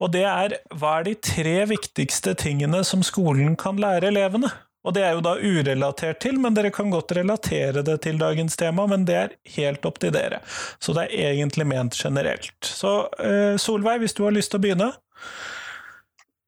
Og 0.00 0.14
det 0.14 0.24
er 0.24 0.56
hva 0.72 0.98
er 1.00 1.10
de 1.10 1.14
tre 1.20 1.58
viktigste 1.68 2.34
tingene 2.40 2.80
som 2.86 3.04
skolen 3.04 3.56
kan 3.60 3.76
lære 3.80 4.08
elevene? 4.12 4.50
Og 4.86 4.94
det 4.96 5.02
er 5.04 5.16
jo 5.16 5.24
da 5.26 5.34
urelatert 5.36 6.22
til, 6.24 6.38
men 6.40 6.54
dere 6.56 6.70
kan 6.72 6.88
godt 6.88 7.12
relatere 7.18 7.82
det 7.84 7.98
til 8.06 8.20
dagens 8.20 8.56
tema, 8.56 8.86
men 8.88 9.04
det 9.04 9.16
er 9.18 9.34
helt 9.58 9.84
opp 9.84 9.98
til 10.00 10.14
dere. 10.14 10.40
Så 10.80 10.94
det 10.96 11.10
er 11.10 11.34
egentlig 11.34 11.66
ment 11.68 11.98
generelt. 11.98 12.56
Så 12.64 13.10
eh, 13.20 13.58
Solveig, 13.60 13.98
hvis 14.00 14.16
du 14.16 14.22
har 14.24 14.32
lyst 14.32 14.54
til 14.54 14.62
å 14.62 14.64
begynne? 14.64 14.92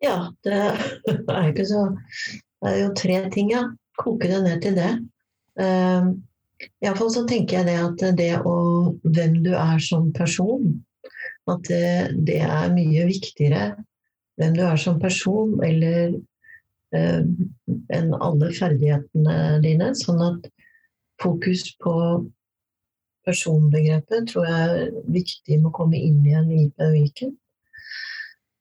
Ja, 0.00 0.30
det 0.46 0.56
er 0.56 1.50
ikke 1.50 1.66
så 1.68 1.90
Det 2.60 2.70
er 2.70 2.82
jo 2.82 2.90
tre 2.96 3.20
ting, 3.32 3.52
ja. 3.54 3.64
Koke 4.00 4.28
det 4.28 4.42
ned 4.44 4.60
til 4.64 4.76
det. 4.76 4.90
Uh, 5.60 6.12
Iallfall 6.84 7.12
så 7.12 7.24
tenker 7.28 7.60
jeg 7.60 7.68
det 7.70 7.78
at 7.80 8.16
det 8.18 8.32
å 8.46 8.56
Hvem 9.00 9.40
du 9.44 9.52
er 9.56 9.80
som 9.82 10.10
person, 10.12 10.74
at 11.48 11.62
det, 11.68 12.16
det, 12.28 12.40
er 12.44 12.72
mye 12.74 13.06
viktigere 13.08 13.70
hvem 14.40 14.54
du 14.56 14.62
er 14.64 14.78
som 14.80 14.98
person, 15.00 15.56
eller 15.64 16.14
uh, 16.96 17.22
enn 17.96 18.12
alle 18.16 18.50
ferdighetene 18.56 19.60
dine. 19.64 19.90
Sånn 19.96 20.20
at 20.24 20.48
fokus 21.20 21.66
på 21.80 21.94
personbegrepet 23.28 24.30
tror 24.30 24.48
jeg 24.48 24.70
er 24.70 24.96
viktig 25.12 25.60
med 25.60 25.70
å 25.72 25.76
komme 25.76 26.00
inn 26.00 26.22
igjen 26.24 26.50
i 26.56 26.64
pedagogikken. 26.72 27.36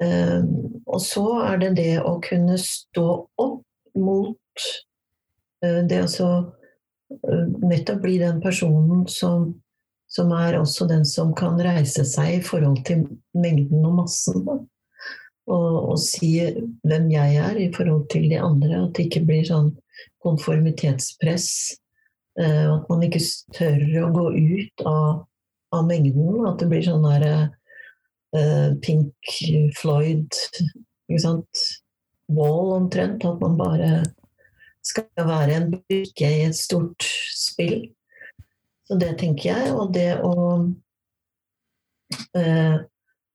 Uh, 0.04 0.44
og 0.88 1.02
så 1.04 1.26
er 1.48 1.64
det 1.64 1.74
det 1.80 1.96
å 2.04 2.18
kunne 2.24 2.56
stå 2.60 3.08
opp 3.40 3.64
mot 4.00 4.70
eh, 5.66 5.82
det 5.90 6.04
å 6.06 6.12
så 6.12 6.30
nettopp 7.10 8.04
bli 8.04 8.20
den 8.22 8.38
personen 8.44 9.08
som 9.10 9.50
som 10.10 10.32
er 10.34 10.58
også 10.58 10.88
den 10.90 11.06
som 11.06 11.34
kan 11.38 11.60
reise 11.62 12.04
seg 12.08 12.40
i 12.40 12.42
forhold 12.46 12.82
til 12.88 13.06
mengden 13.38 13.86
og 13.86 14.00
massen. 14.02 14.42
Og, 15.50 15.76
og, 15.90 15.98
si 16.02 16.32
hvem 16.86 17.08
jeg 17.14 17.38
er 17.42 17.60
i 17.62 17.70
forhold 17.74 18.08
til 18.14 18.28
de 18.32 18.40
andre. 18.42 18.84
At 18.86 18.98
det 18.98 19.08
ikke 19.08 19.26
blir 19.28 19.46
sånn 19.46 19.72
konformitetspress. 20.26 21.50
Eh, 22.42 22.66
at 22.74 22.90
man 22.90 23.06
ikke 23.06 23.22
tør 23.58 23.86
å 24.06 24.12
gå 24.18 24.26
ut 24.34 24.86
av, 24.90 25.24
av 25.78 25.86
mengden. 25.90 26.42
At 26.50 26.62
det 26.62 26.70
blir 26.74 26.86
sånn 26.86 27.06
der 27.06 27.28
uh, 28.34 28.70
Pink 28.82 29.34
Floyd 29.78 30.30
ikke 31.10 31.22
sant? 31.22 31.66
Wall 32.30 32.76
omtrent. 32.78 33.26
At 33.26 33.42
man 33.42 33.58
bare 33.60 34.04
skal 34.86 35.10
være 35.18 35.58
en 35.58 35.72
brikke 35.74 36.30
i 36.30 36.46
et 36.48 36.58
stort 36.58 37.06
spill. 37.36 37.90
Så 38.88 38.98
det 38.98 39.16
tenker 39.22 39.52
jeg. 39.52 39.74
Og 39.76 39.94
det 39.94 40.12
å 40.26 40.34
eh, 42.38 42.80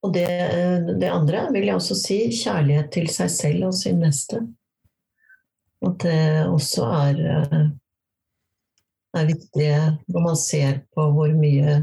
Og 0.04 0.12
det, 0.12 0.26
eh, 0.28 0.90
det, 1.00 1.08
andre 1.08 1.46
vil 1.54 1.70
jeg 1.70 1.78
også 1.78 1.94
si 1.96 2.18
kjærlighet 2.36 2.90
til 2.92 3.06
seg 3.08 3.30
selv 3.32 3.70
og 3.70 3.78
sin 3.78 4.02
neste. 4.04 4.42
At 5.84 5.96
det 6.04 6.44
også 6.44 6.88
er, 6.92 7.22
eh, 7.30 7.64
er 9.16 9.30
viktig 9.30 9.70
når 10.12 10.26
man 10.26 10.36
ser 10.36 10.82
på 10.92 11.06
hvor 11.16 11.32
mye 11.38 11.78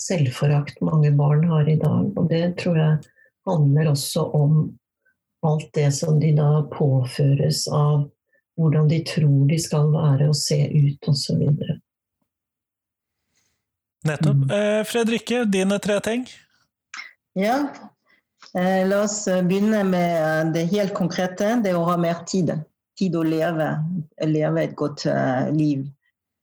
selvforakt 0.00 0.80
mange 0.82 1.12
barn 1.14 1.44
har 1.50 1.68
i 1.68 1.78
dag. 1.78 2.10
Og 2.16 2.28
det 2.30 2.56
tror 2.58 2.80
jeg 2.80 3.12
handler 3.46 3.92
også 3.92 4.26
om 4.34 4.60
alt 5.46 5.70
det 5.74 5.92
som 5.96 6.20
de 6.20 6.32
da 6.36 6.62
påføres 6.72 7.66
av 7.68 8.08
hvordan 8.60 8.88
de 8.88 9.00
tror 9.08 9.46
de 9.48 9.58
skal 9.60 9.92
være 9.94 10.28
og 10.28 10.36
se 10.36 10.58
ut 10.68 11.08
osv. 11.08 11.46
Nettopp. 14.04 14.36
Mm. 14.36 14.50
Eh, 14.50 14.82
Fredrikke, 14.88 15.44
dine 15.44 15.78
tre 15.78 16.00
ting? 16.04 16.26
Ja, 17.32 17.68
eh, 18.54 18.88
la 18.88 19.02
oss 19.04 19.28
eh, 19.28 19.42
begynne 19.44 19.84
med 19.84 20.52
det 20.56 20.66
helt 20.72 20.94
konkrete. 20.96 21.54
Det 21.64 21.74
å 21.76 21.86
ha 21.88 21.96
mer 22.00 22.24
tid. 22.28 22.52
Tid 23.00 23.16
å 23.16 23.24
leve, 23.24 23.70
leve 24.28 24.64
et 24.64 24.76
godt 24.76 25.06
liv. 25.56 25.86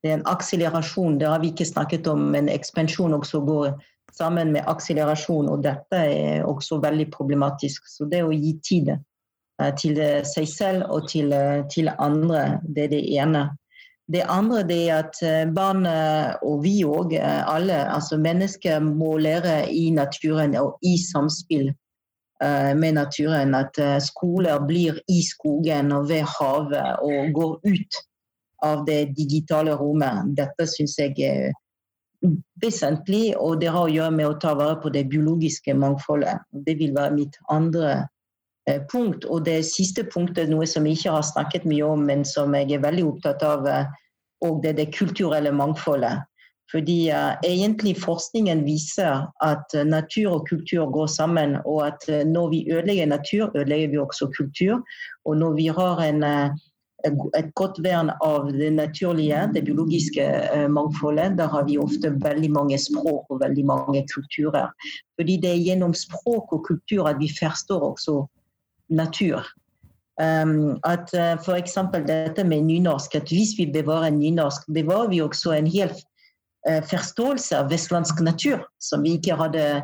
Det 0.02 0.10
er 0.10 0.20
en 0.20 0.30
akselerasjon, 0.30 1.18
det 1.22 1.28
har 1.30 1.42
vi 1.42 1.52
ikke 1.52 1.66
snakket 1.66 2.08
om, 2.10 2.30
men 2.34 2.50
ekspansjon 2.50 3.14
også 3.18 3.42
går 3.46 3.76
sammen 4.14 4.52
med 4.56 4.68
akselerasjon, 4.68 5.50
og 5.52 5.64
dette 5.66 6.00
er 6.00 6.48
også 6.48 6.80
veldig 6.84 7.10
problematisk. 7.14 7.88
Så 7.90 8.08
det 8.10 8.24
å 8.26 8.34
gi 8.34 8.56
tid 8.64 8.96
til 9.82 9.98
seg 10.26 10.50
selv 10.50 10.92
og 10.94 11.08
til, 11.10 11.34
til 11.74 11.90
andre, 11.98 12.60
det 12.64 12.88
er 12.88 12.94
det 12.94 13.04
ene. 13.18 13.48
Det 14.14 14.24
andre 14.30 14.64
det 14.64 14.90
er 14.90 15.02
at 15.02 15.18
eh, 15.22 15.50
barn, 15.52 15.84
og 16.48 16.62
vi 16.64 16.80
òg, 16.88 17.14
eh, 17.14 17.42
alle, 17.44 17.82
altså 17.92 18.18
mennesker 18.18 18.80
må 18.80 19.18
lære 19.20 19.66
i 19.68 19.90
naturen 19.92 20.56
og 20.56 20.78
i 20.82 20.96
samspill 21.02 21.68
eh, 21.68 22.72
med 22.80 22.96
naturen. 22.96 23.56
At 23.56 23.76
skoler 24.04 24.64
blir 24.68 25.02
i 25.12 25.20
skogen 25.28 25.92
og 25.92 26.08
ved 26.10 26.24
havet 26.38 27.04
og 27.04 27.34
går 27.36 27.60
ut 27.68 28.00
av 28.64 28.86
det 28.88 29.12
digitale 29.18 29.76
rommet. 29.76 30.32
Dette 30.40 30.70
syns 30.72 30.96
jeg 31.02 31.20
er 31.28 31.52
vesentlig, 32.62 33.36
og 33.38 33.62
det 33.62 33.72
har 33.74 33.88
å 33.88 33.94
gjøre 33.94 34.14
med 34.16 34.28
å 34.30 34.38
ta 34.42 34.54
vare 34.58 34.78
på 34.84 34.92
det 34.94 35.08
biologiske 35.12 35.76
mangfoldet. 35.78 36.44
Det 36.66 36.78
vil 36.80 36.96
være 36.98 37.16
mitt 37.18 37.38
andre 37.54 38.06
Eh, 38.68 38.82
punkt. 38.92 39.26
Og 39.26 39.46
det 39.46 39.62
siste 39.66 40.04
punktet, 40.04 40.50
noe 40.52 40.68
som 40.68 40.86
jeg 40.88 41.00
ikke 41.00 41.14
har 41.16 41.24
snakket 41.24 41.68
mye 41.70 41.86
om, 41.88 42.02
men 42.10 42.26
som 42.28 42.56
jeg 42.56 42.74
er 42.76 42.84
veldig 42.84 43.06
opptatt 43.14 43.44
av, 43.48 43.68
eh, 43.68 43.86
og 44.44 44.60
det 44.64 44.74
er 44.74 44.82
det 44.82 44.96
kulturelle 44.98 45.54
mangfoldet. 45.56 46.26
Fordi 46.68 47.08
uh, 47.16 47.40
egentlig 47.48 47.94
forskningen 47.96 48.66
viser 48.66 49.22
at 49.40 49.72
uh, 49.72 49.86
natur 49.88 50.34
og 50.34 50.50
kultur 50.50 50.90
går 50.92 51.08
sammen, 51.08 51.56
og 51.64 51.86
at 51.86 52.04
uh, 52.12 52.26
når 52.28 52.50
vi 52.52 52.60
ødelegger 52.68 53.08
natur, 53.08 53.46
ødelegger 53.56 53.94
vi 53.94 54.02
også 54.04 54.28
kultur. 54.36 54.82
Og 55.24 55.38
når 55.40 55.56
vi 55.56 55.68
har 55.72 56.02
en, 56.04 56.26
et 57.06 57.50
godt 57.54 57.78
vern 57.86 58.10
av 58.26 58.48
det 58.52 58.72
naturlige, 58.74 59.44
det 59.54 59.62
biologiske 59.68 60.24
mangfoldet, 60.74 61.38
Der 61.38 61.48
har 61.48 61.68
vi 61.68 61.78
ofte 61.78 62.10
veldig 62.10 62.50
mange 62.52 62.78
språk 62.78 63.30
og 63.30 63.42
veldig 63.44 63.66
mange 63.66 64.02
kulturer. 64.14 64.74
Fordi 65.20 65.38
det 65.38 65.52
er 65.52 65.62
gjennom 65.62 65.94
språk 65.94 66.54
og 66.58 66.66
kultur 66.66 67.06
at 67.08 67.20
vi 67.20 67.30
forstår 67.30 67.86
også 67.92 68.26
natur. 68.90 69.46
Um, 70.18 70.80
at 70.84 71.14
uh, 71.14 71.20
eh, 71.20 71.38
F.eks. 71.38 71.78
dette 72.08 72.44
med 72.44 72.62
nynorsk, 72.66 73.16
at 73.16 73.30
hvis 73.30 73.54
vi 73.58 73.68
bevarer 73.70 74.10
nynorsk, 74.10 74.66
bevarer 74.74 75.10
vi 75.10 75.22
også 75.22 75.52
en 75.54 75.68
hel 75.70 75.92
uh, 76.70 76.82
forståelse 76.90 77.58
av 77.58 77.70
vestlandsk 77.70 78.24
natur, 78.26 78.64
som 78.82 79.06
vi 79.06 79.14
ikke 79.20 79.38
hadde 79.38 79.84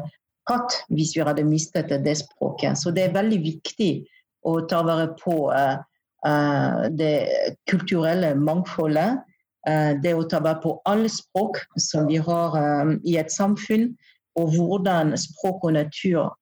hatt 0.49 0.78
hvis 0.89 1.14
vi 1.16 1.22
hadde 1.22 1.45
mistet 1.45 1.93
det 2.05 2.18
språket. 2.18 2.82
Så 2.82 2.91
det 2.91 3.05
er 3.05 3.14
veldig 3.14 3.39
viktig 3.43 3.91
å 4.49 4.57
ta 4.66 4.82
vare 4.88 5.11
på 5.22 5.51
uh, 5.53 5.78
det 6.24 7.28
kulturelle 7.69 8.34
mangfoldet. 8.39 9.21
Uh, 9.63 9.95
det 10.03 10.11
å 10.11 10.26
ta 10.28 10.41
vare 10.43 10.59
på 10.59 10.74
alle 10.89 11.07
språk 11.07 11.61
som 11.80 12.09
vi 12.09 12.17
har 12.19 12.55
um, 12.55 12.97
i 13.07 13.15
et 13.15 13.32
samfunn, 13.32 13.93
og 14.36 14.55
hvordan 14.57 15.13
språk 15.19 15.63
og 15.63 15.76
natur 15.78 16.34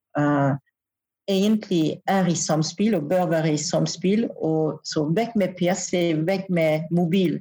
egentlig 1.30 2.00
er 2.10 2.26
i 2.26 2.34
samspill 2.36 2.96
og 2.96 3.06
bør 3.10 3.28
være 3.30 3.52
i 3.52 3.60
samspill. 3.60 4.24
Og 4.40 4.80
så 4.88 5.04
vekk 5.12 5.36
med 5.38 5.54
PC, 5.58 6.16
vekk 6.26 6.48
med 6.50 6.88
mobil, 6.90 7.36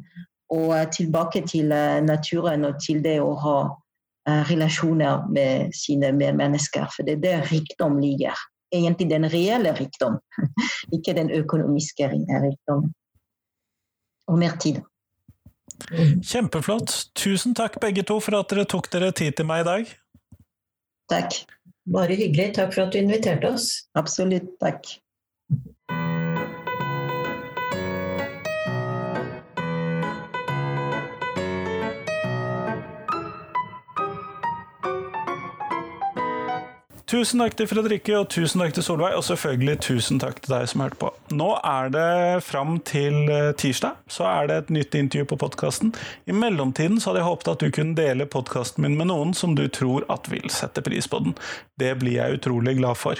og 0.51 0.75
tilbake 0.91 1.41
til 1.47 1.71
naturen 2.03 2.67
og 2.67 2.77
til 2.83 2.99
det 3.03 3.17
å 3.23 3.31
ha 3.39 3.57
relasjoner 4.51 5.23
med 5.31 5.71
sine 5.75 6.11
medmennesker. 6.11 6.91
For 6.91 7.07
det 7.07 7.17
er 7.17 7.23
der 7.23 7.47
rikdom 7.51 7.97
ligger 8.03 8.35
egentlig 8.71 9.09
den 9.09 9.27
reelle 9.31 9.73
rikdom, 9.77 10.19
ikke 10.95 11.15
den 11.17 11.31
økonomiske 11.31 12.09
rikdom. 12.11 12.87
Og 14.31 14.39
mer 14.39 14.55
tid. 14.61 14.81
Kjempeflott. 16.23 16.93
Tusen 17.17 17.55
takk 17.57 17.79
begge 17.81 18.03
to 18.07 18.19
for 18.23 18.37
at 18.37 18.51
dere 18.53 18.67
tok 18.69 18.87
dere 18.93 19.11
tid 19.17 19.35
til 19.37 19.47
meg 19.49 19.63
i 19.63 19.67
dag. 19.67 19.93
Takk. 21.11 21.41
Bare 21.91 22.15
hyggelig. 22.15 22.53
Takk 22.55 22.75
for 22.75 22.85
at 22.85 22.93
du 22.93 23.01
inviterte 23.01 23.49
oss. 23.49 23.87
Absolutt. 23.99 24.53
Takk. 24.61 24.93
Tusen 37.11 37.41
takk 37.43 37.57
til 37.59 37.67
Fredrikke, 37.67 38.13
og 38.15 38.29
tusen 38.31 38.61
takk 38.61 38.71
til 38.71 38.85
Solveig, 38.85 39.17
og 39.19 39.25
selvfølgelig 39.27 39.73
tusen 39.83 40.19
takk 40.21 40.37
til 40.39 40.53
deg 40.53 40.69
som 40.71 40.83
hørte 40.85 40.99
på. 41.01 41.09
Nå 41.35 41.49
er 41.67 41.89
det 41.91 42.43
fram 42.47 42.77
til 42.87 43.27
eh, 43.27 43.49
tirsdag, 43.59 43.97
så 44.07 44.29
er 44.29 44.47
det 44.47 44.59
et 44.61 44.71
nytt 44.77 44.95
intervju 44.95 45.27
på 45.27 45.39
podkasten. 45.41 45.91
I 46.31 46.37
mellomtiden 46.37 47.01
så 47.03 47.11
hadde 47.11 47.19
jeg 47.19 47.27
håpet 47.27 47.51
at 47.51 47.65
du 47.65 47.75
kunne 47.75 47.99
dele 47.99 48.29
podkasten 48.31 48.87
min 48.87 48.95
med 48.95 49.11
noen 49.11 49.35
som 49.35 49.59
du 49.59 49.65
tror 49.67 50.07
at 50.13 50.31
vil 50.31 50.47
sette 50.55 50.85
pris 50.87 51.11
på 51.11 51.19
den. 51.27 51.35
Det 51.75 51.97
blir 51.99 52.15
jeg 52.21 52.39
utrolig 52.39 52.77
glad 52.79 52.95
for. 53.03 53.19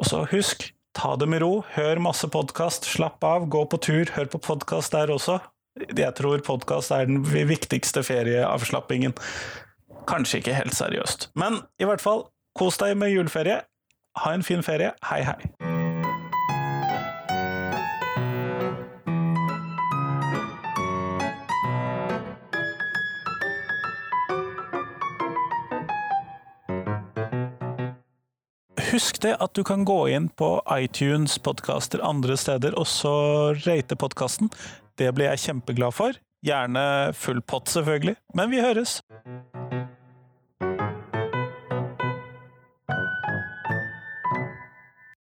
Og 0.00 0.08
så 0.08 0.24
husk, 0.32 0.70
ta 0.96 1.12
det 1.20 1.28
med 1.28 1.44
ro, 1.44 1.54
hør 1.76 2.00
masse 2.08 2.24
podkast, 2.32 2.88
slapp 2.88 3.20
av, 3.20 3.50
gå 3.52 3.68
på 3.68 3.84
tur, 3.84 4.16
hør 4.16 4.32
på 4.32 4.40
podkast 4.48 4.96
der 4.96 5.12
også. 5.12 5.42
Jeg 5.76 6.16
tror 6.16 6.40
podkast 6.48 6.96
er 6.96 7.04
den 7.04 7.20
viktigste 7.28 8.00
ferieavslappingen. 8.00 9.12
Kanskje 10.08 10.38
ikke 10.40 10.54
helt 10.54 10.74
seriøst. 10.74 11.30
Men 11.34 11.60
i 11.80 11.88
hvert 11.88 12.00
fall, 12.00 12.24
kos 12.58 12.78
deg 12.80 12.96
med 12.98 13.12
juleferie. 13.12 13.60
Ha 14.24 14.32
en 14.34 14.42
fin 14.42 14.62
ferie. 14.62 14.92
Hei, 15.10 15.22
hei. 15.22 15.38
Husk 28.90 29.20
det 29.22 29.36
at 29.38 29.54
du 29.54 29.62
kan 29.62 29.84
gå 29.86 30.08
inn 30.10 30.26
på 30.34 30.48
iTunes, 30.74 31.38
podkaster 31.38 32.02
andre 32.02 32.34
steder, 32.40 32.74
og 32.74 32.88
så 32.90 33.12
rate 33.62 33.94
podkasten. 33.94 34.50
Det 34.98 35.12
blir 35.14 35.30
jeg 35.30 35.44
kjempeglad 35.46 35.94
for. 35.94 36.18
Gjerne 36.44 37.12
full 37.14 37.40
pott, 37.40 37.70
selvfølgelig. 37.70 38.16
Men 38.34 38.50
vi 38.50 38.64
høres! 38.64 38.98